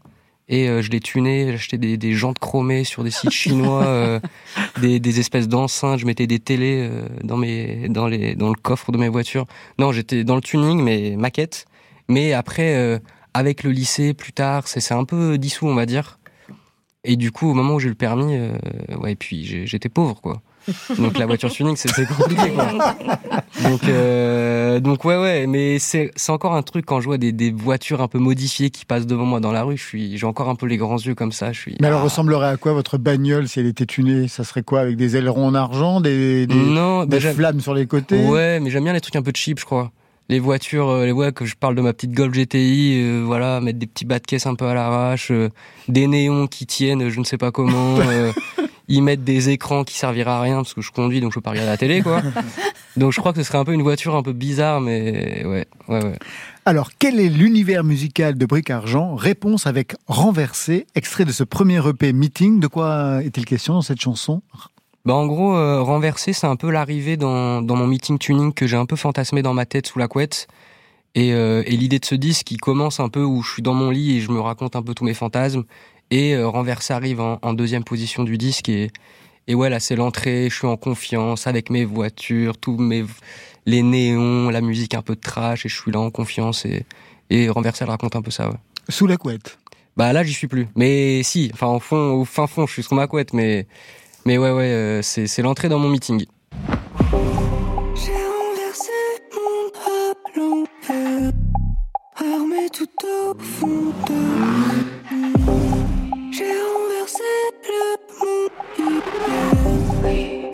et 0.49 0.67
euh, 0.69 0.81
je 0.81 0.89
les 0.91 0.99
tunais. 0.99 1.51
J'achetais 1.51 1.77
des, 1.77 1.97
des 1.97 2.13
jantes 2.13 2.39
chromées 2.39 2.83
sur 2.83 3.03
des 3.03 3.11
sites 3.11 3.31
chinois, 3.31 3.83
euh, 3.85 4.19
des, 4.81 4.99
des 4.99 5.19
espèces 5.19 5.47
d'enceintes. 5.47 5.99
Je 5.99 6.05
mettais 6.05 6.27
des 6.27 6.39
télés 6.39 6.87
euh, 6.89 7.07
dans 7.23 7.37
mes 7.37 7.87
dans 7.89 8.07
les 8.07 8.35
dans 8.35 8.49
le 8.49 8.55
coffre 8.55 8.91
de 8.91 8.97
mes 8.97 9.09
voitures. 9.09 9.45
Non, 9.79 9.91
j'étais 9.91 10.23
dans 10.23 10.35
le 10.35 10.41
tuning, 10.41 10.81
mais 10.81 11.15
maquette. 11.17 11.65
Mais 12.09 12.33
après, 12.33 12.75
euh, 12.75 12.99
avec 13.33 13.63
le 13.63 13.71
lycée, 13.71 14.13
plus 14.13 14.33
tard, 14.33 14.67
c'est 14.67 14.81
c'est 14.81 14.93
un 14.93 15.05
peu 15.05 15.37
dissous, 15.37 15.67
on 15.67 15.75
va 15.75 15.85
dire. 15.85 16.19
Et 17.03 17.15
du 17.15 17.31
coup, 17.31 17.49
au 17.49 17.53
moment 17.53 17.75
où 17.75 17.79
j'ai 17.79 17.87
eu 17.87 17.89
le 17.91 17.95
permis, 17.95 18.35
euh, 18.35 18.51
ouais, 18.99 19.15
puis 19.15 19.43
j'ai- 19.45 19.65
j'étais 19.65 19.89
pauvre, 19.89 20.21
quoi. 20.21 20.41
Donc 20.97 21.17
la 21.17 21.25
voiture 21.25 21.49
tuning, 21.51 21.75
c'est 21.75 22.07
compliqué, 22.07 22.49
quoi. 22.51 22.95
Donc, 23.63 23.83
euh, 23.83 24.79
donc 24.79 25.05
ouais, 25.05 25.17
ouais, 25.17 25.47
mais 25.47 25.79
c'est 25.79 26.11
encore 26.29 26.53
un 26.55 26.61
truc 26.61 26.85
quand 26.85 27.01
je 27.01 27.05
vois 27.05 27.17
des, 27.17 27.31
des 27.31 27.51
voitures 27.51 28.01
un 28.01 28.07
peu 28.07 28.19
modifiées 28.19 28.69
qui 28.69 28.85
passent 28.85 29.07
devant 29.07 29.25
moi 29.25 29.39
dans 29.39 29.51
la 29.51 29.63
rue, 29.63 29.77
je 29.77 29.83
suis, 29.85 30.17
j'ai 30.17 30.25
encore 30.25 30.49
un 30.49 30.55
peu 30.55 30.65
les 30.65 30.77
grands 30.77 30.97
yeux 30.97 31.15
comme 31.15 31.31
ça. 31.31 31.51
Je 31.51 31.59
suis. 31.59 31.77
Mais 31.79 31.87
alors 31.87 32.01
ah. 32.01 32.05
ressemblerait 32.05 32.49
à 32.49 32.57
quoi 32.57 32.73
votre 32.73 32.97
bagnole 32.97 33.47
si 33.47 33.59
elle 33.59 33.67
était 33.67 33.85
tunée? 33.85 34.27
Ça 34.27 34.43
serait 34.43 34.63
quoi 34.63 34.81
Avec 34.81 34.97
des 34.97 35.17
ailerons 35.17 35.47
en 35.47 35.55
argent, 35.55 36.01
des, 36.01 36.47
des, 36.47 36.55
non, 36.55 37.05
des 37.05 37.19
flammes 37.19 37.59
sur 37.61 37.73
les 37.73 37.87
côtés? 37.87 38.23
Ouais, 38.25 38.59
mais 38.59 38.69
j'aime 38.69 38.83
bien 38.83 38.93
les 38.93 39.01
trucs 39.01 39.15
un 39.15 39.21
peu 39.21 39.31
cheap, 39.33 39.59
je 39.59 39.65
crois. 39.65 39.91
Les 40.29 40.39
voitures, 40.39 40.87
euh, 40.87 41.05
les 41.05 41.11
ouais, 41.11 41.33
que 41.33 41.43
je 41.45 41.55
parle 41.55 41.75
de 41.75 41.81
ma 41.81 41.91
petite 41.91 42.11
Golf 42.13 42.31
GTI, 42.33 43.01
euh, 43.03 43.23
voilà, 43.25 43.59
mettre 43.59 43.79
des 43.79 43.87
petits 43.87 44.05
bas 44.05 44.17
de 44.19 44.25
caisse 44.25 44.45
un 44.45 44.55
peu 44.55 44.65
à 44.65 44.73
l'arrache, 44.73 45.29
euh, 45.31 45.49
des 45.89 46.07
néons 46.07 46.47
qui 46.47 46.65
tiennent, 46.65 47.09
je 47.09 47.19
ne 47.19 47.25
sais 47.25 47.37
pas 47.37 47.51
comment. 47.51 47.97
euh, 47.99 48.31
ils 48.91 49.01
mettent 49.01 49.23
des 49.23 49.49
écrans 49.49 49.83
qui 49.83 49.97
serviraient 49.97 50.31
à 50.31 50.41
rien 50.41 50.55
parce 50.57 50.73
que 50.73 50.81
je 50.81 50.91
conduis 50.91 51.21
donc 51.21 51.31
je 51.31 51.35
peux 51.35 51.41
pas 51.41 51.51
regarder 51.51 51.71
la 51.71 51.77
télé 51.77 52.01
quoi. 52.01 52.21
donc 52.97 53.11
je 53.11 53.19
crois 53.19 53.33
que 53.33 53.39
ce 53.39 53.43
serait 53.43 53.57
un 53.57 53.65
peu 53.65 53.73
une 53.73 53.81
voiture 53.81 54.15
un 54.15 54.23
peu 54.23 54.33
bizarre 54.33 54.81
mais 54.81 55.43
ouais 55.45 55.67
ouais 55.87 56.03
ouais. 56.03 56.17
Alors, 56.63 56.91
quel 56.99 57.19
est 57.19 57.27
l'univers 57.27 57.83
musical 57.83 58.37
de 58.37 58.45
Bric 58.45 58.69
Argent? 58.69 59.15
Réponse 59.15 59.65
avec 59.65 59.95
Renversé, 60.05 60.85
extrait 60.93 61.25
de 61.25 61.31
ce 61.31 61.43
premier 61.43 61.81
EP 61.87 62.13
Meeting. 62.13 62.59
De 62.59 62.67
quoi 62.67 63.23
est-il 63.23 63.45
question 63.45 63.73
dans 63.73 63.81
cette 63.81 63.99
chanson? 63.99 64.43
Bah 65.03 65.15
en 65.15 65.25
gros, 65.25 65.55
euh, 65.55 65.81
renversé, 65.81 66.33
c'est 66.33 66.45
un 66.45 66.55
peu 66.55 66.69
l'arrivée 66.69 67.17
dans, 67.17 67.63
dans 67.63 67.75
mon 67.75 67.87
meeting 67.87 68.19
tuning 68.19 68.53
que 68.53 68.67
j'ai 68.67 68.77
un 68.77 68.85
peu 68.85 68.95
fantasmé 68.95 69.41
dans 69.41 69.55
ma 69.55 69.65
tête 69.65 69.87
sous 69.87 69.97
la 69.97 70.07
couette. 70.07 70.47
Et, 71.15 71.33
euh, 71.33 71.63
et 71.65 71.75
l'idée 71.75 71.97
de 71.97 72.05
ce 72.05 72.13
disque 72.13 72.45
qui 72.45 72.57
commence 72.57 72.99
un 72.99 73.09
peu 73.09 73.23
où 73.23 73.41
je 73.41 73.53
suis 73.53 73.63
dans 73.63 73.73
mon 73.73 73.89
lit 73.89 74.17
et 74.17 74.21
je 74.21 74.29
me 74.29 74.39
raconte 74.39 74.75
un 74.75 74.83
peu 74.83 74.93
tous 74.93 75.03
mes 75.03 75.15
fantasmes. 75.15 75.63
Et 76.11 76.35
euh, 76.35 76.47
renversé 76.47 76.93
arrive 76.93 77.21
en, 77.21 77.39
en 77.41 77.53
deuxième 77.53 77.83
position 77.83 78.23
du 78.23 78.37
disque. 78.37 78.69
Et, 78.69 78.91
et 79.47 79.55
ouais, 79.55 79.69
là 79.69 79.79
c'est 79.79 79.95
l'entrée, 79.95 80.47
je 80.49 80.55
suis 80.55 80.67
en 80.67 80.77
confiance 80.77 81.47
avec 81.47 81.69
mes 81.69 81.85
voitures, 81.85 82.57
tous 82.57 82.77
mes 82.77 83.05
les 83.65 83.83
néons, 83.83 84.49
la 84.49 84.61
musique 84.61 84.93
un 84.93 85.01
peu 85.01 85.15
de 85.15 85.21
trash 85.21 85.65
et 85.65 85.69
je 85.69 85.75
suis 85.79 85.91
là 85.91 85.99
en 85.99 86.09
confiance 86.09 86.65
et, 86.65 86.85
et 87.29 87.45
elle 87.45 87.89
raconte 87.89 88.15
un 88.15 88.21
peu 88.21 88.31
ça. 88.31 88.49
Ouais. 88.49 88.55
Sous 88.89 89.07
la 89.07 89.17
couette 89.17 89.57
Bah 89.95 90.13
là 90.13 90.23
j'y 90.23 90.33
suis 90.33 90.47
plus. 90.47 90.67
Mais 90.75 91.21
si, 91.23 91.49
enfin 91.53 91.67
au 91.67 91.79
fond, 91.79 92.13
au 92.13 92.25
fin 92.25 92.47
fond, 92.47 92.65
je 92.67 92.73
suis 92.73 92.83
sous 92.83 92.95
ma 92.95 93.07
couette, 93.07 93.33
mais 93.33 93.67
mais 94.25 94.37
ouais 94.37 94.51
ouais, 94.51 94.63
euh, 94.63 95.01
c'est 95.01 95.27
c'est 95.27 95.41
l'entrée 95.41 95.69
dans 95.69 95.79
mon 95.79 95.89
meeting. 95.89 96.25
J'ai 97.95 98.11
renversé 98.11 98.91
mon 99.35 99.69
drap 99.73 100.17
l'envers, 100.35 101.31
armé 102.17 102.69
tout 102.73 102.87
au 103.05 103.35
fond 103.39 103.93
de 104.07 105.40
J'ai 106.41 106.57
renversé 106.73 107.23
le 107.69 107.83
monde 108.19 108.49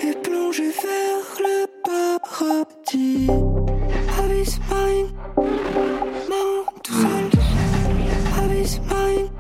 et 0.02 0.14
plongé 0.22 0.68
vers 0.70 1.28
le 1.40 1.56
paradis. 1.86 3.30
Abyss 4.20 4.60
mine, 4.70 5.10
marrant 6.28 6.74
tout 6.84 6.94
seul. 6.94 7.28
Mine, 8.76 9.32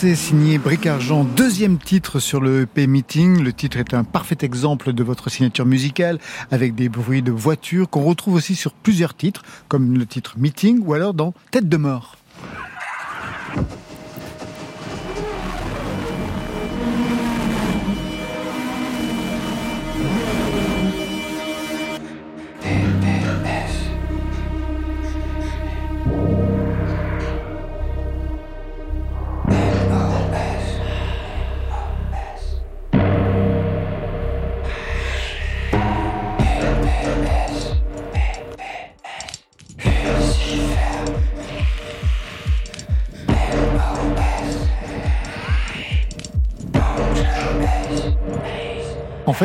Renversé, 0.00 0.28
signé 0.28 0.56
Bric 0.56 0.86
Argent, 0.86 1.24
deuxième 1.24 1.76
titre 1.76 2.20
sur 2.20 2.40
le 2.40 2.62
EP 2.62 2.86
Meeting. 2.86 3.42
Le 3.42 3.52
titre 3.52 3.76
est 3.76 3.92
un 3.92 4.02
parfait 4.02 4.38
exemple 4.40 4.94
de 4.94 5.02
votre 5.02 5.28
signature 5.28 5.66
musicale 5.66 6.18
avec 6.50 6.74
des 6.74 6.88
bruits 6.88 7.20
de 7.20 7.30
voiture 7.30 7.90
qu'on 7.90 8.04
retrouve 8.04 8.34
aussi 8.34 8.54
sur 8.54 8.72
plusieurs 8.72 9.14
titres, 9.14 9.42
comme 9.68 9.98
le 9.98 10.06
titre 10.06 10.36
Meeting 10.38 10.80
ou 10.82 10.94
alors 10.94 11.12
dans 11.12 11.34
Tête 11.50 11.68
de 11.68 11.76
mort. 11.76 12.16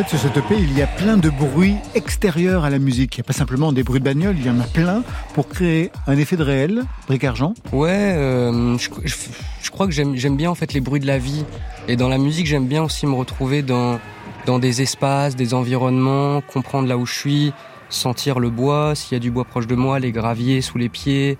Fait, 0.03 0.09
sur 0.09 0.19
cette 0.19 0.35
EP, 0.37 0.55
il 0.57 0.77
y 0.77 0.81
a 0.81 0.87
plein 0.87 1.17
de 1.17 1.29
bruits 1.29 1.75
extérieurs 1.93 2.65
à 2.65 2.69
la 2.69 2.79
musique. 2.79 3.15
Il 3.17 3.21
n'y 3.21 3.25
a 3.25 3.27
pas 3.27 3.33
simplement 3.33 3.71
des 3.71 3.83
bruits 3.83 3.99
de 3.99 4.05
bagnole, 4.05 4.35
il 4.37 4.45
y 4.45 4.49
en 4.49 4.59
a 4.59 4.63
plein 4.65 5.03
pour 5.33 5.47
créer 5.47 5.91
un 6.07 6.17
effet 6.17 6.35
de 6.35 6.43
réel, 6.43 6.83
bric 7.07 7.23
argent. 7.23 7.53
Ouais, 7.71 7.89
euh, 7.91 8.77
je, 8.77 8.89
je- 9.05 9.71
crois 9.71 9.87
que 9.87 9.93
j'aime 9.93 10.37
bien 10.37 10.49
en 10.49 10.55
fait 10.55 10.73
les 10.73 10.79
bruits 10.81 10.99
de 11.01 11.07
la 11.07 11.17
vie 11.17 11.43
et 11.89 11.97
dans 11.97 12.07
la 12.07 12.17
musique 12.17 12.45
j'aime 12.45 12.65
bien 12.65 12.81
aussi 12.81 13.05
me 13.07 13.13
retrouver 13.15 13.61
dans 13.61 13.99
dans 14.45 14.57
des 14.59 14.81
espaces, 14.81 15.35
des 15.35 15.53
environnements, 15.53 16.39
comprendre 16.41 16.87
là 16.87 16.97
où 16.97 17.05
je 17.05 17.13
suis, 17.13 17.53
sentir 17.89 18.39
le 18.39 18.49
bois, 18.49 18.95
s'il 18.95 19.13
y 19.13 19.15
a 19.17 19.19
du 19.19 19.31
bois 19.31 19.43
proche 19.43 19.65
de 19.67 19.75
moi, 19.75 19.99
les 19.99 20.11
graviers 20.13 20.61
sous 20.61 20.77
les 20.77 20.87
pieds. 20.87 21.37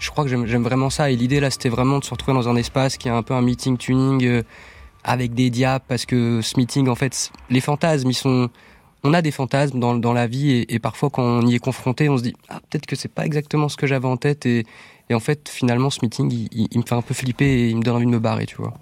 Je 0.00 0.10
crois 0.10 0.24
que 0.24 0.30
j'aime 0.30 0.62
vraiment 0.62 0.90
ça 0.90 1.10
et 1.10 1.16
l'idée 1.16 1.40
là 1.40 1.50
c'était 1.50 1.68
vraiment 1.70 1.98
de 1.98 2.04
se 2.04 2.10
retrouver 2.10 2.36
dans 2.36 2.48
un 2.48 2.56
espace 2.56 2.96
qui 2.98 3.08
est 3.08 3.10
un 3.12 3.22
peu 3.22 3.34
un 3.34 3.42
meeting 3.42 3.76
tuning 3.78 4.24
euh, 4.24 4.42
avec 5.08 5.32
des 5.34 5.48
diables 5.50 5.84
parce 5.88 6.04
que 6.06 6.40
ce 6.42 6.56
meeting 6.58 6.88
en 6.88 6.94
fait 6.94 7.30
les 7.50 7.60
fantasmes 7.60 8.10
ils 8.10 8.14
sont 8.14 8.48
on 9.04 9.14
a 9.14 9.22
des 9.22 9.30
fantasmes 9.30 9.78
dans, 9.80 9.94
dans 9.94 10.12
la 10.12 10.26
vie 10.26 10.50
et, 10.50 10.74
et 10.74 10.78
parfois 10.78 11.08
quand 11.10 11.22
on 11.22 11.46
y 11.46 11.54
est 11.54 11.58
confronté 11.60 12.08
on 12.08 12.18
se 12.18 12.22
dit 12.24 12.34
ah 12.50 12.60
peut-être 12.68 12.86
que 12.86 12.94
c'est 12.96 13.08
pas 13.12 13.24
exactement 13.24 13.68
ce 13.68 13.76
que 13.76 13.86
j'avais 13.86 14.06
en 14.08 14.16
tête 14.16 14.44
et, 14.44 14.66
et 15.08 15.14
en 15.14 15.20
fait 15.20 15.48
finalement 15.48 15.88
ce 15.90 16.00
meeting 16.02 16.30
il, 16.32 16.48
il- 16.52 16.68
il 16.70 16.78
me 16.78 16.84
fait 16.84 16.94
un 16.94 17.02
peu 17.02 17.14
flipper 17.14 17.46
et 17.46 17.68
il 17.70 17.76
me 17.78 17.82
donne 17.82 17.96
envie 17.96 18.06
de 18.06 18.10
me 18.10 18.18
barrer 18.18 18.44
tu 18.46 18.56
vois 18.56 18.74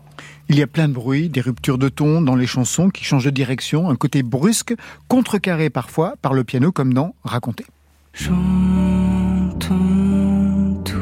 Il 0.49 0.57
y 0.59 0.63
a 0.63 0.67
plein 0.67 0.89
de 0.89 0.95
bruits, 0.95 1.29
des 1.29 1.41
ruptures 1.43 1.79
de 1.79 1.89
ton 1.89 2.21
dans 2.23 2.35
les 2.35 2.47
chansons 2.47 2.89
qui 2.91 3.05
changent 3.05 3.25
de 3.27 3.31
direction, 3.31 3.89
un 3.91 3.97
côté 3.97 4.23
brusque, 4.23 4.75
contrecarré 5.09 5.71
parfois 5.71 6.15
par 6.23 6.33
le 6.35 6.43
piano 6.45 6.73
comme 6.73 6.93
dans 6.95 7.15
Raconter. 7.25 7.67
J'entends 8.15 9.77
tout, 10.85 10.97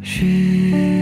juste 0.00 1.01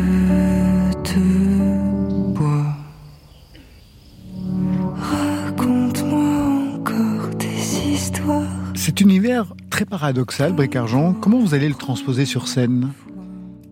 Cet 8.91 8.99
univers 8.99 9.53
très 9.69 9.85
paradoxal, 9.85 10.51
Bric 10.51 10.75
Argent, 10.75 11.13
comment 11.13 11.39
vous 11.39 11.53
allez 11.53 11.69
le 11.69 11.75
transposer 11.75 12.25
sur 12.25 12.49
scène? 12.49 12.91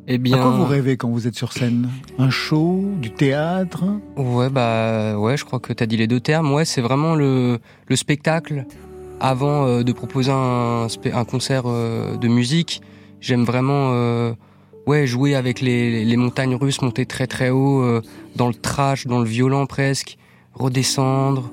Eh 0.07 0.17
bien, 0.17 0.38
À 0.38 0.41
quoi 0.41 0.51
vous 0.51 0.63
rêvez 0.63 0.95
quand 0.95 1.09
vous 1.09 1.28
êtes 1.28 1.36
sur 1.36 1.51
scène? 1.51 1.89
Un 2.17 2.30
show, 2.30 2.86
du 3.01 3.11
théâtre? 3.11 3.84
Ouais, 4.15 4.49
bah 4.49 5.20
ouais, 5.20 5.36
je 5.36 5.43
crois 5.43 5.59
que 5.59 5.74
tu 5.74 5.84
as 5.84 5.88
dit 5.88 5.97
les 5.97 6.07
deux 6.07 6.22
termes. 6.22 6.53
Ouais, 6.53 6.63
c'est 6.63 6.80
vraiment 6.80 7.15
le, 7.15 7.59
le 7.88 7.95
spectacle 7.97 8.65
avant 9.20 9.65
euh, 9.67 9.84
de 9.84 9.91
proposer 9.91 10.32
un, 10.32 10.88
concert 11.28 11.63
euh, 11.65 12.15
de 12.15 12.30
musique. 12.30 12.82
J'aime 13.20 13.43
vraiment 13.43 13.89
euh, 13.91 14.32
ouais, 14.88 15.05
jouer 15.05 15.36
avec 15.36 15.59
les, 15.59 16.05
les 16.05 16.15
montagnes 16.15 16.55
russes, 16.55 16.82
monter 16.82 17.05
très 17.05 17.28
très 17.28 17.49
haut, 17.49 17.84
dans 18.38 18.47
le 18.47 18.53
trash, 18.53 19.05
dans 19.05 19.20
le 19.20 19.28
violent 19.28 19.65
presque, 19.65 20.17
redescendre 20.53 21.51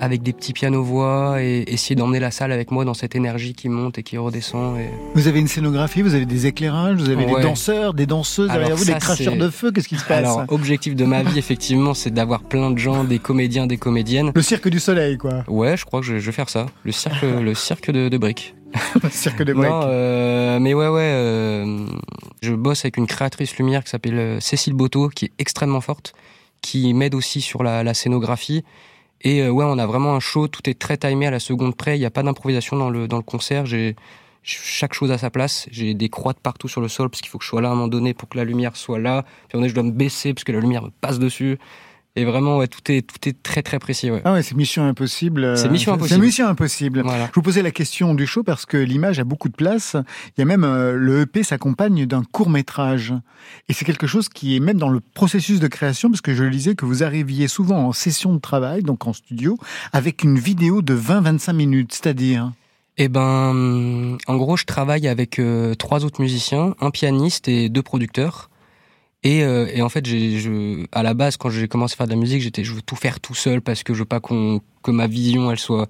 avec 0.00 0.22
des 0.22 0.32
petits 0.32 0.52
pianos-voix 0.52 1.42
et 1.42 1.64
essayer 1.66 1.96
d'emmener 1.96 2.20
la 2.20 2.30
salle 2.30 2.52
avec 2.52 2.70
moi 2.70 2.84
dans 2.84 2.94
cette 2.94 3.16
énergie 3.16 3.54
qui 3.54 3.68
monte 3.68 3.98
et 3.98 4.02
qui 4.02 4.16
redescend. 4.16 4.78
Et... 4.78 4.88
Vous 5.14 5.26
avez 5.28 5.40
une 5.40 5.48
scénographie, 5.48 6.02
vous 6.02 6.14
avez 6.14 6.26
des 6.26 6.46
éclairages, 6.46 6.96
vous 6.96 7.10
avez 7.10 7.24
Ouais. 7.26 7.36
des 7.36 7.42
danseurs, 7.42 7.94
des 7.94 8.06
danseuses 8.06 8.48
derrière 8.48 8.76
vous, 8.76 8.84
des 8.84 8.92
cracheurs 8.94 9.36
de 9.36 9.50
feu, 9.50 9.72
qu'est-ce 9.72 9.88
qui 9.88 9.96
se 9.96 10.04
passe 10.04 10.18
Alors, 10.18 10.44
objectif 10.48 10.94
de 10.94 11.04
ma 11.04 11.22
vie, 11.22 11.38
effectivement, 11.38 11.94
c'est 11.94 12.10
d'avoir 12.10 12.42
plein 12.42 12.70
de 12.70 12.78
gens, 12.78 13.04
des 13.04 13.18
comédiens, 13.18 13.66
des 13.66 13.76
comédiennes. 13.76 14.30
Le 14.34 14.42
cirque 14.42 14.68
du 14.68 14.78
soleil, 14.80 15.18
quoi. 15.18 15.44
Ouais, 15.48 15.76
je 15.76 15.84
crois 15.84 16.00
que 16.00 16.06
je, 16.06 16.14
vais 16.14 16.32
faire 16.32 16.48
ça. 16.48 16.66
Le 16.84 16.92
cirque, 16.92 17.22
le 17.42 17.54
cirque 17.54 17.90
de, 17.90 18.08
de 18.08 18.18
briques. 18.18 18.54
Le 19.02 19.08
cirque 19.10 19.42
des 19.42 19.54
briques. 19.54 19.68
Non, 19.70 19.80
euh, 19.84 20.58
mais 20.60 20.74
ouais, 20.74 20.88
ouais. 20.88 21.00
euh, 21.02 21.86
je 22.42 22.52
bosse 22.54 22.84
avec 22.84 22.98
une 22.98 23.06
créatrice 23.06 23.56
lumière 23.56 23.82
qui 23.82 23.90
s'appelle 23.90 24.18
euh, 24.18 24.40
Cécile 24.40 24.74
Boto, 24.74 25.08
qui 25.08 25.26
est 25.26 25.32
extrêmement 25.38 25.80
forte, 25.80 26.12
qui 26.60 26.92
m'aide 26.94 27.14
aussi 27.14 27.40
sur 27.40 27.62
la, 27.62 27.82
la 27.82 27.94
scénographie. 27.94 28.62
Et 29.22 29.42
euh, 29.42 29.50
ouais, 29.50 29.64
on 29.66 29.78
a 29.78 29.86
vraiment 29.86 30.14
un 30.14 30.20
show. 30.20 30.48
Tout 30.48 30.68
est 30.68 30.78
très 30.78 30.96
timé 30.96 31.26
à 31.26 31.30
la 31.30 31.40
seconde 31.40 31.76
près. 31.76 31.96
Il 31.96 32.00
n'y 32.00 32.06
a 32.06 32.10
pas 32.10 32.22
d'improvisation 32.22 32.76
dans 32.76 32.90
le 32.90 33.08
dans 33.08 33.16
le 33.16 33.22
concert. 33.22 33.66
J'ai 33.66 33.96
chaque 34.42 34.94
chose 34.94 35.10
à 35.10 35.18
sa 35.18 35.30
place. 35.30 35.66
J'ai 35.70 35.94
des 35.94 36.08
croix 36.08 36.32
de 36.32 36.38
partout 36.38 36.68
sur 36.68 36.80
le 36.80 36.88
sol 36.88 37.10
parce 37.10 37.20
qu'il 37.20 37.30
faut 37.30 37.38
que 37.38 37.44
je 37.44 37.50
sois 37.50 37.60
là 37.60 37.68
à 37.68 37.72
un 37.72 37.74
moment 37.74 37.88
donné 37.88 38.14
pour 38.14 38.28
que 38.28 38.38
la 38.38 38.44
lumière 38.44 38.76
soit 38.76 38.98
là. 38.98 39.24
Puis 39.48 39.58
on 39.58 39.62
est, 39.62 39.68
je 39.68 39.74
dois 39.74 39.82
me 39.82 39.90
baisser 39.90 40.32
parce 40.32 40.44
que 40.44 40.52
la 40.52 40.60
lumière 40.60 40.82
me 40.82 40.90
passe 40.90 41.18
dessus. 41.18 41.58
Et 42.18 42.24
vraiment, 42.24 42.58
ouais, 42.58 42.66
tout 42.66 42.80
est 42.90 43.02
tout 43.02 43.28
est 43.28 43.42
très 43.42 43.62
très 43.62 43.78
précis. 43.78 44.10
Ouais. 44.10 44.20
Ah 44.24 44.32
ouais, 44.32 44.42
c'est 44.42 44.56
Mission 44.56 44.84
Impossible. 44.84 45.44
euh, 45.44 45.56
C'est 45.56 45.68
Mission 45.68 45.92
C'est 45.92 45.96
Impossible. 45.98 46.24
Mission 46.24 46.48
Impossible. 46.48 47.00
Voilà. 47.02 47.26
Je 47.26 47.32
vous 47.34 47.42
posais 47.42 47.62
la 47.62 47.70
question 47.70 48.14
du 48.14 48.26
show 48.26 48.42
parce 48.42 48.66
que 48.66 48.76
l'image 48.76 49.20
a 49.20 49.24
beaucoup 49.24 49.48
de 49.48 49.54
place. 49.54 49.94
Il 50.36 50.40
y 50.40 50.42
a 50.42 50.44
même 50.44 50.64
euh, 50.64 50.94
le 50.94 51.20
EP 51.20 51.44
s'accompagne 51.44 52.06
d'un 52.06 52.24
court 52.24 52.50
métrage. 52.50 53.14
Et 53.68 53.72
c'est 53.72 53.84
quelque 53.84 54.06
chose 54.08 54.28
qui 54.28 54.56
est 54.56 54.60
même 54.60 54.78
dans 54.78 54.88
le 54.88 55.00
processus 55.00 55.60
de 55.60 55.68
création 55.68 56.10
parce 56.10 56.20
que 56.20 56.34
je 56.34 56.42
lisais 56.44 56.74
que 56.74 56.84
vous 56.84 57.02
arriviez 57.04 57.46
souvent 57.46 57.86
en 57.86 57.92
session 57.92 58.34
de 58.34 58.40
travail, 58.40 58.82
donc 58.82 59.06
en 59.06 59.12
studio, 59.12 59.56
avec 59.92 60.24
une 60.24 60.38
vidéo 60.38 60.82
de 60.82 60.96
20-25 60.96 61.52
minutes, 61.52 61.92
c'est-à-dire? 61.92 62.50
Eh 62.96 63.06
ben, 63.08 64.18
en 64.26 64.36
gros, 64.36 64.56
je 64.56 64.64
travaille 64.64 65.06
avec 65.06 65.38
euh, 65.38 65.74
trois 65.74 66.04
autres 66.04 66.20
musiciens, 66.20 66.74
un 66.80 66.90
pianiste 66.90 67.46
et 67.46 67.68
deux 67.68 67.82
producteurs. 67.82 68.50
Et, 69.24 69.42
euh, 69.42 69.66
et 69.74 69.82
en 69.82 69.88
fait, 69.88 70.06
j'ai, 70.06 70.38
je, 70.38 70.86
à 70.92 71.02
la 71.02 71.12
base, 71.14 71.36
quand 71.36 71.50
j'ai 71.50 71.66
commencé 71.68 71.94
à 71.94 71.96
faire 71.96 72.06
de 72.06 72.12
la 72.12 72.18
musique, 72.18 72.40
j'étais, 72.40 72.62
je 72.64 72.72
veux 72.72 72.82
tout 72.82 72.96
faire 72.96 73.18
tout 73.20 73.34
seul 73.34 73.60
parce 73.60 73.82
que 73.82 73.92
je 73.92 74.00
veux 74.00 74.04
pas 74.04 74.20
qu'on, 74.20 74.60
que 74.82 74.90
ma 74.90 75.06
vision, 75.08 75.50
elle 75.50 75.58
soit. 75.58 75.88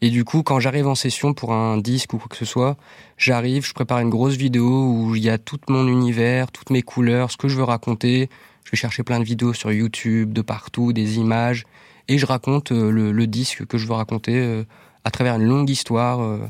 Et 0.00 0.10
du 0.10 0.24
coup, 0.24 0.44
quand 0.44 0.60
j'arrive 0.60 0.86
en 0.86 0.94
session 0.94 1.34
pour 1.34 1.52
un 1.52 1.76
disque 1.78 2.12
ou 2.14 2.18
quoi 2.18 2.28
que 2.28 2.36
ce 2.36 2.44
soit, 2.44 2.76
j'arrive, 3.16 3.66
je 3.66 3.72
prépare 3.72 3.98
une 3.98 4.10
grosse 4.10 4.36
vidéo 4.36 4.92
où 4.92 5.16
il 5.16 5.24
y 5.24 5.28
a 5.28 5.38
tout 5.38 5.58
mon 5.68 5.88
univers, 5.88 6.52
toutes 6.52 6.70
mes 6.70 6.82
couleurs, 6.82 7.32
ce 7.32 7.36
que 7.36 7.48
je 7.48 7.56
veux 7.56 7.64
raconter. 7.64 8.30
Je 8.62 8.70
vais 8.70 8.76
chercher 8.76 9.02
plein 9.02 9.18
de 9.18 9.24
vidéos 9.24 9.54
sur 9.54 9.72
YouTube, 9.72 10.32
de 10.32 10.42
partout, 10.42 10.92
des 10.92 11.16
images, 11.16 11.64
et 12.06 12.16
je 12.18 12.26
raconte 12.26 12.70
euh, 12.70 12.90
le, 12.92 13.10
le 13.12 13.26
disque 13.26 13.66
que 13.66 13.76
je 13.76 13.86
veux 13.88 13.94
raconter 13.94 14.36
euh, 14.36 14.62
à 15.04 15.10
travers 15.10 15.34
une 15.34 15.44
longue 15.44 15.70
histoire. 15.70 16.20
euh, 16.20 16.46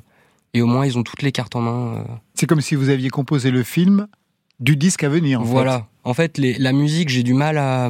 et 0.53 0.61
au 0.61 0.66
moins, 0.66 0.85
ils 0.85 0.99
ont 0.99 1.03
toutes 1.03 1.22
les 1.22 1.33
cartes 1.33 1.57
en 1.57 1.61
main. 1.61 1.95
euh. 1.95 2.03
c'est 2.35 2.47
comme 2.47 2.61
si 2.61 2.74
vous 2.74 2.91
aviez 2.91 3.09
composé 3.09 3.51
le 3.51 3.62
film 3.62 4.09
du 4.61 4.76
disque 4.76 5.05
à 5.05 5.09
venir. 5.09 5.41
En 5.41 5.45
voilà. 5.45 5.87
En 6.09 6.14
fait, 6.14 6.38
les, 6.38 6.54
la 6.54 6.72
musique, 6.72 7.11
j'ai 7.11 7.22
du 7.22 7.34
mal 7.34 7.59
à. 7.59 7.88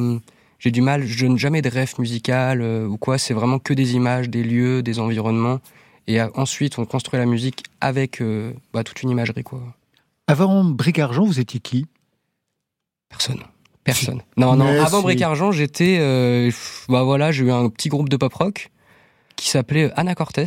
J'ai 0.59 0.71
du 0.71 0.81
mal, 0.81 1.05
je 1.05 1.25
n'ai 1.25 1.37
jamais 1.37 1.61
de 1.61 1.69
rêve 1.69 1.93
musical 1.99 2.61
euh, 2.61 2.85
ou 2.85 2.97
quoi. 2.97 3.17
C'est 3.17 3.33
vraiment 3.33 3.59
que 3.59 3.73
des 3.73 3.93
images, 3.95 4.29
des 4.29 4.43
lieux, 4.43 4.83
des 4.83 4.99
environnements. 4.99 5.59
Et 6.07 6.19
euh, 6.19 6.27
ensuite, 6.35 6.77
on 6.79 6.85
construit 6.85 7.17
la 7.17 7.25
musique 7.25 7.63
avec 7.79 8.21
euh, 8.21 8.51
bah, 8.73 8.83
toute 8.83 9.01
une 9.01 9.09
imagerie, 9.09 9.43
quoi. 9.43 9.61
Avant 10.27 10.65
Bric 10.65 10.99
Argent, 10.99 11.23
vous 11.23 11.39
étiez 11.39 11.61
qui? 11.61 11.85
Personne. 13.07 13.39
Personne. 13.85 14.21
Non, 14.35 14.57
non. 14.57 14.67
Avant. 14.83 15.01
Bric 15.01 15.21
Argent, 15.21 15.53
j'étais. 15.53 15.97
euh, 16.01 16.51
bah 16.89 17.03
voilà, 17.03 17.31
j'ai 17.31 17.45
eu 17.45 17.51
un 17.51 17.69
petit 17.69 17.87
groupe 17.87 18.09
de 18.09 18.17
pop 18.17 18.33
rock 18.33 18.69
qui 19.37 19.47
s'appelait 19.49 19.91
Anna 19.95 20.13
Cortés. 20.13 20.45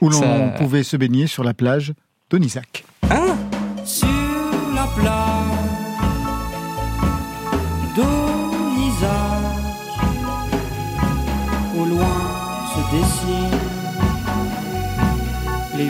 Où 0.00 0.08
l'on 0.08 0.20
Ça- 0.20 0.54
pouvait 0.56 0.84
se 0.84 0.96
baigner 0.96 1.26
sur 1.26 1.44
la 1.44 1.52
plage 1.52 1.92
d'Onisac. 2.30 2.84
Hein? 3.10 3.36
Sur 3.84 4.08
la 4.74 4.86
plage 4.96 5.61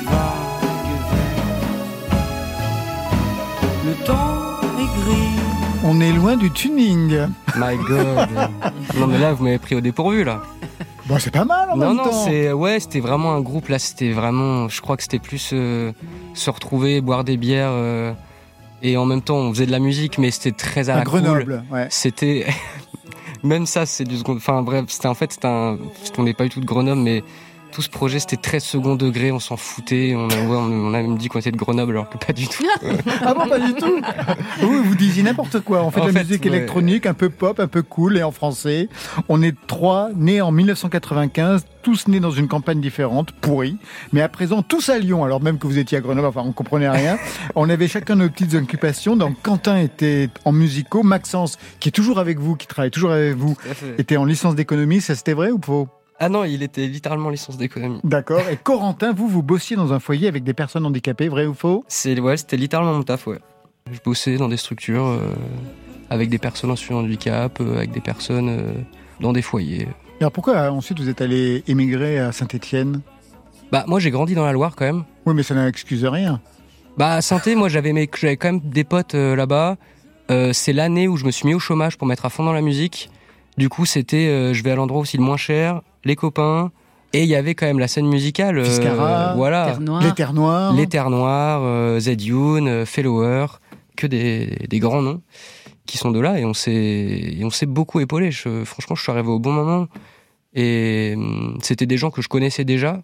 vagues. 0.05 0.13
Le 3.87 4.05
temps 4.05 4.61
est 4.79 5.01
gris. 5.01 5.43
On 5.85 6.01
est 6.01 6.13
loin 6.13 6.37
du 6.37 6.51
tuning. 6.51 7.27
My 7.57 7.77
God. 7.89 8.29
non, 8.99 9.07
mais 9.09 9.19
là, 9.19 9.33
vous 9.33 9.45
m'avez 9.45 9.59
pris 9.59 9.75
au 9.75 9.81
dépourvu, 9.81 10.25
là. 10.25 10.41
Bon, 11.07 11.19
c'est 11.19 11.33
pas 11.33 11.45
mal 11.45 11.69
en 11.71 11.77
non, 11.77 11.89
même 11.89 11.97
non, 11.97 12.05
temps. 12.05 12.25
c'est 12.25 12.53
ouais, 12.53 12.79
c'était 12.79 13.01
vraiment 13.01 13.35
un 13.35 13.41
groupe 13.41 13.69
là. 13.69 13.79
C'était 13.81 14.13
vraiment, 14.13 14.69
je 14.69 14.81
crois 14.81 14.97
que 14.97 15.03
c'était 15.03 15.19
plus 15.19 15.51
euh, 15.53 15.93
se 16.35 16.49
retrouver, 16.49 17.01
boire 17.01 17.25
des 17.25 17.37
bières 17.37 17.73
euh, 17.73 18.13
et 18.83 18.97
en 18.97 19.05
même 19.05 19.21
temps 19.21 19.37
on 19.37 19.51
faisait 19.53 19.67
de 19.67 19.73
la 19.73 19.81
musique, 19.81 20.19
mais 20.19 20.31
c'était 20.31 20.53
très 20.53 20.91
à, 20.91 20.95
à 20.95 20.99
la 20.99 21.05
cool. 21.05 21.23
Grenoble. 21.23 21.65
Ouais. 21.73 21.89
C'était 21.91 22.47
même 23.43 23.67
ça, 23.67 23.85
c'est 23.85 24.05
du 24.05 24.17
second. 24.17 24.37
Enfin 24.37 24.63
bref, 24.63 24.85
c'était 24.89 25.09
en 25.09 25.15
fait, 25.15 25.33
c'était 25.33 25.49
un. 25.49 25.77
On 26.19 26.23
n'est 26.23 26.35
pas 26.35 26.45
du 26.45 26.51
tout 26.51 26.61
de 26.61 26.67
Grenoble, 26.67 27.01
mais 27.01 27.25
tout 27.73 27.83
ce 27.83 27.89
projet 27.89 28.21
c'était 28.21 28.37
très 28.37 28.61
second 28.61 28.95
degré. 28.95 29.33
On 29.33 29.41
s'en 29.41 29.57
foutait. 29.57 30.15
On 30.17 30.29
a, 30.29 30.35
ouais, 30.35 30.57
on 30.57 30.83
on 30.83 30.95
a 30.95 31.03
même 31.03 31.17
dit 31.17 31.29
qu'on 31.29 31.39
était 31.39 31.51
de 31.51 31.57
Grenoble, 31.57 31.93
alors 31.93 32.09
que 32.09 32.19
pas 32.19 32.33
du 32.33 32.47
tout. 32.47 32.65
Ah 33.25 33.35
bon, 33.35 33.49
pas 33.49 33.59
du 33.59 33.75
tout. 33.75 34.01
Oui, 34.63 34.81
vous 34.85 34.95
disiez 34.95 35.23
n'importe 35.23 35.61
quoi. 35.61 35.83
On 35.83 35.91
fait 35.91 36.01
En 36.01 36.05
de 36.07 36.13
la 36.13 36.21
fait, 36.21 36.25
musique 36.27 36.43
ouais. 36.43 36.49
électronique, 36.49 37.07
un 37.07 37.15
peu 37.15 37.31
pop, 37.31 37.59
un 37.61 37.67
peu 37.67 37.83
cool 37.83 38.17
et 38.17 38.23
en 38.23 38.31
français. 38.31 38.89
On 39.29 39.43
est 39.43 39.55
trois, 39.67 40.11
nés 40.15 40.41
en 40.41 40.53
1995, 40.53 41.65
tous 41.83 42.09
nés 42.09 42.21
dans 42.21 42.31
une 42.31 42.49
campagne 42.49 42.81
différente, 42.81 43.33
pourrie, 43.33 43.77
mais 44.13 44.21
à 44.21 44.29
présent 44.29 44.63
tous 44.63 44.89
à 44.89 44.99
Lyon. 44.99 45.25
Alors 45.25 45.41
même 45.43 45.59
que 45.59 45.67
vous 45.67 45.79
étiez 45.79 45.99
à 45.99 46.01
Grenoble, 46.01 46.27
enfin 46.27 46.43
on 46.45 46.53
comprenait 46.53 46.91
rien. 46.91 47.19
On 47.55 47.69
avait 47.69 47.89
chacun 47.89 48.17
nos 48.17 48.29
petites 48.29 48.55
occupations. 48.55 49.17
Donc 49.17 49.37
Quentin 49.43 49.79
était 49.79 50.29
en 50.45 50.53
musicaux, 50.53 51.03
Maxence, 51.03 51.59
qui 51.81 51.89
est 51.89 51.93
toujours 51.93 52.19
avec 52.19 52.39
vous, 52.39 52.57
qui 52.57 52.67
travaille 52.67 52.91
toujours 52.91 53.13
avec 53.13 53.35
vous, 53.37 53.57
était 53.99 54.17
en 54.17 54.25
licence 54.25 54.55
d'économie. 54.55 55.01
Ça 55.01 55.15
c'était 55.15 55.35
vrai 55.35 55.51
ou 55.51 55.61
faux? 55.65 55.89
Ah 56.25 56.29
non, 56.29 56.45
il 56.45 56.63
était 56.63 56.87
littéralement 56.87 57.31
licence 57.31 57.57
d'économie. 57.57 57.99
D'accord. 58.05 58.43
Et 58.49 58.57
Corentin, 58.57 59.13
vous, 59.13 59.27
vous 59.27 59.43
bossiez 59.43 59.75
dans 59.75 59.93
un 59.93 59.99
foyer 59.99 60.29
avec 60.29 60.45
des 60.45 60.55
personnes 60.55 60.87
handicapées, 60.87 61.29
vrai 61.29 61.47
ou 61.47 61.53
faux? 61.55 61.85
C'est 61.89 62.21
ouais, 62.21 62.37
c'était 62.37 62.57
littéralement 62.57 62.93
mon 62.93 63.03
taf, 63.03 63.27
ouais. 63.27 63.41
Je 63.91 63.99
bossais 64.05 64.37
dans 64.37 64.49
des 64.49 64.57
structures 64.57 65.05
euh, 65.05 65.19
avec 66.11 66.31
des 66.31 66.39
personnes 66.39 66.71
en 66.71 66.77
situation 66.77 67.03
de 67.03 67.07
handicap, 67.09 67.61
euh, 67.61 67.79
avec 67.79 67.91
des 67.91 68.01
personnes 68.01 68.49
euh, 68.51 68.73
dans 69.19 69.33
des 69.33 69.43
foyers. 69.43 69.89
Alors 70.21 70.31
pourquoi 70.31 70.71
ensuite 70.71 71.01
vous 71.01 71.09
êtes 71.09 71.21
allé 71.21 71.65
émigrer 71.67 72.21
à 72.21 72.31
Saint-Étienne? 72.31 73.01
Bah 73.73 73.83
moi 73.89 73.99
j'ai 73.99 74.13
grandi 74.13 74.37
dans 74.37 74.45
la 74.45 74.53
Loire 74.53 74.77
quand 74.77 74.85
même. 74.85 75.03
Oui, 75.27 75.35
mais 75.35 75.43
ça 75.43 75.57
n'excuse 75.57 76.05
rien. 76.05 76.41
Bah 76.97 77.15
à 77.15 77.21
Sainté, 77.23 77.57
moi 77.57 77.69
j'avais 77.69 77.93
mes- 77.93 78.09
j'avais 78.17 78.37
quand 78.37 78.53
même 78.53 78.61
des 78.61 78.85
potes 78.85 79.15
là-bas. 79.15 79.77
C'est 80.53 80.73
l'année 80.73 81.09
où 81.09 81.17
je 81.17 81.25
me 81.25 81.33
suis 81.33 81.49
mis 81.49 81.55
au 81.55 81.59
chômage 81.59 81.99
pour 81.99 82.07
mettre 82.07 82.25
à 82.27 82.31
fond 82.31 82.45
dans 82.45 82.53
la 82.53 82.63
musique. 82.63 83.11
Du 83.59 83.69
coup 83.69 83.85
c'était 83.87 84.29
euh, 84.29 84.55
je 84.55 84.63
vais 84.63 84.71
à 84.71 84.77
l'endroit 84.77 85.01
aussi 85.01 85.17
le 85.19 85.23
moins 85.25 85.37
cher, 85.37 85.83
les 86.05 86.17
copains. 86.17 86.71
Et 87.15 87.25
il 87.25 87.29
y 87.29 87.35
avait 87.35 87.55
quand 87.55 87.67
même 87.67 87.79
la 87.79 87.89
scène 87.89 88.07
musicale. 88.09 88.59
euh, 88.59 88.65
Fiscara, 88.65 89.35
voilà. 89.37 89.67
Terre 89.67 89.81
Noire. 89.81 90.03
Les 90.03 90.13
Terres 90.15 90.33
Noires. 90.33 90.73
Les 90.73 90.87
Terres 90.87 91.11
Noires, 91.11 91.61
euh, 91.63 92.01
Zedune, 92.01 92.69
euh, 92.69 92.85
Fellower, 92.87 93.47
que 93.97 94.07
des, 94.07 94.47
des 94.69 94.79
grands 94.79 95.03
noms 95.03 95.21
qui 95.85 95.99
sont 95.99 96.11
de 96.11 96.21
là 96.21 96.39
et 96.39 96.45
on 96.47 96.55
s'est 96.55 96.73
et 96.73 97.43
on 97.45 97.51
s'est 97.51 97.67
beaucoup 97.67 98.01
épaulé. 98.01 98.31
Je- 98.31 98.65
franchement, 98.65 98.97
je 98.97 99.03
suis 99.03 99.13
arrivé 99.13 99.29
au 99.29 99.39
bon 99.39 99.53
moment 99.53 99.89
et 100.55 101.15
hum, 101.17 101.59
c'était 101.63 101.87
des 101.87 101.97
gens 101.99 102.11
que 102.11 102.23
je 102.23 102.29
connaissais 102.29 102.65
déjà, 102.65 103.03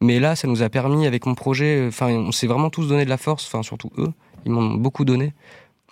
mais 0.00 0.18
là, 0.20 0.34
ça 0.36 0.48
nous 0.48 0.62
a 0.62 0.68
permis 0.68 1.06
avec 1.06 1.26
mon 1.26 1.34
projet. 1.34 1.76
euh, 1.76 1.88
Enfin, 1.88 2.06
on 2.08 2.32
s'est 2.32 2.46
vraiment 2.46 2.70
tous 2.70 2.86
donné 2.88 3.04
de 3.04 3.10
la 3.10 3.16
force. 3.18 3.44
Enfin, 3.46 3.62
surtout 3.62 3.90
eux, 3.98 4.12
ils 4.46 4.52
m'ont 4.52 4.74
beaucoup 4.74 5.04
donné. 5.04 5.34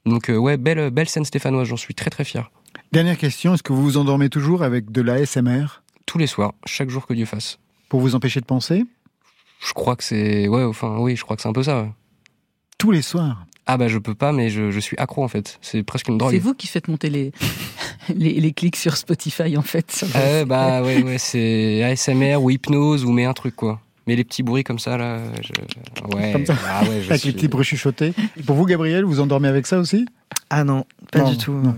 Donc 0.06 0.30
euh, 0.30 0.36
ouais, 0.38 0.56
belle 0.56 0.90
belle 0.90 1.08
scène 1.08 1.24
stéphanoise. 1.26 1.68
J'en 1.68 1.76
suis 1.76 1.94
très 1.94 2.08
très 2.10 2.24
fier. 2.24 2.50
Dernière 2.92 3.18
question, 3.18 3.52
est-ce 3.54 3.62
que 3.62 3.72
vous 3.74 3.82
vous 3.82 3.96
endormez 3.98 4.30
toujours 4.30 4.62
avec 4.62 4.90
de 4.90 5.02
la 5.02 5.24
SMR 5.26 5.82
Tous 6.10 6.18
les 6.18 6.26
soirs, 6.26 6.54
chaque 6.66 6.90
jour 6.90 7.06
que 7.06 7.14
Dieu 7.14 7.24
fasse. 7.24 7.60
pour 7.88 8.00
vous 8.00 8.16
empêcher 8.16 8.40
de 8.40 8.44
penser? 8.44 8.84
Je 9.64 9.72
crois 9.74 9.94
que 9.94 10.02
c'est 10.02 10.48
ouais, 10.48 10.64
enfin 10.64 10.96
oui, 10.98 11.14
je 11.14 11.22
crois 11.22 11.36
que 11.36 11.42
c'est 11.42 11.48
un 11.48 11.52
peu 11.52 11.62
ça. 11.62 11.82
ouais. 11.82 11.90
Tous 12.78 12.90
les 12.90 13.00
soirs? 13.02 13.46
Ah 13.66 13.76
bah 13.76 13.86
je 13.86 13.96
peux 13.98 14.16
pas, 14.16 14.32
mais 14.32 14.50
je, 14.50 14.72
je 14.72 14.80
suis 14.80 14.96
accro 14.98 15.22
en 15.22 15.28
fait. 15.28 15.58
C'est 15.62 15.84
presque 15.84 16.08
une 16.08 16.18
drogue. 16.18 16.32
C'est 16.32 16.40
vous 16.40 16.54
qui 16.54 16.66
faites 16.66 16.88
monter 16.88 17.10
les, 17.10 17.30
les, 18.16 18.40
les 18.40 18.52
clics 18.52 18.74
sur 18.74 18.96
Spotify, 18.96 19.56
en 19.56 19.62
fait. 19.62 19.92
sur- 19.92 20.08
Ah 20.14 20.18
ouais, 20.18 20.44
bah 20.44 20.82
ouais, 20.84 21.00
ouais, 21.04 21.18
c'est 21.18 21.84
ASMR 21.84 22.36
ou 22.42 22.50
hypnose 22.50 23.04
ou 23.04 23.12
mais 23.12 23.24
un 23.26 23.32
truc 23.34 23.54
quoi. 23.54 23.80
Mais 24.08 24.16
les 24.16 24.24
petits 24.24 24.42
bruits 24.42 24.64
comme 24.64 24.80
ça, 24.80 24.96
là, 24.96 25.20
je... 25.42 25.52
ouais. 26.16 26.32
Comme 26.32 26.44
ça. 26.46 26.56
Ah 26.66 26.82
ouais, 26.82 27.02
je 27.02 27.08
Avec 27.10 27.20
suis- 27.20 27.28
les 27.28 27.34
petits 27.36 27.46
bruits 27.48 27.64
chuchotés. 27.64 28.14
Pour 28.46 28.56
vous, 28.56 28.64
Gabriel, 28.66 29.04
vous 29.04 29.20
endormez 29.20 29.46
avec 29.46 29.64
ça 29.68 29.78
aussi? 29.78 30.06
Ah 30.48 30.64
non, 30.64 30.84
pas 31.12 31.20
Non, 31.20 31.30
du 31.30 31.38
tout. 31.38 31.52
non. 31.52 31.76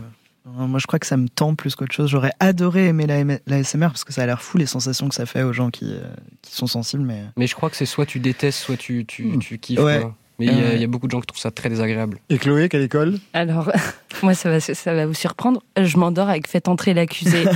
Euh, 0.59 0.67
Moi, 0.67 0.79
je 0.79 0.87
crois 0.87 0.99
que 0.99 1.07
ça 1.07 1.17
me 1.17 1.29
tend 1.29 1.55
plus 1.55 1.75
qu'autre 1.75 1.93
chose. 1.95 2.11
J'aurais 2.11 2.33
adoré 2.41 2.87
aimer 2.89 3.07
la, 3.07 3.23
la 3.47 3.63
SMR 3.65 3.89
parce 3.89 4.05
que 4.05 4.13
ça 4.13 4.23
a 4.23 4.27
l'air 4.27 4.43
fou 4.43 4.59
les 4.59 4.67
sensations 4.67 5.09
que 5.09 5.15
ça 5.15 5.27
fait 5.27 5.43
aux 5.43 5.53
gens 5.53 5.71
qui, 5.71 5.87
euh, 5.93 6.03
qui 6.43 6.55
sont 6.55 6.67
sensibles. 6.67 7.03
Mais 7.05 7.23
Mais 7.37 7.47
je 7.47 7.55
crois 7.55 7.71
que 7.71 7.77
c'est 7.77 7.87
soit 7.87 8.07
tu 8.07 8.19
détestes, 8.21 8.59
soit 8.61 8.77
tu, 8.77 9.05
tu, 9.07 9.39
tu 9.39 9.59
kiffes. 9.59 9.79
Ouais. 9.81 10.01
quoi. 10.01 10.15
Mais 10.39 10.47
il 10.47 10.53
y, 10.53 10.61
a- 10.61 10.65
Ouais. 10.65 10.75
il 10.77 10.81
y 10.81 10.85
a 10.85 10.87
beaucoup 10.87 11.07
de 11.07 11.13
gens 11.13 11.21
qui 11.21 11.27
trouvent 11.27 11.41
ça 11.41 11.51
très 11.51 11.69
désagréable. 11.69 12.19
Et 12.31 12.39
Chloé, 12.39 12.69
quelle 12.69 12.83
école? 12.83 13.19
Alors, 13.35 13.71
moi, 14.23 14.35
ça 14.35 14.51
va, 14.51 14.61
ça 14.61 14.95
va 14.95 15.07
vous 15.07 15.15
surprendre. 15.15 15.63
Je 15.81 15.97
m'endors 15.99 16.29
avec 16.29 16.49
Faites 16.49 16.69
entrer 16.69 16.95
l'accusé. 16.95 17.45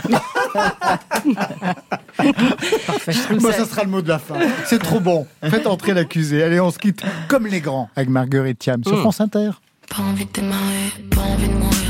Parfait. 2.86 3.12
Moi, 3.40 3.52
ça- 3.52 3.58
ça 3.64 3.70
sera 3.70 3.82
le 3.84 3.90
mot 3.90 4.02
de 4.02 4.08
la 4.08 4.18
fin. 4.18 4.36
C'est 4.66 4.78
trop 4.78 5.00
bon. 5.00 5.26
Faites 5.42 5.66
entrer 5.66 5.94
l'accusé. 5.94 6.42
Allez, 6.42 6.60
on 6.60 6.70
se 6.70 6.78
quitte 6.78 7.02
comme 7.28 7.46
les 7.46 7.60
grands 7.60 7.90
avec 7.96 8.08
Marguerite 8.08 8.58
Thiam 8.58 8.82
sur 8.84 8.96
Mm. 8.96 9.00
France 9.00 9.20
Inter. 9.20 9.50
Pas 9.88 10.02
envie 10.02 10.26
de 10.26 10.32
démarrer, 10.32 10.92
pas 11.10 11.20
envie 11.22 11.48
de 11.48 11.52
mourir. 11.54 11.85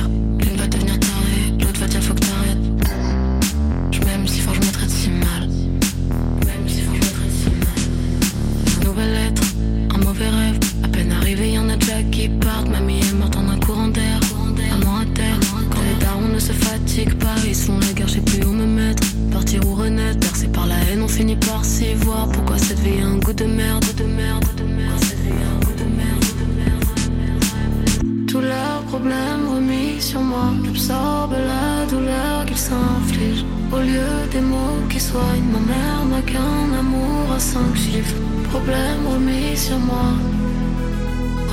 Sont 17.57 17.79
la 17.79 17.93
guerre, 17.93 18.09
je 18.09 18.15
sais 18.15 18.21
plus 18.21 18.45
où 18.45 18.53
me 18.53 18.67
mettre. 18.67 19.03
Partir 19.33 19.61
ou 19.67 19.75
renaître, 19.75 20.19
bercé 20.21 20.49
par 20.49 20.67
la 20.67 20.77
haine, 20.89 21.03
on 21.03 21.09
finit 21.09 21.37
par 21.37 21.65
s'y 21.65 21.95
voir. 21.95 22.29
Pourquoi 22.29 22.59
cette 22.59 22.79
vie 22.81 23.01
a 23.03 23.07
un 23.07 23.19
goût 23.19 23.33
de 23.33 23.45
merde, 23.45 23.85
de 23.97 24.05
merde, 24.05 24.45
de 24.57 24.65
merde. 24.65 25.01
Cette 25.01 25.21
vie 25.21 25.31
a 25.31 25.51
un 25.55 25.61
goût 25.67 25.77
de 25.83 25.89
merde, 26.01 26.25
de 26.41 26.47
merde. 26.61 28.27
Tous 28.29 28.41
leurs 28.41 28.83
problèmes 28.89 29.45
remis 29.55 30.01
sur 30.01 30.21
moi 30.21 30.53
J'absorbe 30.65 31.33
la 31.33 31.87
douleur 31.87 32.45
qu'ils 32.47 32.59
s'infligent 32.59 33.47
Au 33.73 33.79
lieu 33.79 34.13
des 34.31 34.43
mots 34.43 34.83
qui 34.91 35.01
soignent 35.01 35.51
Ma 35.53 35.61
mère 35.73 36.05
n'a 36.11 36.21
qu'un 36.21 36.79
amour 36.79 37.33
à 37.35 37.39
cinq 37.39 37.75
chiffres 37.75 38.15
Problèmes 38.51 39.07
remis 39.11 39.57
sur 39.57 39.79
moi 39.79 40.09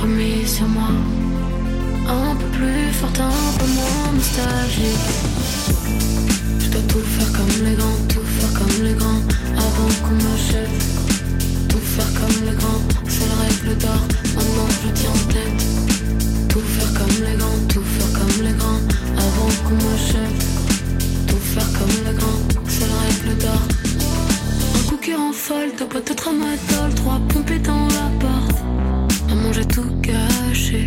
Remis 0.02 0.46
sur 0.46 0.68
moi 0.68 0.90
Un 2.06 2.36
peu 2.36 2.46
plus 2.56 2.92
fort, 2.92 3.10
un 3.18 3.58
peu 3.58 3.66
moins 3.66 4.12
nostalgique 4.14 5.10
Je 6.60 6.68
dois 6.70 6.82
tout 6.88 6.98
faire 6.98 7.32
comme 7.32 7.64
les 7.64 7.74
grands 7.74 8.00
Tout 8.08 8.26
faire 8.36 8.52
comme 8.58 8.84
les 8.84 8.94
grands 8.94 9.22
Avant 9.56 9.90
qu'on 10.02 10.14
m'achète 10.24 10.74
Tout 11.68 11.78
faire 11.78 12.12
comme 12.14 12.46
les 12.46 12.56
grands 12.56 12.82
C'est 13.08 13.26
le 13.26 13.36
règle 13.42 13.78
d'or 13.78 14.02
Maintenant 14.36 14.68
je 14.82 14.90
tiens 14.92 15.10
en 15.10 15.32
tête 15.32 15.74
tout 16.54 16.60
faire 16.60 16.94
comme 16.94 17.24
les 17.26 17.36
grands, 17.36 17.66
tout 17.68 17.82
faire 17.82 18.12
comme 18.12 18.44
les 18.44 18.52
grands, 18.52 18.78
avant 19.18 19.50
qu'on 19.64 19.74
m'achève. 19.74 20.38
Tout 21.26 21.36
faire 21.36 21.72
comme 21.72 21.96
les 22.06 22.16
grands, 22.16 22.42
c'est 22.68 22.86
le 22.86 22.92
règle 23.02 23.38
d'or. 23.42 23.62
Un 24.76 24.88
coup 24.88 24.96
qui 24.98 25.14
rend 25.16 25.32
folle, 25.32 25.72
deux 25.76 25.86
boîtes 25.86 26.08
de 26.10 26.14
tramadol, 26.14 26.94
trois 26.94 27.20
pompées 27.28 27.58
dans 27.58 27.88
l'appart. 27.88 28.62
Maman, 29.28 29.52
j'ai 29.52 29.64
tout 29.64 29.90
gâché, 30.00 30.86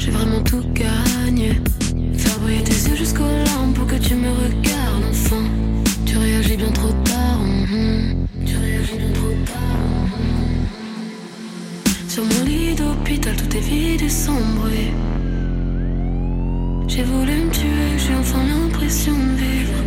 j'ai 0.00 0.10
vraiment 0.10 0.42
tout 0.42 0.64
gagné. 0.72 1.60
Faire 2.14 2.38
briller 2.40 2.64
tes 2.64 2.88
yeux 2.88 2.96
jusqu'aux 2.96 3.34
larmes 3.44 3.74
pour 3.74 3.86
que 3.86 3.96
tu 3.96 4.14
me 4.14 4.30
regardes 4.30 5.04
enfin. 5.10 5.44
Tu 6.06 6.16
réagis 6.16 6.56
bien 6.56 6.72
trop 6.72 6.92
tard, 7.04 7.40
mhm. 7.40 8.26
tu 8.46 8.56
réagis 8.56 8.96
bien 8.96 9.12
trop 9.12 9.34
tard. 9.44 9.78
mhm. 10.18 10.64
Sur 12.08 12.24
mon 12.24 12.44
lit 12.46 12.74
d'hôpital, 12.74 13.36
tout 13.36 13.56
est 13.56 13.60
vide 13.60 14.02
et 14.02 14.08
sombre. 14.08 14.68
J'ai 16.88 17.04
voulu 17.04 17.34
me 17.44 17.50
tuer, 17.50 17.90
j'ai 17.98 18.14
enfin 18.14 18.42
l'impression 18.52 19.12
de 19.12 19.36
vivre. 19.44 19.80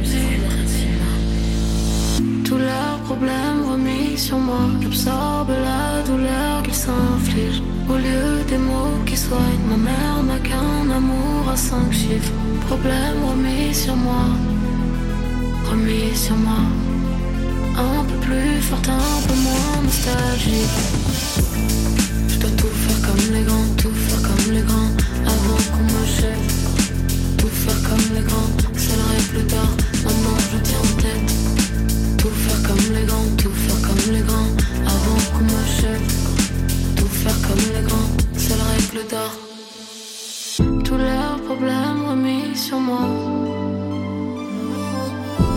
Tous 2.46 2.58
leurs 2.60 3.00
problèmes 3.06 3.62
remis 3.72 4.03
sur 4.18 4.38
moi. 4.38 4.70
J'absorbe 4.82 5.50
la 5.50 6.02
douleur 6.04 6.64
qu'ils 6.64 6.74
s'infligent. 6.74 7.64
Au 7.90 7.96
lieu 7.96 8.44
des 8.48 8.58
mots 8.58 9.00
qui 9.06 9.18
soignent, 9.18 9.68
ma 9.70 9.78
mère 9.78 10.24
n'a 10.24 10.40
qu'un 10.40 10.90
amour 10.90 11.50
à 11.52 11.56
cinq 11.56 11.92
chiffres. 11.92 12.32
Problèmes 12.68 13.24
remis 13.30 13.74
sur 13.74 13.96
moi. 13.96 14.26
Remis 15.70 16.16
sur 16.16 16.36
moi. 16.36 16.64
Un 17.78 18.04
peu 18.06 18.18
plus 18.28 18.62
fort, 18.62 18.80
un 18.88 19.28
peu 19.28 19.36
moins 19.46 19.82
nostalgique. 19.84 20.80
Je 22.28 22.38
dois 22.40 22.52
tout 22.52 22.74
faire 22.84 23.02
comme 23.08 23.34
les 23.34 23.44
grands, 23.44 23.70
tout 23.78 23.96
faire 24.06 24.22
comme 24.22 24.54
les 24.54 24.62
grands, 24.62 24.94
avant 25.26 25.62
qu'on 25.72 25.86
m'achève. 25.94 26.48
Tout 26.48 26.63
faire 27.54 27.82
comme 27.84 28.16
les 28.16 28.24
grands, 28.24 28.52
c'est 28.76 28.96
le 28.96 29.06
règle 29.14 29.48
d'or, 29.48 29.72
maintenant 30.04 30.38
je 30.52 30.58
tiens 30.68 30.80
en 30.80 30.96
tête. 31.02 31.32
Tout 32.18 32.36
faire 32.44 32.62
comme 32.68 32.86
les 32.96 33.06
grands, 33.06 33.30
tout 33.38 33.56
faire 33.64 33.82
comme 33.88 34.14
les 34.14 34.22
grands, 34.22 34.52
avant 34.94 35.20
qu'on 35.32 35.46
m'achève. 35.54 36.06
Tout 36.98 37.12
faire 37.22 37.40
comme 37.48 37.66
les 37.76 37.84
grands, 37.88 38.10
c'est 38.36 38.56
le 38.56 38.66
règle 38.74 39.08
d'or. 39.10 39.34
Tous 40.84 40.98
leurs 40.98 41.40
problèmes 41.48 42.06
remis 42.10 42.56
sur 42.56 42.80
moi. 42.80 43.06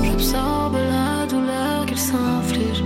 J'absorbe 0.05 0.77
la 0.95 1.27
douleur 1.27 1.87
qu'ils 1.87 1.99
s'infligent. 1.99 2.85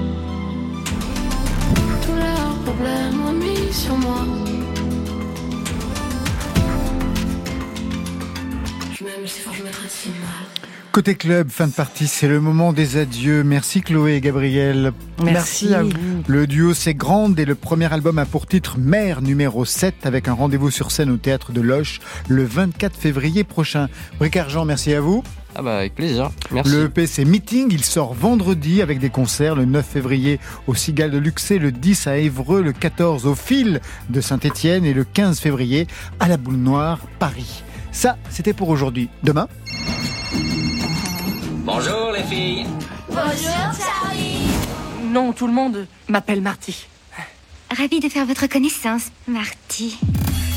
Tous 2.05 2.17
leurs 2.25 2.57
problèmes 2.65 3.19
remis 3.29 3.73
sur 3.73 3.97
moi. 3.97 4.25
Côté 10.93 11.15
club, 11.15 11.51
fin 11.51 11.69
de 11.69 11.73
partie, 11.73 12.09
c'est 12.09 12.27
le 12.27 12.41
moment 12.41 12.73
des 12.73 12.97
adieux. 12.97 13.45
Merci 13.45 13.81
Chloé 13.81 14.15
et 14.15 14.21
Gabriel. 14.21 14.93
Merci. 15.23 15.73
à 15.73 15.85
vous. 15.85 15.91
Le 16.27 16.49
duo 16.49 16.75
C'est 16.75 16.95
Grande 16.95 17.39
et 17.39 17.45
le 17.45 17.55
premier 17.55 17.93
album 17.93 18.19
a 18.19 18.27
pour 18.27 18.49
titre 18.49 18.77
Mère 18.77 19.23
numéro 19.23 19.65
7 19.65 20.05
avec 20.05 20.27
un 20.27 20.33
rendez-vous 20.33 20.73
sur 20.73 20.91
scène 20.91 21.11
au 21.11 21.17
théâtre 21.17 21.53
de 21.53 21.61
Loche 21.61 22.01
le 22.29 22.45
24 22.45 22.97
février 22.97 23.45
prochain. 23.45 23.89
Bric 24.19 24.37
Argent, 24.37 24.65
merci 24.65 24.93
à 24.93 25.01
vous. 25.01 25.23
Ah 25.55 25.63
bah 25.63 25.79
avec 25.79 25.95
plaisir. 25.95 26.31
Merci. 26.51 26.73
Le 26.73 26.85
EP 26.87 27.07
c'est 27.07 27.25
Meeting, 27.25 27.69
il 27.71 27.85
sort 27.85 28.15
vendredi 28.15 28.83
avec 28.83 28.99
des 28.99 29.11
concerts 29.11 29.55
le 29.55 29.67
9 29.67 29.87
février 29.87 30.41
au 30.67 30.75
Cigale 30.75 31.13
de 31.13 31.19
Luxé, 31.19 31.59
le 31.61 31.71
10 31.71 32.09
à 32.09 32.17
Évreux, 32.19 32.63
le 32.63 32.73
14 32.73 33.27
au 33.27 33.37
Fil 33.37 33.81
de 34.09 34.21
Saint-Étienne 34.21 34.85
et 34.85 34.95
le 34.95 35.05
15 35.05 35.39
février 35.39 35.87
à 36.19 36.27
la 36.27 36.37
Boule 36.37 36.57
Noire, 36.57 36.99
Paris. 37.21 37.63
Ça, 37.93 38.17
c'était 38.31 38.53
pour 38.53 38.69
aujourd'hui. 38.69 39.09
Demain, 39.23 39.49
Bonjour 41.65 42.13
les 42.13 42.23
filles. 42.25 42.67
Non, 45.05 45.33
tout 45.33 45.47
le 45.47 45.53
monde 45.53 45.87
m'appelle 46.09 46.41
Marty. 46.41 46.87
Ravi 47.77 48.01
de 48.01 48.09
faire 48.09 48.27
votre 48.27 48.47
connaissance, 48.47 49.13
Marty. 49.29 49.99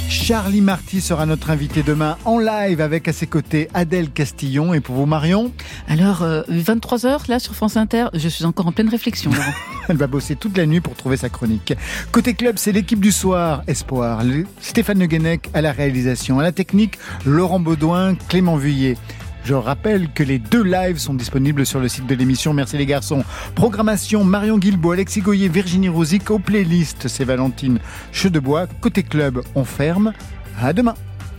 Charlie 0.10 0.62
Marty 0.62 1.02
sera 1.02 1.26
notre 1.26 1.50
invité 1.50 1.84
demain 1.84 2.18
en 2.26 2.40
live 2.40 2.82
avec 2.82 3.08
à 3.08 3.14
ses 3.14 3.28
côtés 3.28 3.68
Adèle 3.74 4.10
Castillon. 4.12 4.74
Et 4.74 4.80
pour 4.80 4.96
vous, 4.96 5.06
Marion, 5.06 5.52
Alors, 5.88 6.24
23h, 6.50 7.30
là, 7.30 7.40
sur 7.40 7.56
France 7.56 7.78
Inter, 7.78 8.08
je 8.14 8.28
suis 8.30 8.46
encore 8.46 8.68
en 8.68 8.72
pleine 8.72 8.90
réflexion, 8.90 9.32
elle 9.90 9.98
va 9.98 10.08
bosser 10.08 10.36
toute 10.36 10.58
la 10.58 10.66
nuit 10.66 10.82
pour 10.82 10.96
trouver 10.96 11.18
sa 11.18 11.30
chronique. 11.30 11.74
Côté 12.12 12.34
club, 12.34 12.56
c'est 12.58 12.72
l'équipe 12.72 13.00
du 13.00 13.12
soir, 13.12 13.64
Espoir. 13.68 14.22
Stéphane 14.62 15.00
Le 15.00 15.08
Guenec 15.08 15.50
à 15.54 15.62
la 15.62 15.72
réalisation. 15.72 16.40
À 16.40 16.44
la 16.44 16.52
technique, 16.52 16.98
Laurent 17.26 17.60
Baudouin, 17.60 18.16
Clément 18.30 18.58
Vuillet. 18.58 18.98
Je 19.44 19.54
rappelle 19.54 20.10
que 20.14 20.24
les 20.24 20.40
deux 20.40 20.64
lives 20.64 20.98
sont 21.00 21.14
disponibles 21.14 21.66
sur 21.66 21.80
le 21.80 21.88
site 21.90 22.08
de 22.08 22.16
l'émission. 22.16 22.54
Merci 22.54 22.78
les 22.78 22.86
garçons. 22.86 23.24
Programmation 23.56 24.24
Marion 24.24 24.58
Guilbault, 24.58 24.92
Alexis 24.94 25.22
Goyer, 25.22 25.50
Virginie 25.50 25.90
Rosic. 25.90 26.32
Aux 26.32 26.40
playlists, 26.40 27.08
c'est 27.10 27.26
Valentine 27.26 27.80
Chedebois. 28.12 28.68
Côté 28.80 29.04
club, 29.04 29.42
on 29.56 29.66
ferme. 29.66 30.14
À 30.62 30.72
demain. 30.72 30.94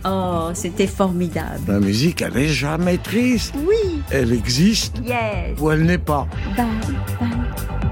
Oh, 0.07 0.49
c'était 0.53 0.85
formidable. 0.85 1.61
La 1.67 1.79
musique, 1.79 2.21
elle 2.21 2.37
est 2.37 2.47
jamais 2.47 2.99
triste. 2.99 3.55
Oui. 3.67 4.01
Elle 4.11 4.33
existe 4.33 4.97
Yes. 5.03 5.59
ou 5.59 5.71
elle 5.71 5.83
n'est 5.83 5.97
pas. 5.97 6.27
Bye, 6.55 6.65
bye. 7.19 7.91